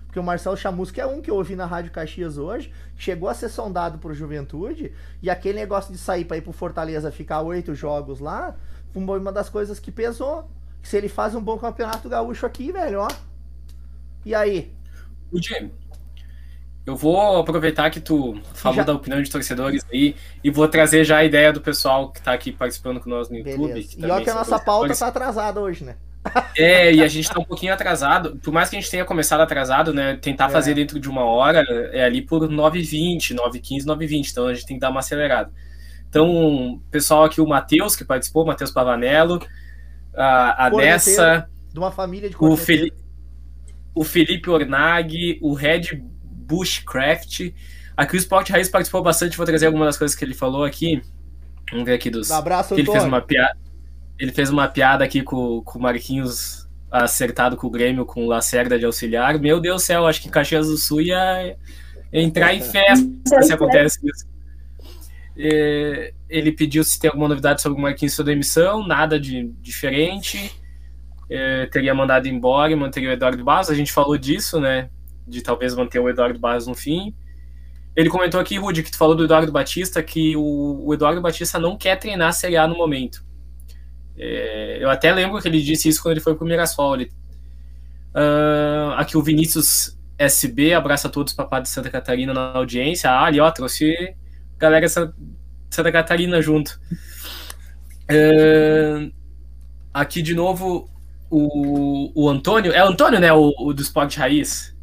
[0.08, 3.34] Porque o Marcelo Chamusca é um que eu ouvi na Rádio Caxias hoje, chegou a
[3.34, 7.76] ser sondado por Juventude, e aquele negócio de sair pra ir pro Fortaleza ficar oito
[7.76, 8.56] jogos lá,
[8.92, 10.50] foi uma das coisas que pesou.
[10.82, 13.08] Se ele faz um bom campeonato gaúcho aqui, velho, ó.
[14.26, 14.72] E aí?
[15.32, 15.72] O Jim,
[16.86, 21.04] eu vou aproveitar que tu falou Já- da opinião de torcedores aí e vou trazer
[21.04, 23.68] já a ideia do pessoal que tá aqui participando com nós no YouTube.
[23.74, 23.96] Beleza.
[23.96, 25.96] que E ó que a nossa pauta tá atrasada hoje, né?
[26.58, 28.38] É, e a gente tá um pouquinho atrasado.
[28.38, 30.16] Por mais que a gente tenha começado atrasado, né?
[30.20, 30.50] Tentar É.
[30.50, 31.64] fazer dentro de uma hora
[31.94, 34.32] é ali por 9h20, 9h15, 9h20.
[34.32, 35.52] Então a gente tem que dar uma acelerada.
[36.10, 39.40] Então, pessoal aqui, o Matheus, que participou, o Matheus Pavanello,
[40.16, 40.70] a, a.
[40.72, 42.56] Nessa, De uma família de o.
[42.58, 42.98] Felipe,
[43.96, 47.52] o Felipe Ornag, o Red Bushcraft.
[47.96, 51.02] Aqui o Sport Raiz participou bastante, vou trazer algumas das coisas que ele falou aqui.
[51.72, 52.30] Vamos ver aqui dos.
[52.30, 53.58] Um abraço, que ele fez uma piada.
[54.20, 58.28] Ele fez uma piada aqui com, com o Marquinhos acertado com o Grêmio, com o
[58.28, 59.40] Lacerda de auxiliar.
[59.40, 61.58] Meu Deus do céu, acho que Caxias do Sul ia
[62.14, 64.28] entrar em festa se acontece isso.
[65.38, 69.52] É, ele pediu se tem alguma novidade sobre o Marquinhos e sua demissão, nada de
[69.60, 70.52] diferente.
[71.30, 73.70] É, teria mandado embora e manteria o Eduardo Barros.
[73.70, 74.90] A gente falou disso, né?
[75.28, 77.16] De talvez manter o Eduardo Barros no fim.
[77.96, 81.58] Ele comentou aqui, Rudy, que tu falou do Eduardo Batista, que o, o Eduardo Batista
[81.58, 83.24] não quer treinar a Série A no momento.
[84.18, 86.96] É, eu até lembro que ele disse isso quando ele foi pro Mirassol.
[86.96, 87.12] Ele,
[88.14, 93.10] uh, aqui o Vinícius SB, abraça a todos, papai de Santa Catarina na audiência.
[93.10, 94.16] Ah, ali, ó, trouxe
[94.58, 96.80] galera Santa Catarina junto.
[98.12, 99.12] Uh,
[99.94, 100.90] aqui de novo
[101.30, 104.76] o, o Antônio, é o Antônio, né, o, o do Sport Raiz.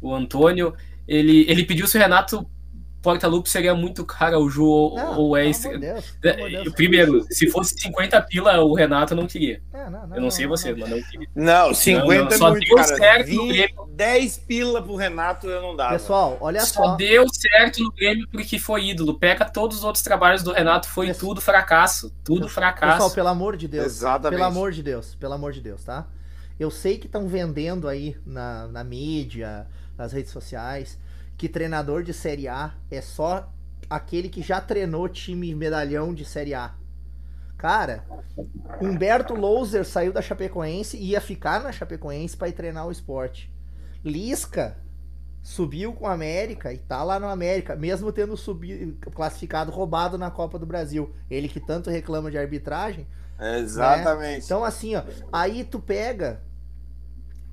[0.00, 0.74] O Antônio,
[1.06, 2.48] ele, ele pediu se o Renato
[3.00, 8.60] Porta-Lupe seria muito caro o Ju ou é Deus, Deus, Primeiro, se fosse 50 pila,
[8.60, 9.62] o Renato não queria.
[9.72, 11.28] É, não, não, eu não, sei você, mas não queria.
[11.34, 12.96] Não, 50 é muito, cara.
[12.96, 15.92] Certo 20, 10 pila pro Renato eu não dava.
[15.92, 16.84] Pessoal, olha só.
[16.84, 19.16] Só deu certo no Grêmio porque foi ídolo.
[19.16, 22.12] Pega todos os outros trabalhos do Renato, foi Pessoal, tudo fracasso.
[22.24, 22.94] Tudo fracasso.
[22.94, 23.86] Pessoal, pelo amor de Deus.
[23.86, 24.38] Exatamente.
[24.38, 26.06] Pelo amor de Deus, pelo amor de Deus, tá?
[26.58, 30.98] Eu sei que estão vendendo aí na, na mídia, nas redes sociais
[31.38, 33.48] que treinador de Série A é só
[33.88, 36.74] aquele que já treinou time medalhão de Série A.
[37.56, 38.04] Cara,
[38.82, 43.52] Humberto Louser saiu da Chapecoense e ia ficar na Chapecoense para ir treinar o esporte.
[44.04, 44.76] Lisca
[45.40, 50.30] subiu com a América e tá lá no América, mesmo tendo subido, classificado roubado na
[50.30, 51.14] Copa do Brasil.
[51.30, 53.06] Ele que tanto reclama de arbitragem.
[53.40, 54.38] Exatamente.
[54.38, 54.44] Né?
[54.44, 56.42] Então, assim, ó, aí tu pega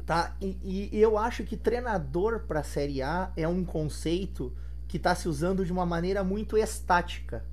[0.05, 0.35] Tá?
[0.39, 4.53] E, e eu acho que treinador para Série A é um conceito
[4.87, 7.43] que está se usando de uma maneira muito estática.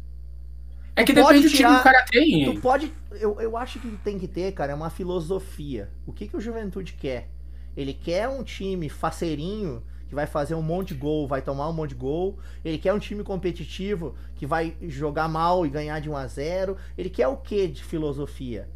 [0.94, 2.44] É que depende do time que o cara tem.
[2.44, 2.92] Tu pode.
[3.12, 5.88] Eu, eu acho que tem que ter, cara, é uma filosofia.
[6.06, 7.30] O que, que o Juventude quer?
[7.74, 11.72] Ele quer um time faceirinho que vai fazer um monte de gol, vai tomar um
[11.72, 12.38] monte de gol.
[12.62, 16.76] Ele quer um time competitivo que vai jogar mal e ganhar de 1 a 0.
[16.98, 18.68] Ele quer o que de filosofia?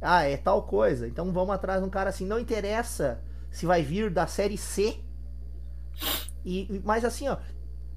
[0.00, 1.06] Ah, é tal coisa.
[1.06, 2.26] Então vamos atrás de um cara assim.
[2.26, 3.20] Não interessa
[3.50, 5.00] se vai vir da série C.
[6.44, 7.36] E, mas assim, ó,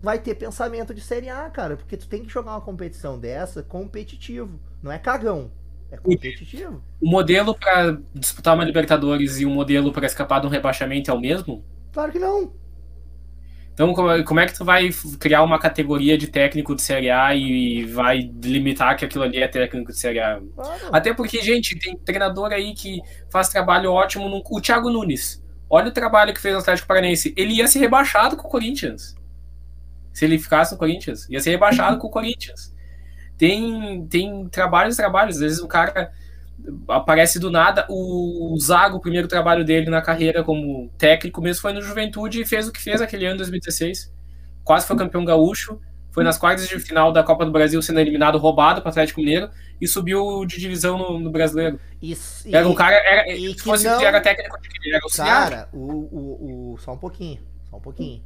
[0.01, 3.64] vai ter pensamento de série A, cara, porque tu tem que jogar uma competição dessa
[3.64, 4.60] competitivo.
[4.82, 5.51] Não é cagão.
[5.89, 6.84] É competitivo.
[6.99, 11.14] O modelo para disputar uma Libertadores e o modelo para escapar de um rebaixamento é
[11.14, 11.64] o mesmo?
[11.91, 12.51] Claro que não.
[13.74, 17.84] Então, como é que tu vai criar uma categoria de técnico de Série A e
[17.86, 20.39] vai limitar que aquilo ali é técnico de Série A?
[20.55, 20.89] Claro.
[20.91, 23.01] Até porque, gente, tem treinador aí que
[23.32, 24.30] faz trabalho ótimo.
[24.30, 24.43] No...
[24.47, 25.43] O Thiago Nunes.
[25.67, 27.34] Olha o trabalho que fez no Atlético Paranaense.
[27.36, 29.15] Ele ia ser rebaixado com o Corinthians.
[30.13, 31.28] Se ele ficasse no Corinthians.
[31.28, 32.71] Ia ser rebaixado com o Corinthians.
[33.39, 35.38] Tem, tem trabalhos trabalhos.
[35.38, 36.11] Às vezes o cara
[36.88, 37.86] aparece do nada.
[37.89, 42.45] O Zago, o primeiro trabalho dele na carreira como técnico mesmo foi no Juventude e
[42.45, 44.12] fez o que fez aquele ano 2016.
[44.64, 45.80] Quase foi campeão gaúcho,
[46.12, 49.20] foi nas quartas de final da Copa do Brasil sendo eliminado, roubado para o Atlético
[49.20, 49.49] Mineiro
[49.82, 51.80] e subiu de divisão no, no Brasileiro.
[52.01, 56.74] Isso, era um cara, era, e se fosse não, era técnico, era Cara, o, o,
[56.74, 57.39] o, só um pouquinho,
[57.70, 58.22] só um pouquinho.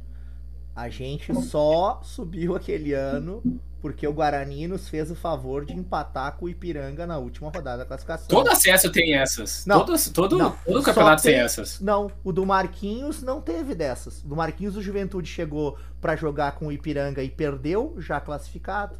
[0.78, 3.42] A gente só subiu aquele ano
[3.80, 7.78] porque o Guarani nos fez o favor de empatar com o Ipiranga na última rodada
[7.78, 8.28] da classificação.
[8.28, 9.66] Todo acesso tem essas.
[9.66, 11.80] Não, todo, todo, não, todo campeonato tem, tem, essas.
[11.80, 14.22] Não, o do Marquinhos não teve dessas.
[14.22, 18.96] Do Marquinhos o Juventude chegou para jogar com o Ipiranga e perdeu, já classificado.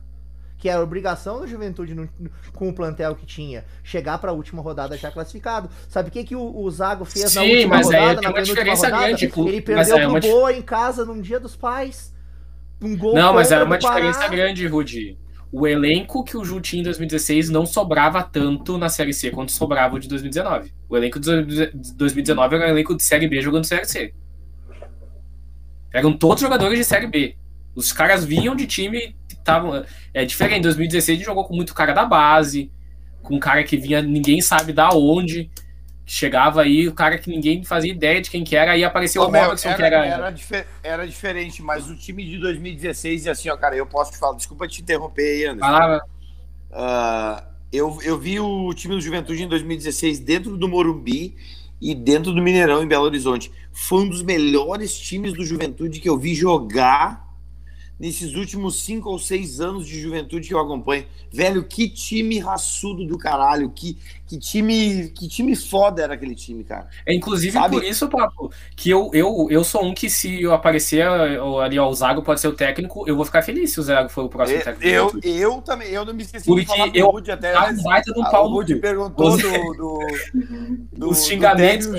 [0.58, 4.34] Que era obrigação da Juventude no, no, com o plantel que tinha, chegar para a
[4.34, 5.70] última rodada já classificado.
[5.88, 9.06] Sabe o que, que o, o Zago fez Sim, na última rodada, na penúltima rodada?
[9.06, 12.12] Grande, Ele perdeu é pro Boa em casa num dia dos pais
[12.80, 15.18] um gol Não, mas era uma diferença grande, Rudy.
[15.50, 19.50] O elenco que o Ju tinha em 2016 não sobrava tanto na Série C quanto
[19.50, 20.72] sobrava o de 2019.
[20.88, 24.14] O elenco de 2019 era um elenco de Série B jogando Série C.
[25.92, 27.36] Eram todos jogadores de Série B.
[27.74, 29.16] Os caras vinham de time
[29.48, 29.84] estavam.
[30.12, 30.58] É diferente.
[30.58, 32.70] Em 2016 a gente jogou com muito cara da base,
[33.22, 35.50] com um cara que vinha, ninguém sabe da onde
[36.08, 39.24] chegava aí o cara que ninguém fazia ideia de quem que era, aí apareceu Ô,
[39.24, 40.06] o Robertson, que era...
[40.06, 44.12] Era, difer era, diferente, mas o time de 2016, e assim, ó, cara, eu posso
[44.12, 46.00] te falar, desculpa te interromper aí, Anderson.
[46.70, 51.36] Uh, eu, eu vi o time do Juventude em 2016 dentro do Morumbi
[51.78, 53.52] e dentro do Mineirão, em Belo Horizonte.
[53.70, 57.27] Foi um dos melhores times do Juventude que eu vi jogar
[57.98, 61.04] nesses últimos cinco ou seis anos de juventude que eu acompanho.
[61.32, 66.62] Velho, que time raçudo do caralho, que, que time que time foda era aquele time,
[66.62, 66.88] cara.
[67.04, 67.76] É inclusive Sabe?
[67.76, 71.88] por isso, Papo, que eu, eu, eu sou um que se eu aparecer ali, ó,
[71.88, 74.28] o Zago pode ser o técnico, eu vou ficar feliz se o Zago for o
[74.28, 74.88] próximo eu, técnico.
[74.88, 77.52] Eu, eu também, eu não me esqueci Porque de falar do Rude até.
[77.52, 78.50] Tá um baita do Paulo.
[78.50, 79.98] O Rude perguntou do, do,
[80.92, 81.88] do, Os xingamentos.
[81.88, 81.98] Do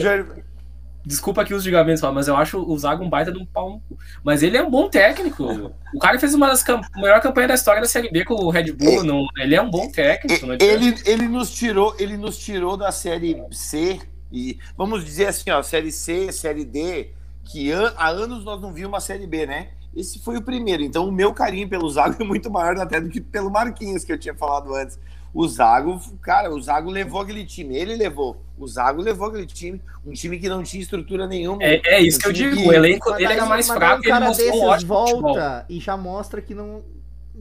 [1.05, 3.81] Desculpa aqui os julgamentos, mas eu acho o Zago um baita de um pau.
[4.23, 5.71] Mas ele é um bom técnico.
[5.93, 8.49] O cara fez uma das camp maior campanha da história da Série B com o
[8.49, 9.03] Red Bull.
[9.03, 10.45] Não, ele é um bom técnico.
[10.61, 13.99] ele, ele, nos tirou, ele nos tirou da Série C
[14.31, 17.11] e vamos dizer assim, ó, Série C, Série D,
[17.45, 19.69] que an há anos nós não vimos uma Série B, né?
[19.95, 20.83] Esse foi o primeiro.
[20.83, 24.11] Então o meu carinho pelo Zago é muito maior até do que pelo Marquinhos que
[24.11, 24.99] eu tinha falado antes.
[25.33, 28.41] O Zago, cara, o Zago levou aquele time, ele levou.
[28.57, 31.63] O Zago levou aquele time, um time que não tinha estrutura nenhuma.
[31.63, 32.67] É, é isso um que eu digo, que...
[32.67, 36.55] o elenco dele era mais fraco, ele mostrou um ótimo volta e já mostra que
[36.55, 36.83] não,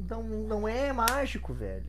[0.08, 1.86] não, não é mágico, velho.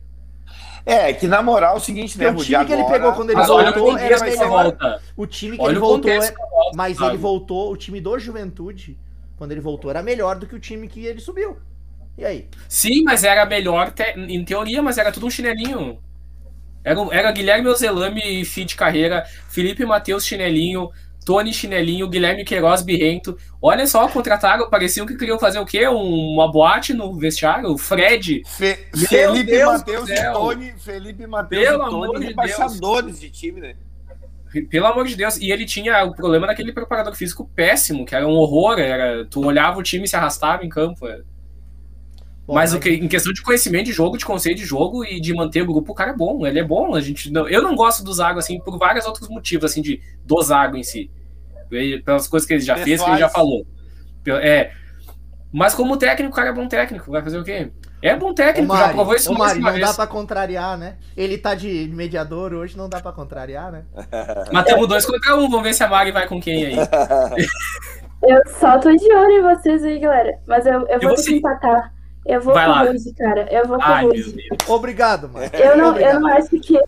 [0.84, 2.66] É, que na moral é o seguinte, né, O time agora...
[2.66, 4.48] que ele pegou quando ele voltou era melhor.
[4.48, 5.02] Volta.
[5.16, 6.34] O time que olha ele voltou, é...
[6.74, 8.98] mas ele voltou, o time do Juventude,
[9.36, 11.58] quando ele voltou, era melhor do que o time que ele subiu.
[12.18, 12.48] E aí?
[12.68, 14.04] Sim, mas era melhor te...
[14.16, 15.98] em teoria, mas era tudo um chinelinho.
[16.84, 20.90] Era, era Guilherme Ozelame, fim de carreira, Felipe Matheus chinelinho,
[21.24, 23.36] Tony Chinelinho, Guilherme Queiroz Birrento.
[23.60, 25.86] Olha só, contrataram, pareciam que queriam fazer o quê?
[25.86, 27.70] Um, uma boate no vestiário?
[27.70, 28.42] O Fred.
[28.46, 30.74] Fe Felipe Matheus e Tony.
[30.78, 33.74] Felipe Matheus e Tony, de embaixadores de time, né?
[34.68, 35.36] Pelo amor de Deus.
[35.36, 38.78] E ele tinha o problema daquele preparador físico péssimo, que era um horror.
[38.78, 41.06] Era, tu olhava o time e se arrastava em campo.
[41.06, 41.24] Era.
[42.46, 45.20] Bom, mas o que, em questão de conhecimento de jogo, de conceito de jogo e
[45.20, 46.46] de manter o grupo, o cara é bom.
[46.46, 46.94] Ele é bom.
[46.94, 50.00] A gente não, eu não gosto do Zago, assim, por vários outros motivos, assim, de,
[50.24, 51.10] do Zago em si.
[52.04, 53.64] Pelas coisas que ele já fez, que ele já falou.
[54.42, 54.72] É.
[55.52, 57.10] Mas como técnico, o cara é bom técnico.
[57.10, 57.70] Vai fazer o quê?
[58.02, 59.86] É bom técnico, Mari, já provou isso Ô, Mari, não vez.
[59.86, 60.96] dá pra contrariar, né?
[61.14, 63.84] Ele tá de mediador hoje, não dá pra contrariar, né?
[64.50, 66.76] Matamos dois contra um, vamos ver se a Mari vai com quem aí.
[68.22, 70.38] Eu só tô de olho em vocês aí, galera.
[70.46, 71.90] Mas eu, eu vou te empatar.
[72.26, 73.48] Eu vou Vai com o Rose, cara.
[73.50, 74.36] Eu vou com o Rose.
[74.68, 75.50] Obrigado, mano.
[75.52, 76.78] Eu não, eu não acho que.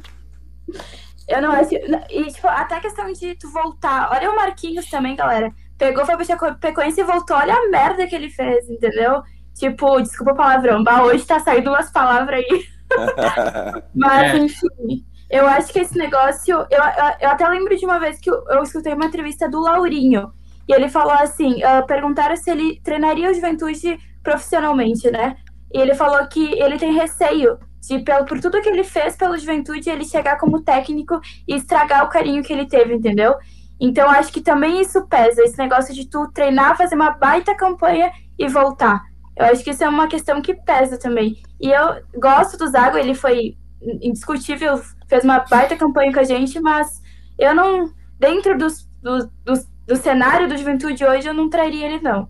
[1.29, 1.75] Eu não acho.
[2.11, 4.11] E, tipo, até a questão de tu voltar.
[4.13, 5.53] Olha o Marquinhos também, galera.
[5.79, 7.37] Pegou, foi pra Chapecoense e voltou.
[7.37, 9.23] Olha a merda que ele fez, entendeu?
[9.55, 10.85] Tipo, desculpa o palavrão.
[10.85, 12.65] Bah, hoje tá saindo umas palavras aí.
[13.95, 14.39] Mas, é.
[14.39, 15.05] enfim.
[15.31, 16.55] Eu acho que esse negócio.
[16.55, 16.83] Eu, eu,
[17.21, 20.31] eu, até lembro de uma vez que eu, eu escutei uma entrevista do Laurinho.
[20.69, 25.37] E ele falou assim: uh, perguntaram se ele treinaria o juventude profissionalmente, né?
[25.73, 29.39] E ele falou que ele tem receio de, pelo, por tudo que ele fez pela
[29.39, 33.35] juventude, ele chegar como técnico e estragar o carinho que ele teve, entendeu?
[33.81, 38.13] Então, acho que também isso pesa, esse negócio de tu treinar, fazer uma baita campanha
[38.39, 39.03] e voltar.
[39.37, 41.43] Eu acho que isso é uma questão que pesa também.
[41.61, 43.57] E eu gosto do Zago, ele foi
[44.01, 47.03] indiscutível, fez uma baita campanha com a gente, mas
[47.37, 49.55] eu não, dentro dos, do, do,
[49.89, 52.29] do cenário do juventude hoje, eu não traria ele, não.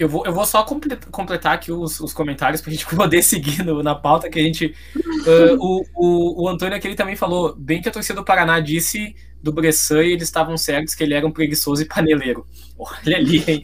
[0.00, 3.62] Eu vou, eu vou só completar aqui os, os comentários para a gente poder seguir
[3.62, 4.74] no, na pauta que a gente.
[4.96, 8.60] Uh, o, o, o Antônio aqui ele também falou bem que a torcida do Paraná
[8.60, 12.46] disse do Bressan e eles estavam certos que ele era um preguiçoso e paneleiro.
[12.78, 13.62] Olha ali, hein?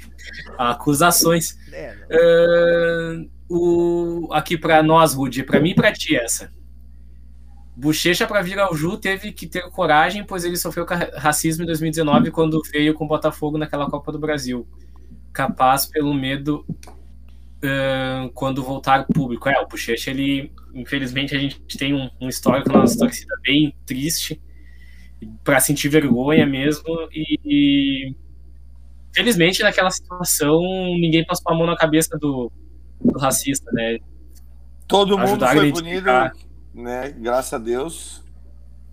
[0.58, 1.56] Acusações.
[2.10, 6.52] Uh, o, aqui para nós, Rudy, para mim e para ti essa.
[7.74, 10.84] Bochecha para vir ao Ju teve que ter coragem, pois ele sofreu
[11.16, 14.68] racismo em 2019 quando veio com o Botafogo naquela Copa do Brasil
[15.36, 16.64] capaz pelo medo
[17.62, 19.50] uh, quando voltar público.
[19.50, 23.76] É, o Bochecha, ele, infelizmente, a gente tem um, um histórico na nossa torcida bem
[23.84, 24.40] triste,
[25.44, 28.16] para sentir vergonha mesmo, e, e
[29.14, 30.60] felizmente naquela situação
[30.98, 32.50] ninguém passou a mão na cabeça do,
[33.00, 33.98] do racista, né?
[34.88, 36.10] Todo mundo foi punido,
[36.72, 37.10] né?
[37.18, 38.24] Graças a Deus,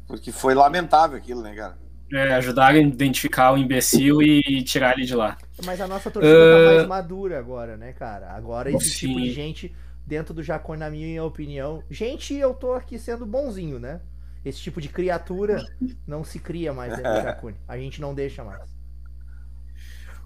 [0.08, 1.83] porque foi lamentável aquilo, né, cara?
[2.14, 5.36] É, ajudar a identificar o imbecil e tirar ele de lá.
[5.66, 6.68] Mas a nossa torcida uh...
[6.68, 8.32] tá mais madura agora, né, cara?
[8.34, 9.08] Agora esse Sim.
[9.08, 11.84] tipo de gente dentro do Jacone, na minha opinião.
[11.90, 14.00] Gente, eu tô aqui sendo bonzinho, né?
[14.46, 15.64] Esse tipo de criatura
[16.06, 17.56] não se cria mais dentro do Jacone.
[17.68, 18.62] A gente não deixa mais.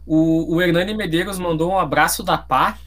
[0.05, 2.77] O, o Hernani Medeiros mandou um abraço da pá.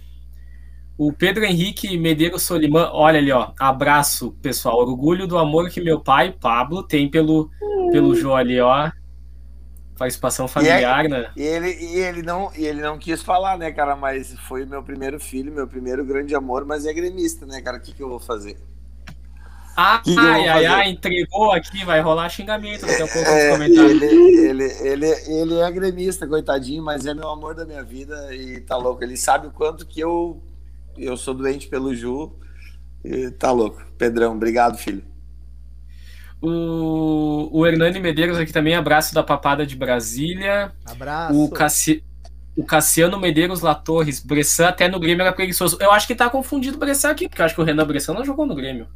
[1.03, 3.53] O Pedro Henrique Medeiros Solimã, olha ali, ó.
[3.59, 4.77] Abraço, pessoal.
[4.77, 7.49] Orgulho do amor que meu pai, Pablo, tem pelo
[7.91, 8.91] pelo Jô ali, ó.
[9.97, 11.31] Participação familiar, e é, né?
[11.35, 13.97] E ele, e, ele não, e ele não quis falar, né, cara?
[13.97, 17.79] Mas foi meu primeiro filho, meu primeiro grande amor, mas é gremista, né, cara?
[17.79, 18.59] O que, que eu vou fazer?
[19.75, 24.03] Ah, que ai, ai, ai, entregou aqui, vai rolar xingamento daqui a pouco é, comentários.
[24.03, 28.61] Ele, ele, ele, ele é gremista, coitadinho, mas é meu amor da minha vida e
[28.61, 29.03] tá louco.
[29.03, 30.43] Ele sabe o quanto que eu,
[31.05, 32.39] eu sou doente pelo Ju
[33.05, 33.83] e tá louco.
[33.97, 35.03] Pedrão, obrigado, filho.
[36.43, 40.73] O, o Hernani Medeiros aqui também, abraço da Papada de Brasília.
[40.85, 41.39] Abraço.
[41.39, 42.03] O, Cassi,
[42.57, 45.77] o Cassiano Medeiros La Torres, Bressan até no Grêmio era preguiçoso.
[45.81, 48.15] Eu acho que tá confundido o Bressan aqui, porque eu acho que o Renan Bressan
[48.15, 48.89] não jogou no Grêmio.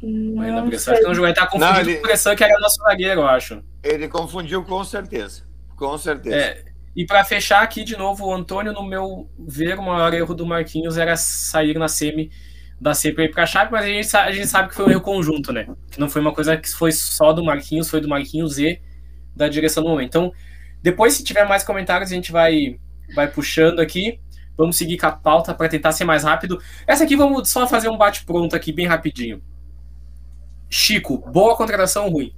[0.00, 0.94] Foi na pressão.
[0.94, 1.96] Acho que não tá confundindo não, ele...
[1.96, 3.62] com pressão que era nosso zagueiro, eu acho.
[3.82, 5.42] Ele confundiu com certeza.
[5.76, 6.36] Com certeza.
[6.36, 6.64] É,
[6.94, 10.44] e para fechar aqui de novo, o Antônio, no meu ver, o maior erro do
[10.44, 12.30] Marquinhos era sair na semi
[12.80, 15.02] da CPI para a chave, mas a gente, a gente sabe que foi um erro
[15.02, 15.68] conjunto, né?
[15.90, 18.80] Que não foi uma coisa que foi só do Marquinhos, foi do Marquinhos e
[19.36, 20.08] da direção do momento.
[20.08, 20.32] Então,
[20.82, 22.80] depois, se tiver mais comentários, a gente vai,
[23.14, 24.18] vai puxando aqui.
[24.56, 26.60] Vamos seguir com a pauta para tentar ser mais rápido.
[26.86, 29.42] Essa aqui vamos só fazer um bate-pronto aqui, bem rapidinho.
[30.68, 32.34] Chico, boa contratação ruim?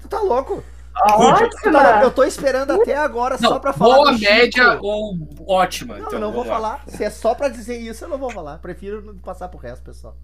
[0.00, 0.64] Tu tá louco?
[0.94, 2.02] Ótima!
[2.02, 3.96] Eu tô esperando até agora não, só pra falar.
[3.96, 5.94] Boa média ou ótima?
[5.94, 6.52] Não, então, eu não vou lá.
[6.52, 6.84] falar.
[6.86, 8.58] Se é só pra dizer isso, eu não vou falar.
[8.58, 10.16] Prefiro passar pro resto, pessoal.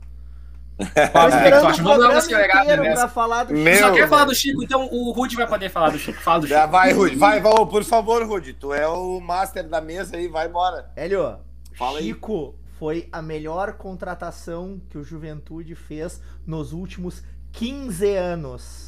[0.78, 1.82] O acha?
[1.82, 3.08] Vamos dar uma acelerada nessa.
[3.08, 5.98] Falar do Meu, Só quer falar do Chico, então o Rude vai poder falar do
[5.98, 6.20] Chico.
[6.22, 6.58] Fala do Chico.
[6.58, 7.16] Já vai, Rude.
[7.16, 8.52] Vai, vai, por favor, Rude.
[8.52, 10.90] Tu é o master da mesa aí, vai embora.
[10.94, 11.38] Hélio,
[11.76, 12.68] Fala Chico aí.
[12.78, 18.87] foi a melhor contratação que o Juventude fez nos últimos 15 anos.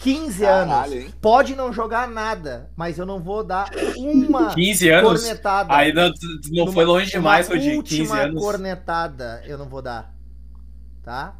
[0.00, 0.92] 15 Caralho, anos.
[0.92, 1.14] Hein?
[1.20, 5.20] Pode não jogar nada, mas eu não vou dar uma 15 anos?
[5.20, 5.74] cornetada.
[5.74, 6.10] Aí não,
[6.50, 7.82] não foi longe demais, Rodinho.
[7.82, 8.42] 15 anos.
[8.42, 10.14] cornetada eu não vou dar.
[11.02, 11.36] Tá?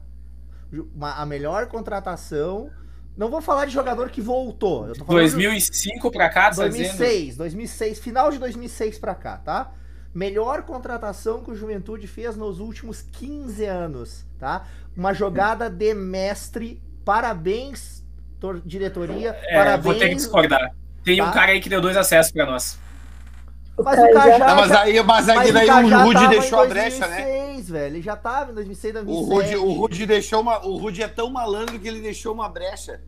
[0.95, 2.71] Uma, a melhor contratação.
[3.17, 4.89] Não vou falar de jogador que voltou.
[4.89, 9.73] Eu tô 2005 para cá, 2006, 2006, final de 2006 para cá, tá?
[10.15, 14.67] Melhor contratação que o Juventude fez nos últimos 15 anos, tá?
[14.97, 16.83] Uma jogada de mestre.
[17.05, 18.00] Parabéns
[18.65, 19.37] diretoria.
[19.45, 19.85] É, parabéns.
[19.85, 20.71] Vou ter que discordar.
[21.05, 21.25] Tem tá?
[21.25, 22.79] um cara aí que deu dois acessos para nós.
[23.83, 24.39] Mas o Cajá.
[24.39, 27.41] Não, mas aí, mas aí daí o, Rude deixou a brecha, né?
[27.71, 27.95] velho.
[27.95, 29.31] Ele já tava em 2006, 2007.
[29.31, 30.65] O Rude, o Rude deixou uma.
[30.67, 33.01] O Rude é tão malandro que ele deixou uma brecha.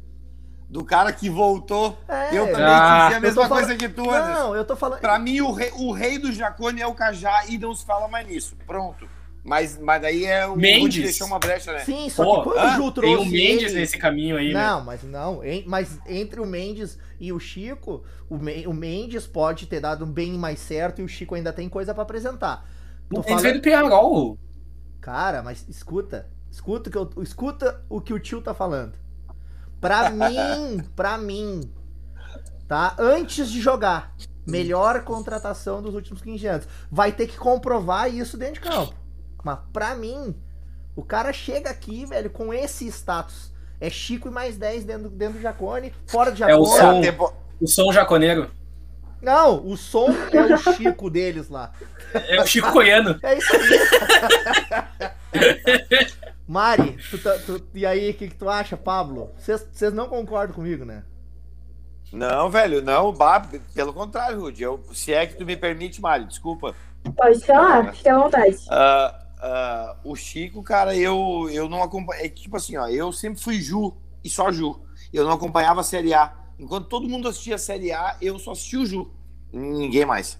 [0.68, 1.98] Do cara que voltou.
[2.08, 2.30] É.
[2.34, 3.78] Eu também ah, disse a mesma coisa falando...
[3.78, 4.40] que tu, Anderson.
[4.40, 5.00] Não, eu tô falando.
[5.00, 8.08] Pra mim, o rei, o rei do Jacone é o Cajá e não se fala
[8.08, 8.56] mais nisso.
[8.66, 9.06] Pronto.
[9.44, 11.80] Mas, mas daí é o Mendes deixou uma brecha, né?
[11.80, 13.16] Sim, só Pô, que quando ah, o Ju trouxe.
[13.16, 13.80] Tem o Mendes ele...
[13.80, 14.66] nesse caminho aí, né?
[14.66, 15.42] Não, mas não.
[15.42, 20.06] Em, mas entre o Mendes e o Chico, o, Me, o Mendes pode ter dado
[20.06, 22.68] bem mais certo e o Chico ainda tem coisa para apresentar.
[23.10, 23.42] Tô o falando...
[23.42, 24.38] veio do Penharol.
[25.00, 26.30] Cara, mas escuta.
[26.48, 28.92] Escuta, que eu, escuta o que o tio tá falando.
[29.80, 31.68] Pra mim, pra mim,
[32.68, 32.94] tá?
[32.96, 34.14] Antes de jogar,
[34.46, 36.68] melhor contratação dos últimos 15 anos.
[36.88, 39.01] Vai ter que comprovar isso dentro de campo.
[39.42, 40.34] Mas pra mim,
[40.94, 43.52] o cara chega aqui, velho, com esse status.
[43.80, 46.56] É Chico e mais 10 dentro, dentro do Jacone, fora do Jacone.
[46.56, 48.48] É o som, o som jaconeiro.
[49.20, 51.72] Não, o som é o Chico deles lá.
[52.12, 53.18] É o Chico Coiano.
[53.22, 53.78] É isso aí.
[56.46, 59.30] Mari, tu, tá, tu, e aí, o que, que tu acha, Pablo?
[59.38, 61.04] Vocês não concordam comigo, né?
[62.12, 63.42] Não, velho, não, bah,
[63.74, 64.62] pelo contrário, Rudy.
[64.62, 66.74] Eu, se é que tu me permite, Mari, desculpa.
[67.16, 68.56] Pode falar, fica à vontade.
[68.66, 72.24] Uh, Uh, o Chico, cara, eu, eu não acompanho.
[72.24, 74.80] É tipo assim, ó, eu sempre fui Ju e só Ju.
[75.12, 76.32] Eu não acompanhava a Série A.
[76.58, 79.10] Enquanto todo mundo assistia a Série A, eu só assistia o Ju.
[79.52, 80.38] Ninguém mais.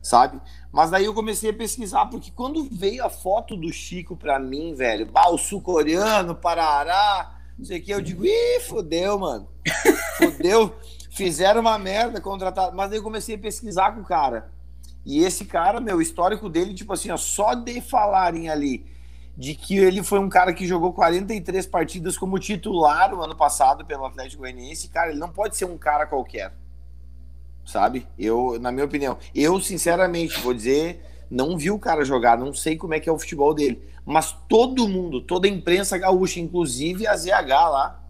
[0.00, 0.40] Sabe?
[0.70, 4.74] Mas daí eu comecei a pesquisar, porque quando veio a foto do Chico pra mim,
[4.74, 9.48] velho, bah, o sul-coreano, Parará, não sei o que, eu digo, ih, fodeu, mano.
[10.16, 10.74] Fodeu.
[11.10, 12.74] Fizeram uma merda, contrataram.
[12.74, 14.50] Mas daí eu comecei a pesquisar com o cara.
[15.04, 18.84] E esse cara, meu, o histórico dele, tipo assim, ó, só de falarem ali
[19.36, 23.84] de que ele foi um cara que jogou 43 partidas como titular o ano passado
[23.86, 26.52] pelo Atlético Goianiense, cara, ele não pode ser um cara qualquer.
[27.64, 28.06] Sabe?
[28.18, 32.76] Eu, na minha opinião, eu sinceramente vou dizer, não vi o cara jogar, não sei
[32.76, 37.06] como é que é o futebol dele, mas todo mundo, toda a imprensa gaúcha, inclusive
[37.06, 38.02] a ZH lá,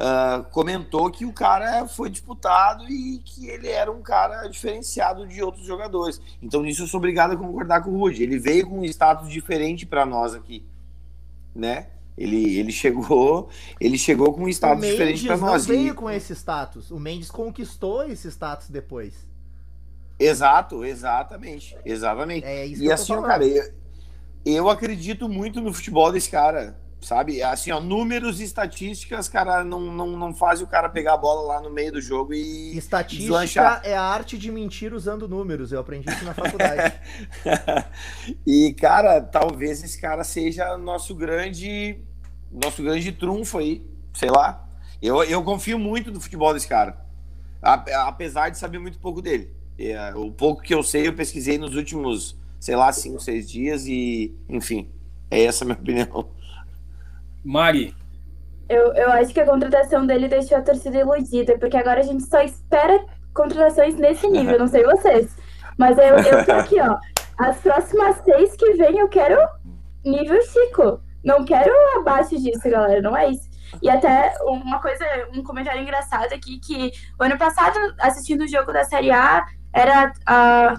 [0.00, 5.42] uh, comentou que o cara foi disputado e que ele era um cara diferenciado de
[5.42, 6.20] outros jogadores.
[6.42, 8.22] Então, nisso eu sou obrigado a concordar com o Rudy.
[8.22, 10.64] Ele veio com um status diferente para nós aqui,
[11.54, 11.88] né?
[12.16, 13.48] Ele, ele chegou,
[13.80, 15.66] ele chegou com um status diferente para nós.
[15.66, 16.90] Não veio com esse status.
[16.90, 19.28] O Mendes conquistou esse status depois.
[20.18, 22.44] Exato, exatamente, exatamente.
[22.44, 23.72] É e assim, cara, eu,
[24.44, 27.42] eu acredito muito no futebol desse cara sabe?
[27.42, 31.54] Assim, ó, números e estatísticas, cara, não, não, não faz o cara pegar a bola
[31.54, 32.76] lá no meio do jogo e.
[32.76, 33.80] Estatística deslanchar.
[33.84, 35.72] é a arte de mentir usando números.
[35.72, 36.94] Eu aprendi isso na faculdade.
[38.46, 41.98] e, cara, talvez esse cara seja nosso grande.
[42.50, 43.84] Nosso grande trunfo aí.
[44.14, 44.68] Sei lá.
[45.00, 47.04] Eu, eu confio muito no futebol desse cara.
[47.62, 49.54] Apesar de saber muito pouco dele.
[49.78, 53.86] É, o pouco que eu sei, eu pesquisei nos últimos, sei lá, cinco, seis dias
[53.86, 54.90] e, enfim,
[55.30, 56.28] é essa a minha opinião.
[57.44, 57.94] Mari.
[58.68, 62.22] Eu, eu acho que a contratação dele deixou a torcida iludida, porque agora a gente
[62.24, 65.36] só espera contratações nesse nível, não sei vocês.
[65.76, 66.96] Mas eu, eu tô aqui, ó.
[67.38, 69.36] As próximas seis que vem eu quero
[70.04, 71.00] nível Chico.
[71.24, 73.00] Não quero abaixo disso, galera.
[73.00, 73.48] Não é isso.
[73.82, 78.72] E até uma coisa, um comentário engraçado aqui, que o ano passado, assistindo o jogo
[78.72, 80.74] da Série A, era a.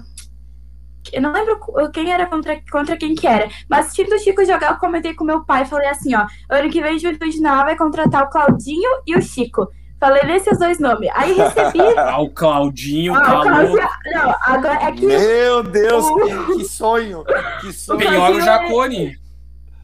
[1.12, 1.58] eu não lembro
[1.92, 3.48] quem era contra, contra quem que era.
[3.68, 6.82] Mas assistindo o Chico jogar, eu comentei com meu pai, falei assim, ó, ano que
[6.82, 9.68] vem o Juventude Nacional vai contratar o Claudinho e o Chico.
[9.98, 11.08] Falei nesses dois nomes.
[11.14, 11.78] Aí recebi.
[11.96, 13.88] ah, o Claudinho, ah, o Claudinho.
[14.06, 15.06] Não, agora é que.
[15.06, 16.58] Meu Deus, o...
[16.58, 17.24] que, sonho!
[17.60, 17.98] Que sonho!
[18.00, 19.16] Penhora o Jacone.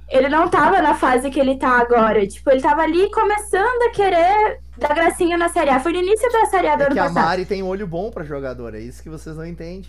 [0.08, 2.26] Ele não tava na fase que ele tá agora.
[2.26, 5.78] Tipo, ele tava ali começando a querer dar gracinha na Série A.
[5.78, 7.18] Foi no início da Série A do é ano que passado.
[7.18, 9.84] a Mari tem um olho bom pra jogador, é isso que vocês não entendem.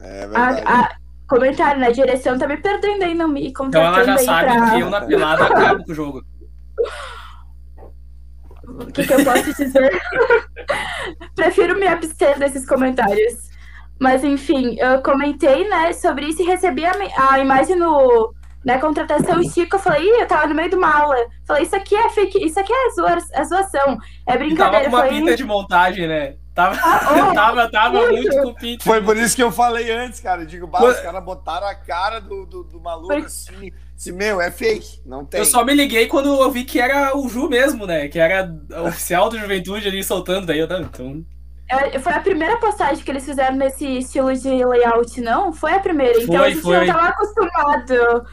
[0.00, 0.62] É verdade.
[0.64, 0.96] A, a,
[1.28, 4.70] comentário, na direção tá me perdendo aí, não me contratando Então ela já sabe pra...
[4.70, 6.22] que eu na pelada acabo com o jogo.
[8.64, 10.02] O que, que eu posso dizer?
[11.34, 13.48] Prefiro me abster desses comentários.
[14.00, 16.92] Mas enfim, eu comentei, né, sobre isso e recebi a,
[17.30, 18.32] a imagem no,
[18.64, 21.16] na contratação Chico, eu falei, Ih, eu tava no meio de uma aula.
[21.46, 24.52] Falei, isso aqui é fake, isso aqui é, zoa, é zoação, é brincadeira.
[24.52, 26.36] E tava com uma falei, pinta de montagem, né?
[26.58, 27.00] Tava, ah,
[27.30, 28.14] oh, tava, tava muito.
[28.14, 28.82] muito com pinta.
[28.82, 30.42] Foi por isso que eu falei antes, cara.
[30.42, 33.18] Eu digo, bah, os caras botaram a cara do, do, do maluco Foi...
[33.18, 33.70] assim.
[33.96, 35.38] Se, meu, é fake, não tem.
[35.38, 38.08] Eu só me liguei quando eu vi que era o Ju mesmo, né?
[38.08, 38.52] Que era
[38.84, 40.82] oficial do Juventude ali soltando, daí eu tava.
[40.82, 41.24] Então...
[41.70, 45.52] É, foi a primeira postagem que eles fizeram nesse estilo de layout, não?
[45.52, 46.20] Foi a primeira.
[46.20, 46.86] Então foi, a gente foi.
[46.86, 48.26] não tava acostumado.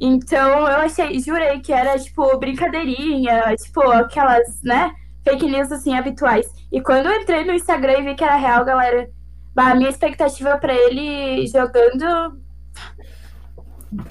[0.00, 4.92] Então eu achei, jurei que era, tipo, brincadeirinha, tipo, aquelas, né,
[5.28, 6.46] fake news, assim, habituais.
[6.72, 9.08] E quando eu entrei no Instagram e vi que era real, galera,
[9.56, 12.38] a minha expectativa para ele jogando.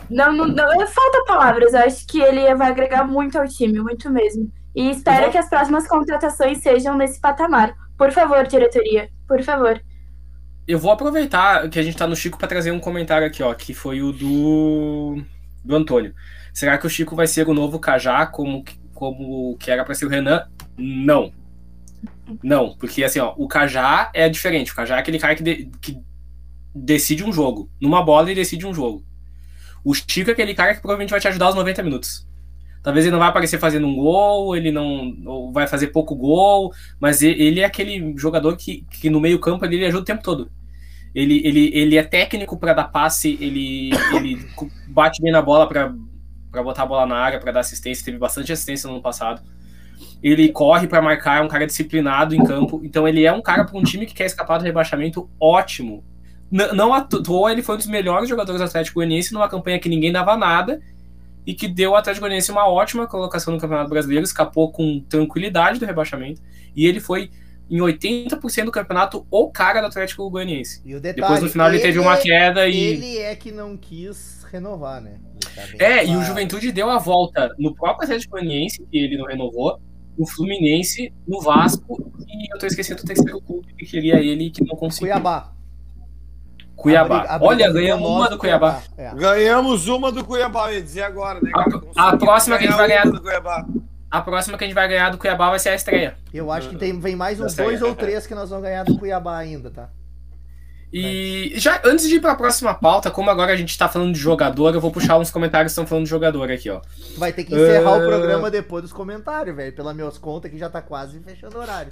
[0.10, 1.74] Não, não, não, falta palavras.
[1.74, 4.52] Eu acho que ele vai agregar muito ao time, muito mesmo.
[4.76, 5.32] E espero uhum.
[5.32, 7.74] que as próximas contratações sejam nesse patamar.
[7.98, 9.82] Por favor, diretoria, por favor.
[10.68, 13.54] Eu vou aproveitar que a gente tá no Chico para trazer um comentário aqui, ó,
[13.54, 15.24] que foi o do
[15.64, 16.14] do Antônio.
[16.54, 18.64] Será que o Chico vai ser o novo Cajá, como,
[18.94, 20.48] como que era para ser o Renan?
[20.78, 21.34] Não.
[22.44, 24.72] Não, porque assim, ó, o Cajá é diferente.
[24.72, 25.98] O Cajá é aquele cara que, de, que
[26.74, 27.70] decide um jogo.
[27.80, 29.04] Numa bola, ele decide um jogo.
[29.84, 32.28] O Chico é aquele cara que provavelmente vai te ajudar os 90 minutos.
[32.84, 37.22] Talvez ele não vai aparecer fazendo um gol, ele não vai fazer pouco gol, mas
[37.22, 40.50] ele é aquele jogador que, que no meio campo ele ajuda o tempo todo.
[41.14, 44.48] Ele, ele, ele é técnico para dar passe, ele, ele
[44.88, 45.92] bate bem na bola para
[46.62, 48.06] botar a bola na área, para dar assistência.
[48.06, 49.42] Teve bastante assistência no ano passado.
[50.22, 52.82] Ele corre para marcar, é um cara disciplinado em campo.
[52.84, 56.04] Então ele é um cara para um time que quer escapar do rebaixamento ótimo.
[56.52, 59.80] N não à toa ele foi um dos melhores jogadores do Atlético Goianiense numa campanha
[59.80, 60.82] que ninguém dava nada
[61.46, 65.80] e que deu ao Atlético Goianiense uma ótima colocação no Campeonato Brasileiro, escapou com tranquilidade
[65.80, 66.42] do rebaixamento
[66.76, 67.30] e ele foi
[67.70, 70.82] em 80% do campeonato o cara do Atlético Goianiense.
[70.86, 72.78] E o detalhe, Depois no final ele, ele teve uma queda e.
[72.78, 75.20] Ele é que não quis renovar, né?
[75.56, 76.10] Tá é, claro.
[76.10, 79.80] e o Juventude deu a volta no próprio Atlético Goianiense, que ele não renovou,
[80.18, 84.64] no Fluminense, no Vasco, e eu tô esquecendo o terceiro clube que queria ele que
[84.66, 85.10] não conseguiu.
[85.10, 85.54] Cuiabá.
[86.76, 87.18] Cuiabá.
[87.18, 88.82] A briga, a Olha, ganhamos uma do Cuiabá.
[88.96, 89.18] Cuiabá.
[89.18, 89.20] É.
[89.20, 91.52] Ganhamos uma do Cuiabá, eu ia dizer agora, né?
[91.96, 93.06] A, a próxima que a gente vai ganhar.
[93.10, 93.66] Do Cuiabá.
[94.10, 96.18] A próxima que a gente vai ganhar do Cuiabá vai ser a estreia.
[96.34, 98.98] Eu acho que tem, vem mais uns dois ou três que nós vamos ganhar do
[98.98, 99.90] Cuiabá ainda, tá?
[100.92, 104.14] E já antes de ir para a próxima pauta, como agora a gente está falando
[104.14, 106.80] de jogador, eu vou puxar uns comentários que estão falando de jogador aqui, ó.
[107.18, 108.02] Vai ter que encerrar uh...
[108.02, 109.74] o programa depois dos comentários, velho.
[109.74, 111.92] Pelas minhas contas que já tá quase fechando o horário.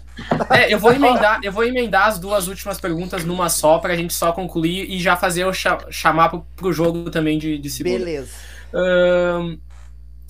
[0.50, 3.98] É, eu vou emendar, eu vou emendar as duas últimas perguntas numa só para a
[3.98, 7.70] gente só concluir e já fazer o cha chamar pro, pro jogo também de, de
[7.70, 7.98] segunda.
[7.98, 8.30] Beleza.
[8.74, 9.60] Uh,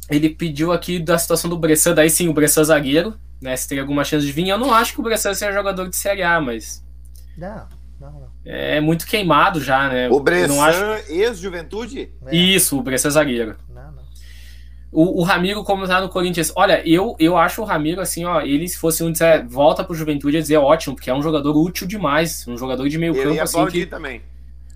[0.10, 3.56] ele pediu aqui da situação do Bressan, daí sim, o Bressan zagueiro, né?
[3.56, 4.48] Se tem alguma chance de vir.
[4.48, 6.84] Eu não acho que o Bressan seja jogador de Série A, mas.
[7.38, 7.75] Não.
[8.46, 10.10] É muito queimado já, né?
[10.10, 11.12] O Bressan, acho...
[11.12, 12.12] ex-juventude?
[12.26, 12.36] É.
[12.36, 13.56] Isso, o Bressan zagueiro.
[13.70, 14.04] Não, não.
[14.92, 18.42] O, o Ramiro, como tá no Corinthians, olha, eu, eu acho o Ramiro assim, ó,
[18.42, 21.56] ele se fosse um dizer, volta pro Juventude, ia dizer ótimo, porque é um jogador
[21.58, 23.66] útil demais, um jogador de meio ele campo assim.
[23.68, 23.86] Que...
[23.86, 24.22] também.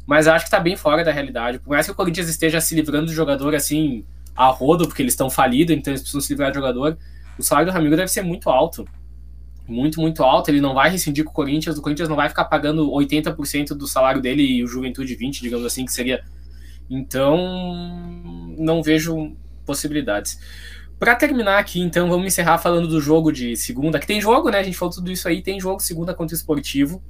[0.06, 1.60] Mas acho que tá bem fora da realidade.
[1.60, 4.04] Por mais que o Corinthians esteja se livrando de jogador assim,
[4.36, 6.98] a rodo, porque eles estão falidos, então eles precisam se livrar de jogador.
[7.38, 8.86] O salário do Ramiro deve ser muito alto.
[9.70, 10.50] Muito, muito alto.
[10.50, 11.78] Ele não vai rescindir com o Corinthians.
[11.78, 15.66] O Corinthians não vai ficar pagando 80% do salário dele e o Juventude 20%, digamos
[15.66, 16.24] assim, que seria.
[16.90, 17.38] Então,
[18.58, 20.40] não vejo possibilidades.
[20.98, 24.60] Para terminar aqui, então, vamos encerrar falando do jogo de segunda, que tem jogo, né?
[24.60, 27.02] A gente falou tudo isso aí, tem jogo segunda contra o esportivo.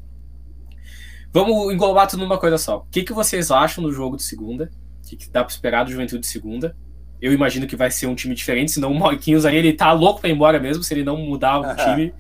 [1.32, 2.80] Vamos englobar tudo numa coisa só.
[2.80, 4.70] O que, que vocês acham do jogo de segunda?
[5.04, 6.76] O que, que dá para esperar do Juventude de segunda?
[7.22, 10.22] eu imagino que vai ser um time diferente, senão o Marquinhos aí, ele tá louco
[10.22, 12.14] para ir embora mesmo, se ele não mudar o time,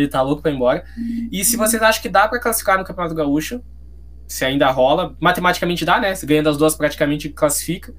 [0.00, 0.84] ele tá louco para ir embora.
[1.30, 3.62] E se vocês acham que dá para classificar no Campeonato Gaúcho,
[4.26, 6.14] se ainda rola, matematicamente dá, né?
[6.14, 7.94] Se ganha das duas praticamente classifica.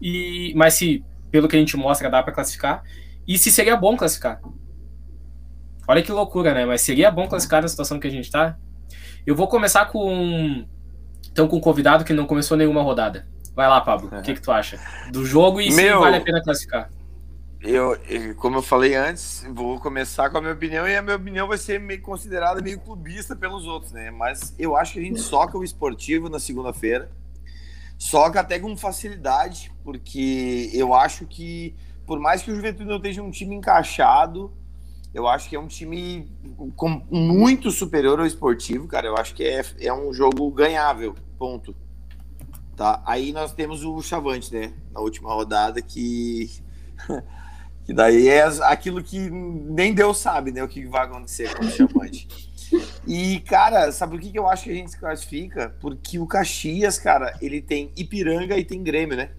[0.00, 2.82] E mas se pelo que a gente mostra, dá para classificar.
[3.26, 4.40] E se seria bom classificar.
[5.86, 6.64] Olha que loucura, né?
[6.64, 8.56] Mas seria bom classificar na situação que a gente tá.
[9.26, 10.64] Eu vou começar com.
[11.30, 13.26] Então, com um convidado que não começou nenhuma rodada.
[13.54, 14.10] Vai lá, Pablo.
[14.12, 14.80] O que, que tu acha?
[15.12, 16.90] Do jogo e Meu, se vale a pena classificar.
[17.62, 17.94] Eu,
[18.36, 21.58] como eu falei antes, vou começar com a minha opinião e a minha opinião vai
[21.58, 24.10] ser meio considerada meio clubista pelos outros, né?
[24.10, 27.10] Mas eu acho que a gente soca o esportivo na segunda-feira.
[27.98, 33.22] Soca até com facilidade, porque eu acho que, por mais que o Juventude não esteja
[33.22, 34.50] um time encaixado,
[35.12, 36.32] eu acho que é um time
[36.76, 39.06] com, muito superior ao esportivo, cara.
[39.06, 41.76] Eu acho que é, é um jogo ganhável, ponto.
[42.74, 43.02] Tá?
[43.04, 44.72] Aí nós temos o Chavante, né?
[44.92, 46.50] Na última rodada, que.
[47.90, 50.62] que daí é aquilo que nem Deus sabe, né?
[50.62, 52.28] O que vai acontecer com o Chavante.
[53.04, 55.74] E, cara, sabe por que, que eu acho que a gente se classifica?
[55.80, 59.30] Porque o Caxias, cara, ele tem Ipiranga e tem Grêmio, né?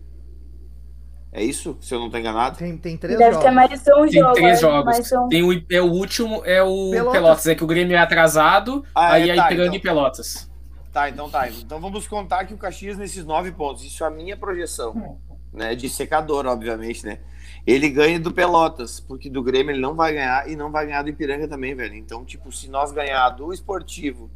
[1.31, 1.77] É isso?
[1.79, 2.57] Se eu não estou enganado?
[2.57, 3.45] Tem, tem três Deve jogos.
[3.45, 4.33] Deve ter mais um tem jogo.
[4.33, 5.11] três jogos.
[5.13, 5.29] Um...
[5.29, 7.13] Tem o, é o último, é o Pelotas.
[7.13, 7.47] Pelotas.
[7.47, 9.75] É que o Grêmio é atrasado, ah, aí é, tá, Ipiranga então.
[9.77, 10.51] e Pelotas.
[10.91, 11.49] Tá, então tá.
[11.49, 13.81] Então vamos contar que o Caxias nesses nove pontos.
[13.85, 15.21] Isso é a minha projeção.
[15.53, 17.19] Né, de secador, obviamente, né?
[17.66, 21.03] Ele ganha do Pelotas, porque do Grêmio ele não vai ganhar e não vai ganhar
[21.03, 21.95] do Ipiranga também, velho.
[21.95, 24.32] Então, tipo, se nós ganhar do esportivo,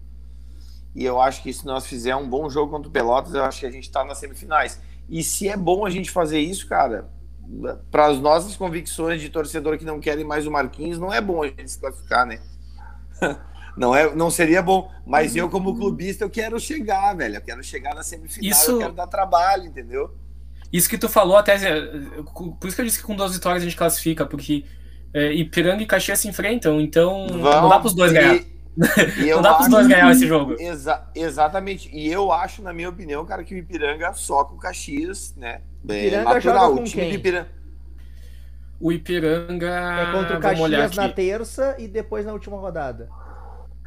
[0.93, 3.59] e eu acho que se nós fizer um bom jogo contra o Pelotas, eu acho
[3.59, 4.79] que a gente tá nas semifinais.
[5.09, 7.09] E se é bom a gente fazer isso, cara,
[7.91, 11.43] para as nossas convicções de torcedor que não querem mais o Marquinhos, não é bom
[11.43, 12.39] a gente se classificar, né?
[13.77, 17.35] Não, é, não seria bom, mas eu, como clubista, eu quero chegar, velho.
[17.35, 18.71] Eu quero chegar na semifinal, isso...
[18.71, 20.15] eu quero dar trabalho, entendeu?
[20.75, 21.57] Isso que tu falou, até.
[22.33, 24.65] Por isso que eu disse que com duas vitórias a gente classifica, porque
[25.13, 28.15] é, Ipiranga e Caxias se enfrentam, então Vão, não dá para os dois e...
[28.15, 28.39] ganhar.
[29.35, 30.57] não dá para os dois ganhar esse jogo.
[30.59, 31.89] Exa exatamente.
[31.95, 35.61] E eu acho, na minha opinião, cara, que o Ipiranga só com o Caxias, né?
[35.87, 36.41] É Ipiranga natural.
[36.41, 37.13] Joga com o time quem?
[37.13, 37.49] Ipiranga.
[38.77, 39.69] O Ipiranga.
[39.69, 43.07] É contra o Caxias na terça e depois na última rodada.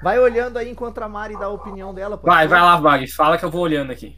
[0.03, 2.19] Vai olhando aí enquanto a Mari dá a opinião dela.
[2.23, 3.07] Vai, vai lá, Bag.
[3.09, 4.17] Fala que eu vou olhando aqui.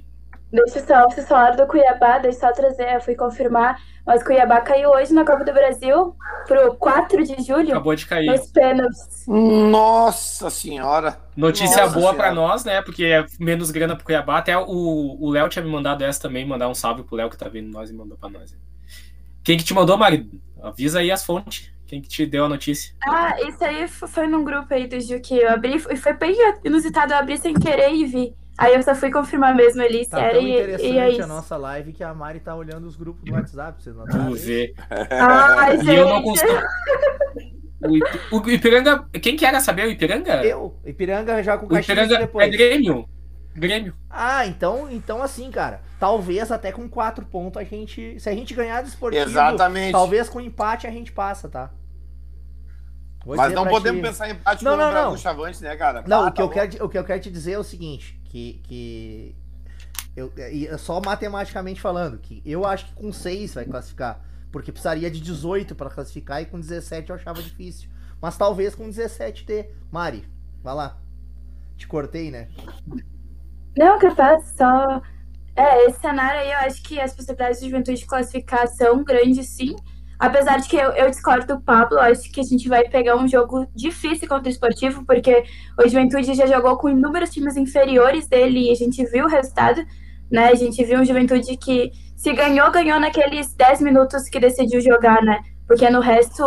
[0.53, 3.81] Deixa só, vocês falaram do Cuiabá, deixa eu só trazer, eu fui confirmar.
[4.05, 7.71] Mas Cuiabá caiu hoje na Copa do Brasil pro 4 de julho.
[7.71, 8.27] Acabou de cair.
[8.27, 9.25] Nos pênaltis.
[9.29, 11.17] Nossa senhora.
[11.37, 12.83] Notícia Nossa boa para nós, né?
[12.83, 14.39] Porque é menos grana pro Cuiabá.
[14.39, 17.49] Até o Léo tinha me mandado essa também, mandar um salve pro Léo que tá
[17.49, 18.57] vendo nós e mandou para nós.
[19.45, 20.41] Quem que te mandou, Marido?
[20.63, 21.71] Avisa aí as fontes.
[21.87, 22.95] Quem que te deu a notícia?
[23.05, 25.75] Ah, isso aí foi num grupo aí do Gil que eu abri.
[25.75, 28.35] E foi bem inusitado, eu abri sem querer e vi.
[28.61, 31.27] Aí eu só fui confirmar mesmo ali se tá era e, interessante e é a
[31.27, 34.75] nossa live que a Mari tá olhando os grupos do WhatsApp, vocês não Vamos ver.
[35.11, 35.93] Ai, gente.
[35.93, 36.53] E eu não consigo.
[38.31, 39.09] O, Ipiranga.
[39.23, 40.45] Quem que era saber o Ipiranga?
[40.45, 40.79] Eu.
[40.85, 42.47] Ipiranga já com o Ipiranga depois.
[42.47, 43.09] É Grêmio.
[43.55, 43.95] Grêmio.
[44.11, 45.81] Ah, então, então assim, cara.
[45.99, 48.21] Talvez até com quatro pontos a gente.
[48.21, 49.93] Se a gente ganhar do esportivo, Exatamente.
[49.93, 51.71] talvez com empate a gente passa, tá?
[53.25, 54.07] Vou Mas não podemos ti...
[54.07, 55.13] pensar em empate não, com não, não.
[55.15, 56.05] o Chavante, né, cara?
[56.07, 57.65] Não, ah, o, que tá eu quero, o que eu quero te dizer é o
[57.65, 59.35] seguinte que, que
[60.17, 65.11] eu, é só matematicamente falando, que eu acho que com 6 vai classificar, porque precisaria
[65.11, 67.91] de 18 para classificar e com 17 eu achava difícil.
[68.23, 69.75] Mas talvez com 17 ter.
[69.91, 70.25] Mari,
[70.63, 70.99] vai lá.
[71.77, 72.49] Te cortei, né?
[73.77, 75.03] Não, capaz, só.
[75.57, 79.49] É, esse cenário aí eu acho que as possibilidades de juventude de classificar são grandes,
[79.49, 79.75] sim.
[80.21, 83.27] Apesar de que eu, eu discordo do Pablo, acho que a gente vai pegar um
[83.27, 85.45] jogo difícil contra o esportivo, porque
[85.83, 89.83] o Juventude já jogou com inúmeros times inferiores dele e a gente viu o resultado,
[90.31, 90.51] né?
[90.51, 95.23] A gente viu um Juventude que se ganhou, ganhou naqueles 10 minutos que decidiu jogar,
[95.23, 95.41] né?
[95.67, 96.45] Porque no resto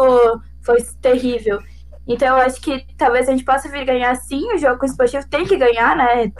[0.61, 1.59] foi terrível.
[2.07, 4.89] Então eu acho que talvez a gente possa vir ganhar sim, o jogo com o
[4.89, 6.31] esportivo tem que ganhar, né?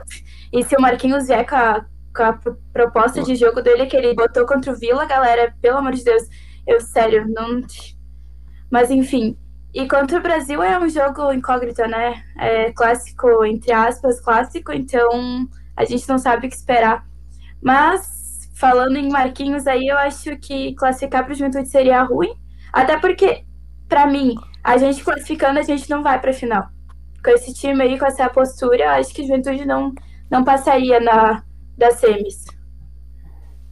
[0.52, 1.84] E se o Marquinhos vier com a,
[2.16, 2.40] com a
[2.72, 6.22] proposta de jogo dele que ele botou contra o Vila, galera, pelo amor de Deus
[6.66, 7.62] eu, sério, não.
[8.72, 9.38] Mas enfim.
[9.74, 12.24] E contra o Brasil é um jogo incógnito, né?
[12.38, 17.06] É clássico, entre aspas, clássico, então a gente não sabe o que esperar.
[17.62, 22.34] Mas, falando em Marquinhos aí, eu acho que classificar para o Juventude seria ruim.
[22.72, 23.46] Até porque,
[23.90, 26.68] para mim, a gente classificando, a gente não vai para a final.
[27.24, 29.94] Com esse time aí, com essa postura, eu acho que o Juventude não,
[30.30, 31.44] não passaria na,
[31.78, 32.46] das semis.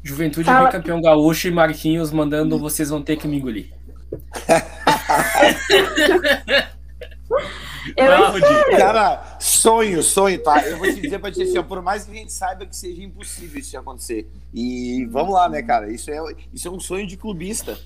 [0.04, 0.70] Juventude Fala...
[0.70, 3.72] campeão gaúcho e Marquinhos mandando vocês vão ter que me engolir.
[7.96, 10.62] Eu Cara, sonho, sonho, tá?
[10.68, 13.02] Eu vou te dizer pra ti assim, por mais que a gente saiba que seja
[13.04, 14.30] impossível isso acontecer.
[14.54, 15.92] E vamos lá, né, cara?
[15.92, 16.20] Isso é,
[16.54, 17.78] isso é um sonho de clubista.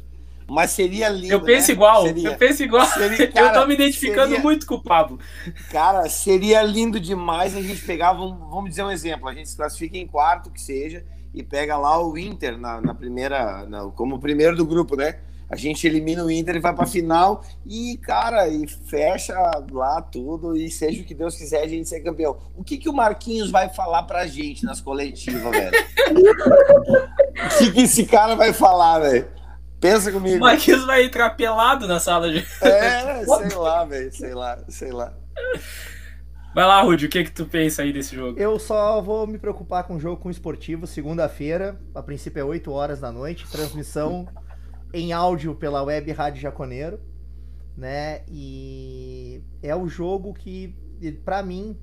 [0.47, 1.33] Mas seria lindo.
[1.33, 1.73] Eu penso né?
[1.73, 2.85] igual, seria, eu penso igual.
[2.85, 5.19] Seria, cara, eu tô me identificando seria, muito com o Pablo.
[5.71, 9.55] Cara, seria lindo demais a gente pegar, vamos, vamos dizer um exemplo, a gente se
[9.55, 11.03] classifica em quarto, que seja,
[11.35, 15.19] e pega lá o Inter na, na primeira, na, como primeiro do grupo, né?
[15.49, 19.35] A gente elimina o Inter e vai para final e, cara, e fecha
[19.71, 22.37] lá tudo e seja o que Deus quiser a gente ser campeão.
[22.55, 25.71] O que, que o Marquinhos vai falar pra gente nas coletivas, velho?
[27.45, 29.27] o que, que esse cara vai falar, velho?
[29.79, 30.37] Pensa comigo.
[30.37, 32.39] O Marquinhos vai entrar pelado na sala de.
[32.61, 35.13] É, sei lá, velho, sei lá, sei lá.
[36.56, 38.40] Vai lá, Rudy, o que que tu pensa aí desse jogo?
[38.40, 42.45] Eu só vou me preocupar com o jogo com o esportivo, segunda-feira, a princípio é
[42.45, 44.26] 8 horas da noite, transmissão
[44.94, 47.02] em áudio pela web Rádio Jaconeiro,
[47.76, 48.22] né?
[48.30, 50.73] E é o jogo que,
[51.26, 51.77] para mim,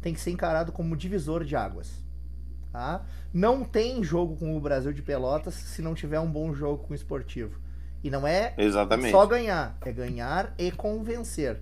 [0.00, 1.92] tem que ser encarado como divisor de águas.
[2.70, 3.04] Tá?
[3.34, 6.92] Não tem jogo com o Brasil de Pelotas se não tiver um bom jogo com
[6.92, 7.58] o esportivo.
[8.04, 9.10] E não é Exatamente.
[9.10, 11.60] só ganhar, é ganhar e convencer.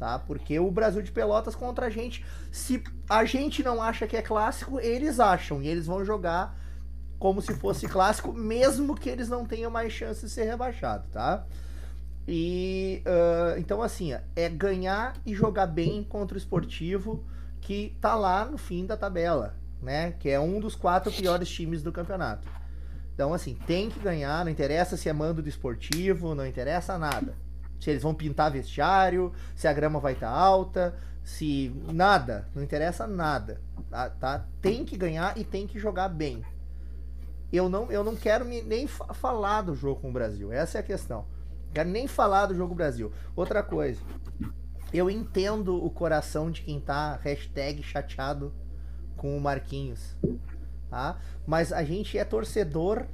[0.00, 0.18] Tá?
[0.18, 4.22] Porque o Brasil de Pelotas contra a gente, se a gente não acha que é
[4.22, 5.62] clássico, eles acham.
[5.62, 6.58] E eles vão jogar
[7.18, 11.44] como se fosse clássico, mesmo que eles não tenham mais chance de ser rebaixado, tá?
[12.26, 17.22] E uh, então assim, é ganhar e jogar bem contra o esportivo
[17.60, 20.12] que tá lá no fim da tabela, né?
[20.12, 22.48] Que é um dos quatro piores times do campeonato.
[23.14, 27.34] Então, assim, tem que ganhar, não interessa se é mando do esportivo, não interessa nada.
[27.80, 30.94] Se eles vão pintar vestiário, se a grama vai estar tá alta,
[31.24, 31.74] se.
[31.92, 33.60] Nada, não interessa nada.
[33.88, 34.46] Tá, tá?
[34.60, 36.44] Tem que ganhar e tem que jogar bem
[37.52, 40.52] eu não, eu não quero me, nem falar do jogo com o Brasil.
[40.52, 41.26] Essa é a questão.
[41.66, 43.12] Não quero nem falar do jogo Brasil.
[43.34, 44.00] Outra coisa.
[44.92, 48.54] Eu entendo o coração de quem tá hashtag chateado
[49.16, 50.16] com o Marquinhos.
[50.88, 51.18] Tá?
[51.46, 53.06] Mas a gente é torcedor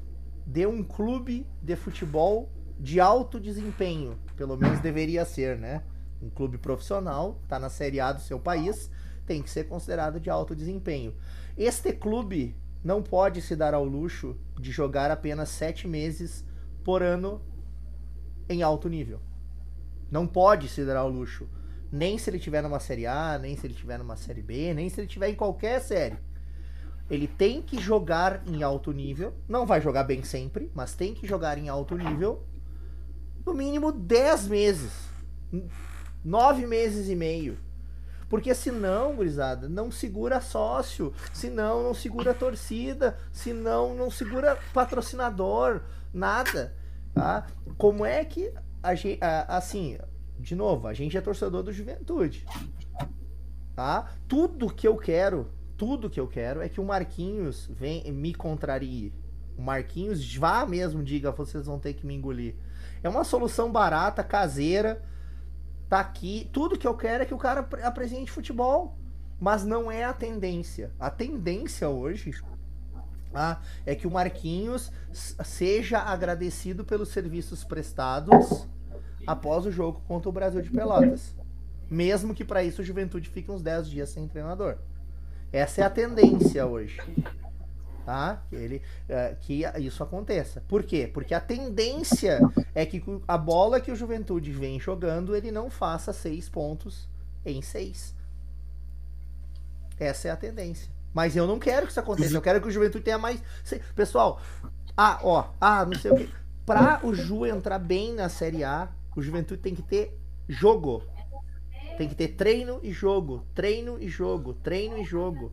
[0.47, 4.19] de um clube de futebol de alto desempenho.
[4.37, 5.83] Pelo menos deveria ser, né?
[6.21, 8.91] Um clube profissional, tá na Série A do seu país,
[9.27, 11.15] tem que ser considerado de alto desempenho.
[11.57, 16.45] Este clube não pode se dar ao luxo de jogar apenas sete meses
[16.85, 17.41] por ano
[18.49, 19.21] em alto nível.
[20.11, 21.49] Não pode se dar ao luxo.
[21.91, 24.89] Nem se ele tiver numa série A, nem se ele tiver numa série B, nem
[24.89, 26.17] se ele tiver em qualquer série.
[27.09, 29.33] Ele tem que jogar em alto nível.
[29.49, 32.45] Não vai jogar bem sempre, mas tem que jogar em alto nível.
[33.47, 34.93] No mínimo 10 meses.
[36.25, 37.57] 9 meses e meio.
[38.29, 45.83] Porque senão, gurizada, não segura sócio, senão não segura torcida, senão não segura patrocinador,
[46.13, 46.75] nada.
[47.15, 47.47] Tá?
[47.79, 48.53] Como é que
[48.83, 49.97] a gente, assim,
[50.41, 52.45] de novo, a gente é torcedor do Juventude.
[53.77, 54.11] Tá?
[54.27, 59.15] Tudo que eu quero, tudo que eu quero é que o Marquinhos vem me contrarie.
[59.57, 62.57] O Marquinhos vá mesmo diga, vocês vão ter que me engolir.
[63.07, 65.03] É uma solução barata, caseira
[65.89, 66.51] tá aqui.
[66.53, 68.97] Tudo que eu quero é que o cara apresente futebol.
[69.39, 70.91] Mas não é a tendência.
[70.99, 72.33] A tendência hoje
[73.35, 78.67] ah, é que o Marquinhos seja agradecido pelos serviços prestados
[79.27, 81.35] após o jogo contra o Brasil de Pelotas.
[81.89, 84.79] Mesmo que para isso o Juventude fique uns 10 dias sem treinador.
[85.53, 86.99] Essa é a tendência hoje
[88.07, 88.41] tá?
[88.49, 90.63] Que, ele, uh, que isso aconteça.
[90.69, 91.11] Por quê?
[91.13, 92.41] Porque a tendência
[92.73, 97.09] é que a bola que o Juventude vem jogando, ele não faça seis pontos
[97.45, 98.15] em seis.
[99.99, 100.89] Essa é a tendência.
[101.13, 102.35] Mas eu não quero que isso aconteça.
[102.35, 103.43] Eu quero que o Juventude tenha mais.
[103.95, 104.41] Pessoal,
[104.97, 106.31] ah, ó, ah, não sei o que.
[106.65, 110.17] Pra o Ju entrar bem na Série A, o Juventude tem que ter
[110.49, 111.03] jogo.
[111.97, 113.45] Tem que ter treino e jogo.
[113.55, 114.55] Treino e jogo.
[114.55, 115.53] Treino e jogo.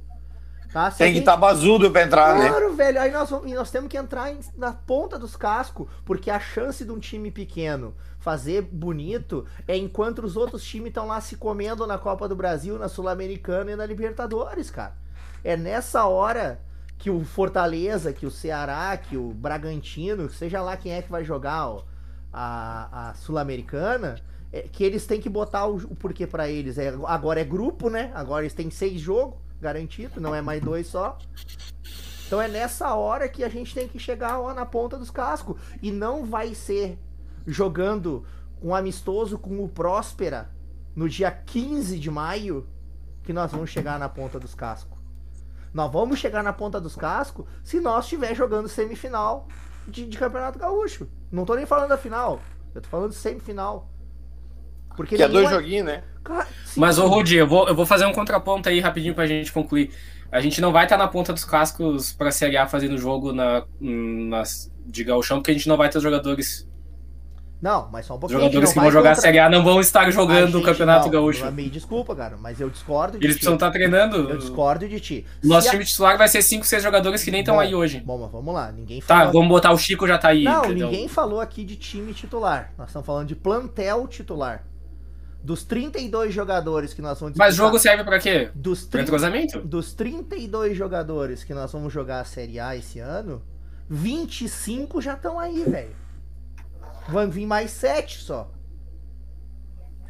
[0.74, 0.90] Tá?
[0.90, 1.14] Tem gente...
[1.14, 2.50] que estar tá bazudo pra entrar, claro, né?
[2.50, 3.00] Claro, velho.
[3.00, 6.91] Aí nós, nós temos que entrar em, na ponta dos cascos, porque a chance de
[6.91, 12.00] um time pequeno fazer bonito é enquanto os outros times estão lá se comendo na
[12.00, 14.95] Copa do Brasil, na Sul-Americana e na Libertadores, cara.
[15.44, 16.60] É nessa hora
[16.98, 21.24] que o Fortaleza, que o Ceará, que o Bragantino, seja lá quem é que vai
[21.24, 21.84] jogar ó,
[22.32, 24.16] a, a Sul-Americana,
[24.52, 26.80] é, que eles têm que botar o, o porquê para eles.
[26.80, 28.10] É, agora é grupo, né?
[28.16, 31.18] Agora eles têm seis jogos garantido, não é mais dois só.
[32.27, 35.60] Então é nessa hora que a gente tem que chegar lá na ponta dos cascos.
[35.81, 36.99] E não vai ser
[37.45, 38.26] jogando
[38.61, 40.49] um amistoso com o Próspera
[40.95, 42.68] no dia 15 de maio
[43.23, 44.98] que nós vamos chegar na ponta dos cascos.
[45.73, 49.48] Nós vamos chegar na ponta dos cascos se nós estiver jogando semifinal
[49.88, 51.10] de, de, Campeonato Gaúcho.
[51.31, 52.40] Não tô nem falando da final,
[52.76, 53.90] eu tô falando de semifinal.
[54.95, 56.03] Porque que é dois joguinhos, né?
[56.76, 59.91] Mas, ô Rudi, eu vou, eu vou fazer um contraponto aí rapidinho pra gente concluir.
[60.32, 63.64] A gente não vai estar na ponta dos cascos pra Série A fazendo jogo na,
[63.80, 64.41] na,
[64.84, 66.68] de gauchão, porque a gente não vai ter os jogadores
[67.62, 68.40] Não, mas só um pouquinho.
[68.40, 69.20] Jogadores que vão jogar contra...
[69.20, 71.52] a Série A não vão estar jogando o Campeonato não, Gaúcho.
[71.52, 73.41] Me desculpa, cara, mas eu discordo de Eles ti.
[73.41, 74.28] precisam estar treinando.
[74.28, 75.26] Eu discordo de ti.
[75.44, 75.86] Nosso Se time a...
[75.86, 78.02] titular vai ser 5, 6 jogadores que nem estão aí hoje.
[78.04, 78.72] Bom, mas vamos lá.
[78.72, 79.26] Ninguém tá, falou...
[79.26, 80.45] Tá, vamos botar o Chico já tá aí.
[80.45, 80.90] Não, entendeu?
[80.90, 82.74] ninguém falou aqui de time titular.
[82.76, 84.64] Nós estamos falando de plantel titular.
[85.44, 88.49] Dos 32 jogadores que nós vamos disputar, Mas jogo serve para quê?
[88.56, 89.60] Dos 30, entrosamento?
[89.60, 93.41] Dos 32 jogadores que nós vamos jogar a Série A esse ano,
[93.90, 95.94] 25 já estão aí, velho.
[97.10, 98.49] Vão vir mais 7 só.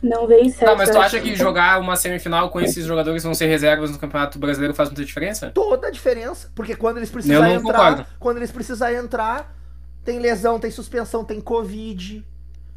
[0.03, 0.65] Não veio 7.
[0.65, 3.89] Tá, mas tu acha que jogar uma semifinal com esses jogadores que vão ser reservas
[3.89, 5.49] no Campeonato Brasileiro faz muita diferença?
[5.49, 6.51] Toda a diferença.
[6.53, 7.73] Porque quando eles precisarem entrar.
[7.73, 8.05] Concordo.
[8.19, 9.55] Quando eles precisarem entrar,
[10.03, 12.23] tem lesão, tem suspensão, tem Covid.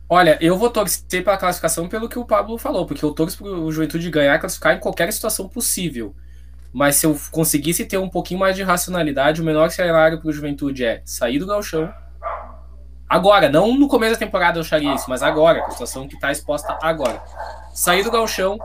[0.09, 3.73] Olha, eu vou torcer pela classificação pelo que o Pablo falou, porque eu torço pro
[3.73, 6.15] Juventude ganhar e classificar em qualquer situação possível.
[6.73, 10.85] Mas se eu conseguisse ter um pouquinho mais de racionalidade, o menor cenário pro Juventude
[10.85, 11.93] é sair do galchão.
[13.09, 16.31] Agora, não no começo da temporada eu acharia isso, mas agora, a situação que está
[16.31, 17.21] exposta agora.
[17.75, 18.59] Sair do galchão,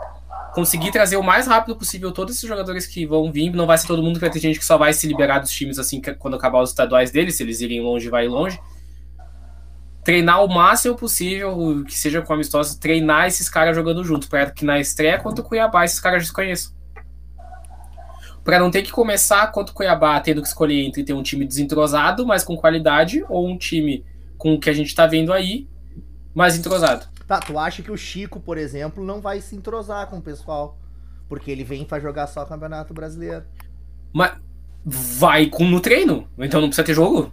[0.53, 3.51] conseguir trazer o mais rápido possível todos esses jogadores que vão vir.
[3.51, 5.51] Não vai ser todo mundo que vai ter gente que só vai se liberar dos
[5.51, 8.59] times assim quando acabar os estaduais deles, se eles irem longe, vai longe
[10.03, 14.65] treinar o máximo possível, que seja com amistosos, treinar esses caras jogando junto, para que
[14.65, 16.73] na estreia contra o Cuiabá esses caras já se conheçam.
[18.43, 21.45] Para não ter que começar contra o Cuiabá tendo que escolher entre ter um time
[21.45, 24.03] desentrosado, mas com qualidade, ou um time
[24.37, 25.69] com o que a gente tá vendo aí,
[26.33, 27.05] mais entrosado.
[27.27, 30.79] Tá, tu acha que o Chico, por exemplo, não vai se entrosar com o pessoal?
[31.29, 33.45] Porque ele vem para jogar só o Campeonato Brasileiro.
[34.11, 34.33] Mas
[34.83, 37.31] vai com no treino, então não precisa ter jogo.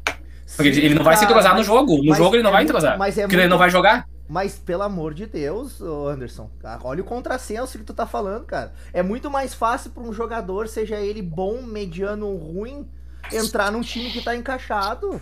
[0.57, 2.03] Porque Sim, ele não vai se entrosar no jogo.
[2.03, 2.99] No jogo ele não é vai entrosar.
[2.99, 3.45] Mas é porque muito...
[3.45, 4.09] ele não vai jogar.
[4.29, 6.51] Mas, pelo amor de Deus, Anderson,
[6.83, 8.75] olha o contrassenso que tu tá falando, cara.
[8.93, 12.87] É muito mais fácil para um jogador, seja ele bom, mediano ou ruim,
[13.33, 15.19] entrar num time que tá encaixado.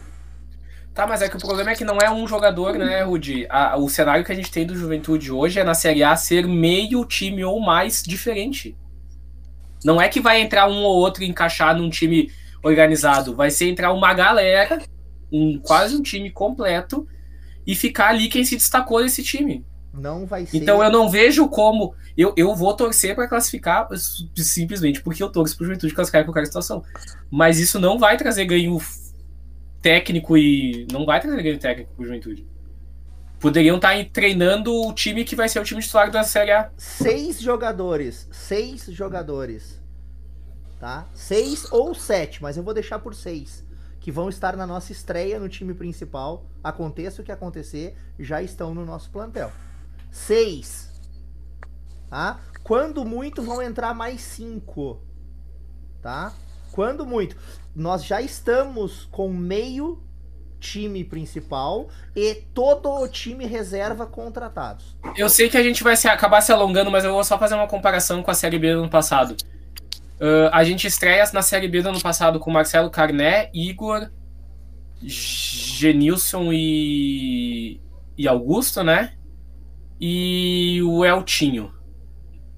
[0.92, 3.46] Tá, mas é que o problema é que não é um jogador, né, Rudi?
[3.48, 6.46] A, o cenário que a gente tem do Juventude hoje é na Série A ser
[6.48, 8.76] meio time ou mais diferente.
[9.84, 13.36] Não é que vai entrar um ou outro e encaixar num time organizado.
[13.36, 14.80] Vai ser entrar uma galera
[15.30, 17.06] um quase um time completo
[17.66, 19.64] e ficar ali quem se destacou desse time.
[19.92, 20.56] Não vai ser.
[20.56, 21.94] Então eu não vejo como.
[22.16, 23.88] Eu, eu vou torcer para classificar
[24.36, 26.84] simplesmente porque eu torço pro Juventude classificar em qualquer situação.
[27.30, 28.78] Mas isso não vai trazer ganho
[29.80, 30.86] técnico e.
[30.92, 32.46] Não vai trazer ganho técnico pro Juventude.
[33.40, 36.70] Poderiam estar tá treinando o time que vai ser o time titular da Série A.
[36.76, 38.28] Seis jogadores.
[38.30, 39.80] Seis jogadores.
[40.78, 41.06] Tá?
[41.14, 43.65] Seis ou sete, mas eu vou deixar por seis
[44.06, 48.72] que vão estar na nossa estreia no time principal, aconteça o que acontecer, já estão
[48.72, 49.50] no nosso plantel.
[50.12, 50.92] Seis.
[52.08, 52.38] Tá?
[52.62, 55.02] Quando muito, vão entrar mais cinco.
[56.00, 56.32] Tá?
[56.70, 57.36] Quando muito.
[57.74, 60.00] Nós já estamos com meio
[60.60, 64.96] time principal e todo o time reserva contratados.
[65.16, 67.56] Eu sei que a gente vai se, acabar se alongando, mas eu vou só fazer
[67.56, 69.36] uma comparação com a Série B do ano passado.
[70.20, 74.10] Uh, a gente estreia na Série B do ano passado com Marcelo Carné, Igor,
[75.02, 77.80] Genilson e,
[78.16, 79.12] e Augusto, né?
[80.00, 81.72] E o Eltinho.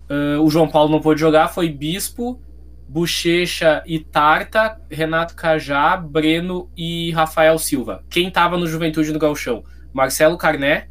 [0.08, 2.40] Uh, o João Paulo não pôde jogar, foi Bispo,
[2.88, 8.04] Bochecha e Tarta, Renato Cajá, Breno e Rafael Silva.
[8.08, 9.64] Quem tava no Juventude do Galchão?
[9.92, 10.88] Marcelo Carné,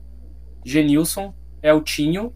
[0.66, 1.34] Genilson,
[1.64, 2.34] Eltinho,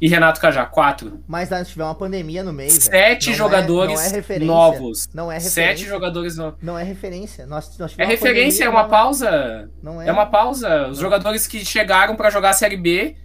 [0.00, 1.22] e Renato Cajá, quatro.
[1.26, 2.70] Mas se tiver uma pandemia no meio.
[2.70, 5.08] Sete jogadores é, não é novos.
[5.12, 5.62] Não é referência.
[5.62, 6.58] Sete jogadores novos.
[6.62, 7.46] Não é referência.
[7.46, 9.70] Nós, nós é referência, pandemia, é uma pausa.
[9.82, 10.08] Não é.
[10.08, 10.82] É uma pausa.
[10.88, 11.02] Os não.
[11.02, 13.16] jogadores que chegaram para jogar a Série B,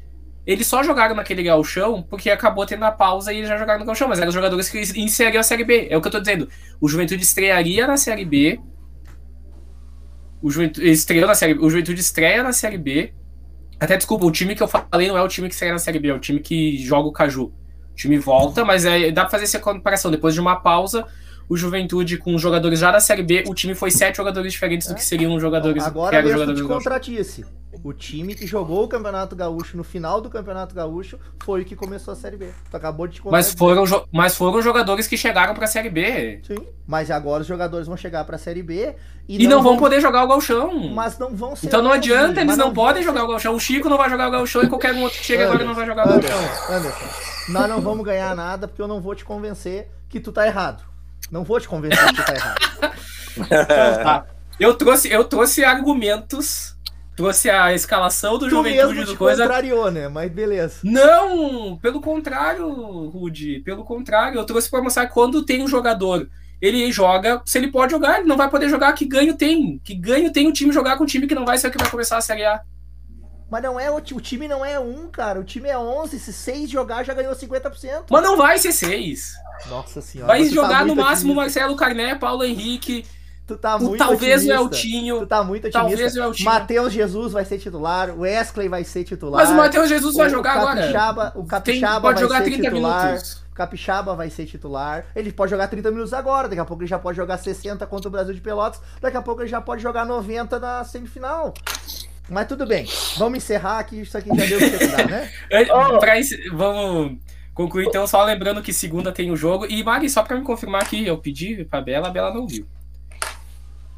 [0.48, 3.86] eles só jogaram naquele galchão porque acabou tendo a pausa e eles já jogaram no
[3.86, 4.08] galchão.
[4.08, 5.88] Mas eram os jogadores que inseriam a Série B.
[5.92, 6.50] É o que eu tô dizendo.
[6.82, 8.60] O Juventude estrearia na Série B.
[10.42, 13.14] O Juventude, estreou na série, o Juventude estreia na Série B
[13.80, 16.00] até desculpa, o time que eu falei não é o time que seria na Série
[16.00, 17.46] B, é o time que joga o Caju.
[17.46, 20.10] O time volta, mas é, dá pra fazer essa comparação.
[20.10, 21.06] Depois de uma pausa,
[21.48, 24.96] o Juventude com jogadores já da Série B, o time foi sete jogadores diferentes do
[24.96, 27.46] que seriam jogadores Agora que jogadores te contratisse.
[27.84, 31.76] O time que jogou o Campeonato Gaúcho no final do Campeonato Gaúcho foi o que
[31.76, 32.50] começou a Série B.
[32.70, 36.40] Tu acabou de te mas foram, mas foram jogadores que chegaram para a Série B.
[36.44, 38.96] Sim, mas agora os jogadores vão chegar para a Série B
[39.28, 40.90] e, e não, não, vão poder jogar o Galchão.
[40.90, 41.68] Mas não vão ser.
[41.68, 43.56] Então não adianta, eles não, não podem jogar o Galchão.
[43.56, 45.74] O Chico não vai jogar o Galchão e qualquer um outro que chega agora não
[45.74, 46.76] vai jogar o Galchão.
[46.76, 47.06] Anderson,
[47.50, 50.93] nós não vamos ganhar nada porque eu não vou te convencer que tu tá errado.
[51.32, 52.60] Não vou te convencer que tá errado.
[53.38, 54.26] então, tá.
[54.60, 56.74] Eu trouxe, eu trouxe argumentos
[57.16, 59.44] trouxe a escalação do tu Juventude mesmo do coisa.
[59.44, 60.08] contrariou, né?
[60.08, 60.80] Mas beleza.
[60.84, 62.68] Não, pelo contrário,
[63.10, 63.60] Rudy.
[63.60, 66.28] Pelo contrário, eu trouxe para mostrar quando tem um jogador.
[66.62, 69.80] Ele joga, se ele pode jogar, ele não vai poder jogar, que ganho tem.
[69.84, 71.78] Que ganho tem o time jogar com um time que não vai ser o que
[71.78, 72.62] vai começar a Série A.
[73.54, 75.40] Mas não é o, o time não é um, cara.
[75.40, 76.18] O time é 11.
[76.18, 78.06] Se seis jogar, já ganhou 50%.
[78.10, 79.36] Mas não vai ser seis.
[79.68, 80.28] Nossa senhora.
[80.28, 81.60] Vai tá jogar tá no máximo otimista.
[81.60, 83.06] Marcelo Carné, Paulo Henrique.
[83.46, 84.60] Tu tá muito Talvez otimista.
[84.60, 85.20] o Eltinho.
[85.20, 85.88] Tu tá muito otimista.
[85.88, 86.50] Talvez o Eltinho.
[86.50, 88.10] Matheus Jesus vai ser titular.
[88.10, 89.40] O Wesley vai ser titular.
[89.44, 91.34] Mas o Matheus Jesus vai jogar Capixaba, agora.
[91.36, 93.06] O Capixaba Tem, pode vai jogar ser 30 titular.
[93.06, 93.44] Minutos.
[93.52, 95.06] O Capixaba vai ser titular.
[95.16, 96.50] Ele pode jogar 30 minutos agora.
[96.50, 98.82] Daqui a pouco ele já pode jogar 60 contra o Brasil de Pelotas.
[99.00, 101.54] Daqui a pouco ele já pode jogar 90 na semifinal.
[102.30, 102.88] Mas tudo bem.
[103.18, 104.02] Vamos encerrar aqui.
[104.02, 105.30] Isso aqui já deu o que dar, né?
[105.72, 106.00] oh.
[106.00, 106.14] pra,
[106.54, 107.18] vamos
[107.54, 109.66] concluir então, só lembrando que segunda tem o jogo.
[109.66, 112.66] E Mari, só pra me confirmar aqui, eu pedi pra Bela, a Bela não viu.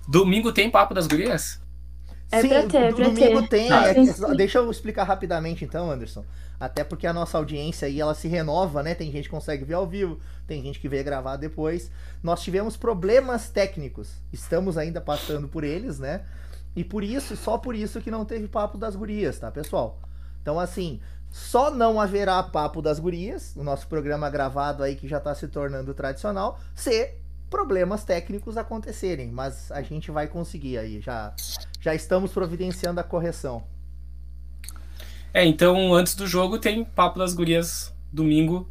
[0.08, 1.60] Domingo tem Papo das Gurias?
[2.32, 3.48] É Sim, pra ter, pra domingo ter.
[3.48, 3.72] tem.
[3.72, 6.26] Ah, é, deixa eu explicar rapidamente então, Anderson.
[6.60, 8.96] Até porque a nossa audiência aí, ela se renova, né?
[8.96, 11.92] Tem gente que consegue ver ao vivo, tem gente que vê gravar depois.
[12.24, 14.10] Nós tivemos problemas técnicos.
[14.32, 16.22] Estamos ainda passando por eles, né?
[16.76, 20.00] E por isso, só por isso que não teve papo das gurias, tá, pessoal?
[20.42, 21.00] Então, assim,
[21.32, 25.48] só não haverá papo das gurias, o nosso programa gravado aí que já está se
[25.48, 27.14] tornando tradicional, se
[27.50, 31.34] problemas técnicos acontecerem, mas a gente vai conseguir aí, já
[31.80, 33.64] já estamos providenciando a correção.
[35.32, 38.68] É, então antes do jogo tem papo das gurias domingo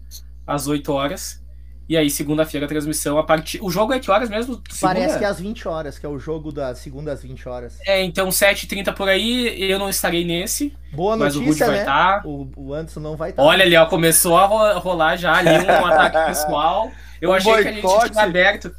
[0.47, 1.44] às 8 horas.
[1.89, 3.59] E aí, segunda-feira, a transmissão a partir.
[3.63, 4.61] O jogo é que horas mesmo?
[4.71, 4.95] Segunda?
[4.95, 7.79] Parece que é às 20 horas, que é o jogo da segunda às 20 horas.
[7.87, 10.75] É, então 7h30 por aí, eu não estarei nesse.
[10.93, 11.79] Boa notícia, mas o Rudy né?
[11.81, 12.27] Estar.
[12.27, 13.43] O, o Anderson não vai estar.
[13.43, 13.49] Tá.
[13.49, 16.91] Olha ali, ó, começou a rolar já ali um ataque pessoal.
[17.21, 17.81] Eu um achei boicote.
[17.81, 18.75] que a gente tinha aberto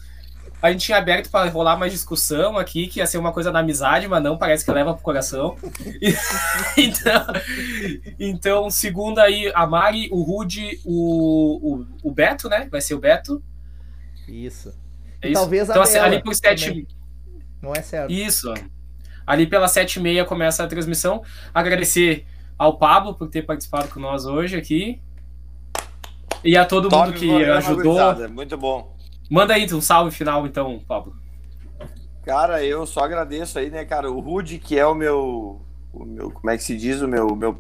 [0.66, 3.60] a gente tinha aberto para rolar mais discussão aqui, que ia ser uma coisa da
[3.60, 5.56] amizade, mas não, parece que leva pro coração.
[6.76, 7.26] então,
[8.20, 12.68] então, segunda aí, a Mari, o Rude, o, o, o Beto, né?
[12.72, 13.44] Vai ser o Beto.
[14.28, 14.74] Isso.
[15.22, 15.40] É isso.
[15.40, 16.88] Talvez então, assim, ali por sete.
[17.62, 18.12] Não é certo.
[18.12, 18.52] Isso.
[19.26, 21.24] Ali pelas sete e meia começa a transmissão.
[21.54, 22.26] Agradecer
[22.58, 25.00] ao Pablo por ter participado com nós hoje aqui.
[26.44, 28.30] E a todo Top mundo que ajudou.
[28.30, 28.95] Muito bom.
[29.30, 31.16] Manda aí um salve final, então, Pablo.
[32.24, 34.12] Cara, eu só agradeço aí, né, cara?
[34.12, 35.62] O Rude, que é o meu,
[35.94, 36.32] o meu.
[36.32, 37.02] Como é que se diz?
[37.02, 37.36] O meu.
[37.36, 37.58] meu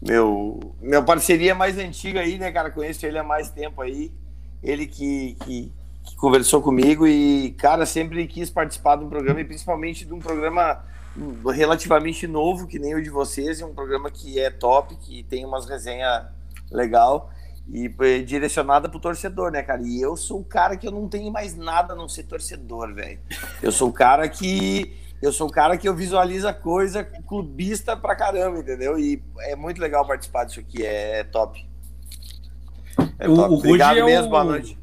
[0.00, 2.70] meu, parceria mais antiga aí, né, cara?
[2.70, 4.12] Conheço ele há mais tempo aí.
[4.62, 5.72] Ele que, que,
[6.04, 10.18] que conversou comigo e, cara, sempre quis participar de um programa e principalmente de um
[10.18, 10.84] programa
[11.52, 15.44] relativamente novo, que nem o de vocês, é um programa que é top, que tem
[15.44, 16.26] umas resenhas
[16.70, 17.30] legal
[17.70, 19.82] e é direcionada pro torcedor, né, cara?
[19.82, 22.94] E eu sou o cara que eu não tenho mais nada a não ser torcedor,
[22.94, 23.18] velho.
[23.62, 27.96] Eu sou o cara que eu sou o cara que eu visualizo a coisa clubista
[27.96, 28.98] pra caramba, entendeu?
[28.98, 31.68] E é muito legal participar disso aqui, é, é top.
[33.18, 33.54] É o, top.
[33.54, 34.30] O Obrigado é mesmo, o...
[34.30, 34.78] boa noite.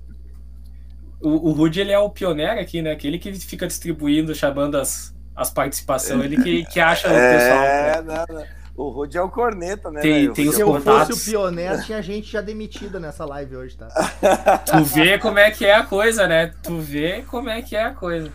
[1.22, 2.92] O, o Rudy, ele é o pioneiro aqui, né?
[2.92, 7.64] Aquele que fica distribuindo, chamando as, as participações, ele que, que acha o pessoal.
[7.64, 8.65] É, não, não.
[8.78, 10.02] O Rude é o corneta, né?
[10.02, 13.88] Tem, tem Se eu fosse o pioneiro, tinha gente já demitida nessa live hoje, tá?
[14.66, 16.54] tu vê como é que é a coisa, né?
[16.62, 18.30] Tu vê como é que é a coisa.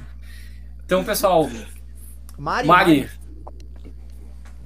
[0.85, 1.47] Então, pessoal.
[2.39, 2.67] Mari.
[2.67, 3.11] Mari.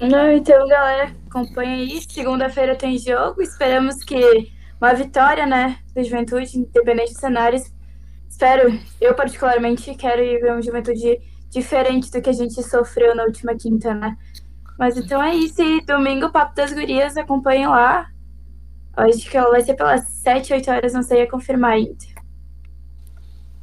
[0.01, 2.01] Não, então, galera, acompanha aí.
[2.09, 3.43] Segunda-feira tem jogo.
[3.43, 5.79] Esperamos que uma vitória, né?
[5.93, 7.63] Do Juventude, independente dos cenários.
[8.29, 11.21] Espero, eu particularmente quero ver uma juventude
[11.51, 14.17] diferente do que a gente sofreu na última quinta, né?
[14.79, 15.63] Mas então é isso.
[15.63, 18.09] E domingo, Papo das Gurias, acompanhem lá.
[18.97, 21.97] Acho que ela vai ser pelas 7, 8 horas, não sei a confirmar ainda.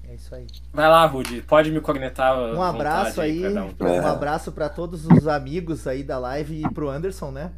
[0.08, 0.46] É isso aí.
[0.74, 2.38] Vai lá, Rudy, pode me conectar.
[2.38, 6.90] Um abraço aí, um, um abraço para todos os amigos aí da live e pro
[6.90, 7.52] Anderson, né?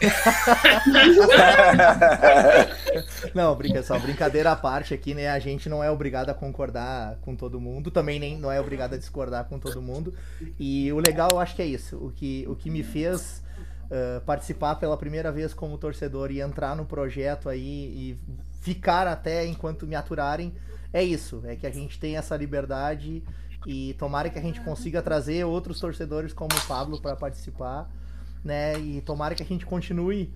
[3.34, 5.28] não, brinca só, brincadeira à parte aqui, né?
[5.28, 8.94] A gente não é obrigado a concordar com todo mundo, também nem não é obrigado
[8.94, 10.14] a discordar com todo mundo.
[10.58, 11.96] E o legal, eu acho que é isso.
[11.96, 13.42] O que, o que me fez
[13.86, 18.18] uh, participar pela primeira vez como torcedor e entrar no projeto aí e
[18.60, 20.54] ficar até enquanto me aturarem
[20.92, 21.42] é isso.
[21.44, 23.22] É que a gente tem essa liberdade
[23.66, 27.90] e tomara que a gente consiga trazer outros torcedores como o Pablo para participar
[28.44, 28.78] né?
[28.78, 30.32] E tomara que a gente continue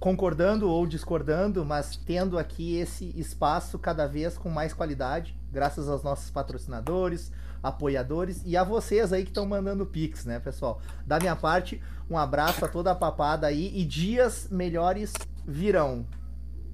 [0.00, 6.02] concordando ou discordando, mas tendo aqui esse espaço cada vez com mais qualidade, graças aos
[6.02, 7.30] nossos patrocinadores,
[7.62, 10.80] apoiadores e a vocês aí que estão mandando pix, né, pessoal?
[11.06, 11.80] Da minha parte,
[12.10, 15.12] um abraço a toda a papada aí e dias melhores
[15.46, 16.06] virão.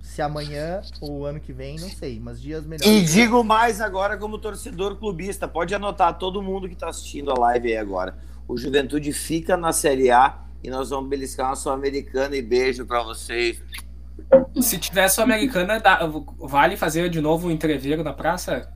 [0.03, 2.91] Se amanhã ou ano que vem, não sei, mas dias melhores.
[2.91, 7.39] E digo mais agora como torcedor clubista, pode anotar todo mundo que está assistindo a
[7.39, 8.19] live aí agora.
[8.49, 13.03] O Juventude fica na Série A e nós vamos beliscar uma Sul-Americana e beijo para
[13.03, 13.62] vocês.
[14.61, 15.82] Se tiver Sul-Americana,
[16.39, 18.70] vale fazer de novo um entreveiro na praça?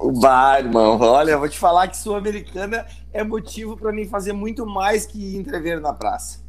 [0.00, 0.98] O bar, irmão.
[1.00, 5.36] Olha, eu vou te falar que Sul-Americana é motivo para mim fazer muito mais que
[5.36, 6.44] entrever na praça.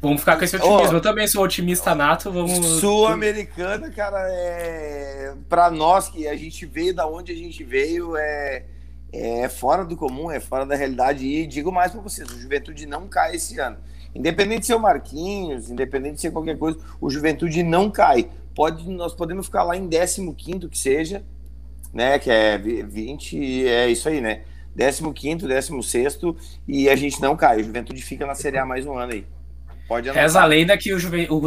[0.00, 0.92] Vamos ficar com esse otimismo.
[0.92, 2.30] Oh, eu também sou otimista nato.
[2.30, 2.64] Vamos...
[2.80, 5.34] Sul-Americana, cara, é.
[5.48, 8.64] Para nós que a gente veio da onde a gente veio, é
[9.12, 11.26] é fora do comum, é fora da realidade.
[11.26, 13.76] E digo mais para vocês: o Juventude não cai esse ano.
[14.14, 18.28] Independente de ser o Marquinhos, independente de ser qualquer coisa, o Juventude não cai.
[18.54, 21.22] Pode, nós podemos ficar lá em 15 que seja,
[21.92, 22.18] né?
[22.18, 24.42] Que é 20, é isso aí, né?
[25.14, 26.22] 15, 16
[26.66, 27.60] e a gente não cai.
[27.60, 29.26] O Juventude fica na Série A mais um ano aí.
[29.88, 30.22] Pode anotar.
[30.22, 31.26] Reza a lenda que o, Juve...
[31.30, 31.40] o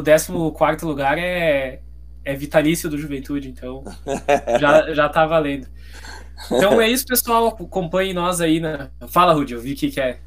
[0.52, 1.80] 14 lugar é...
[2.26, 3.84] é vitalício do Juventude, então
[4.60, 5.68] já, já tá valendo.
[6.46, 7.48] Então é isso, pessoal.
[7.48, 8.60] Acompanhe nós aí.
[8.60, 8.90] Na...
[9.08, 10.22] Fala, Rudy, eu vi que quer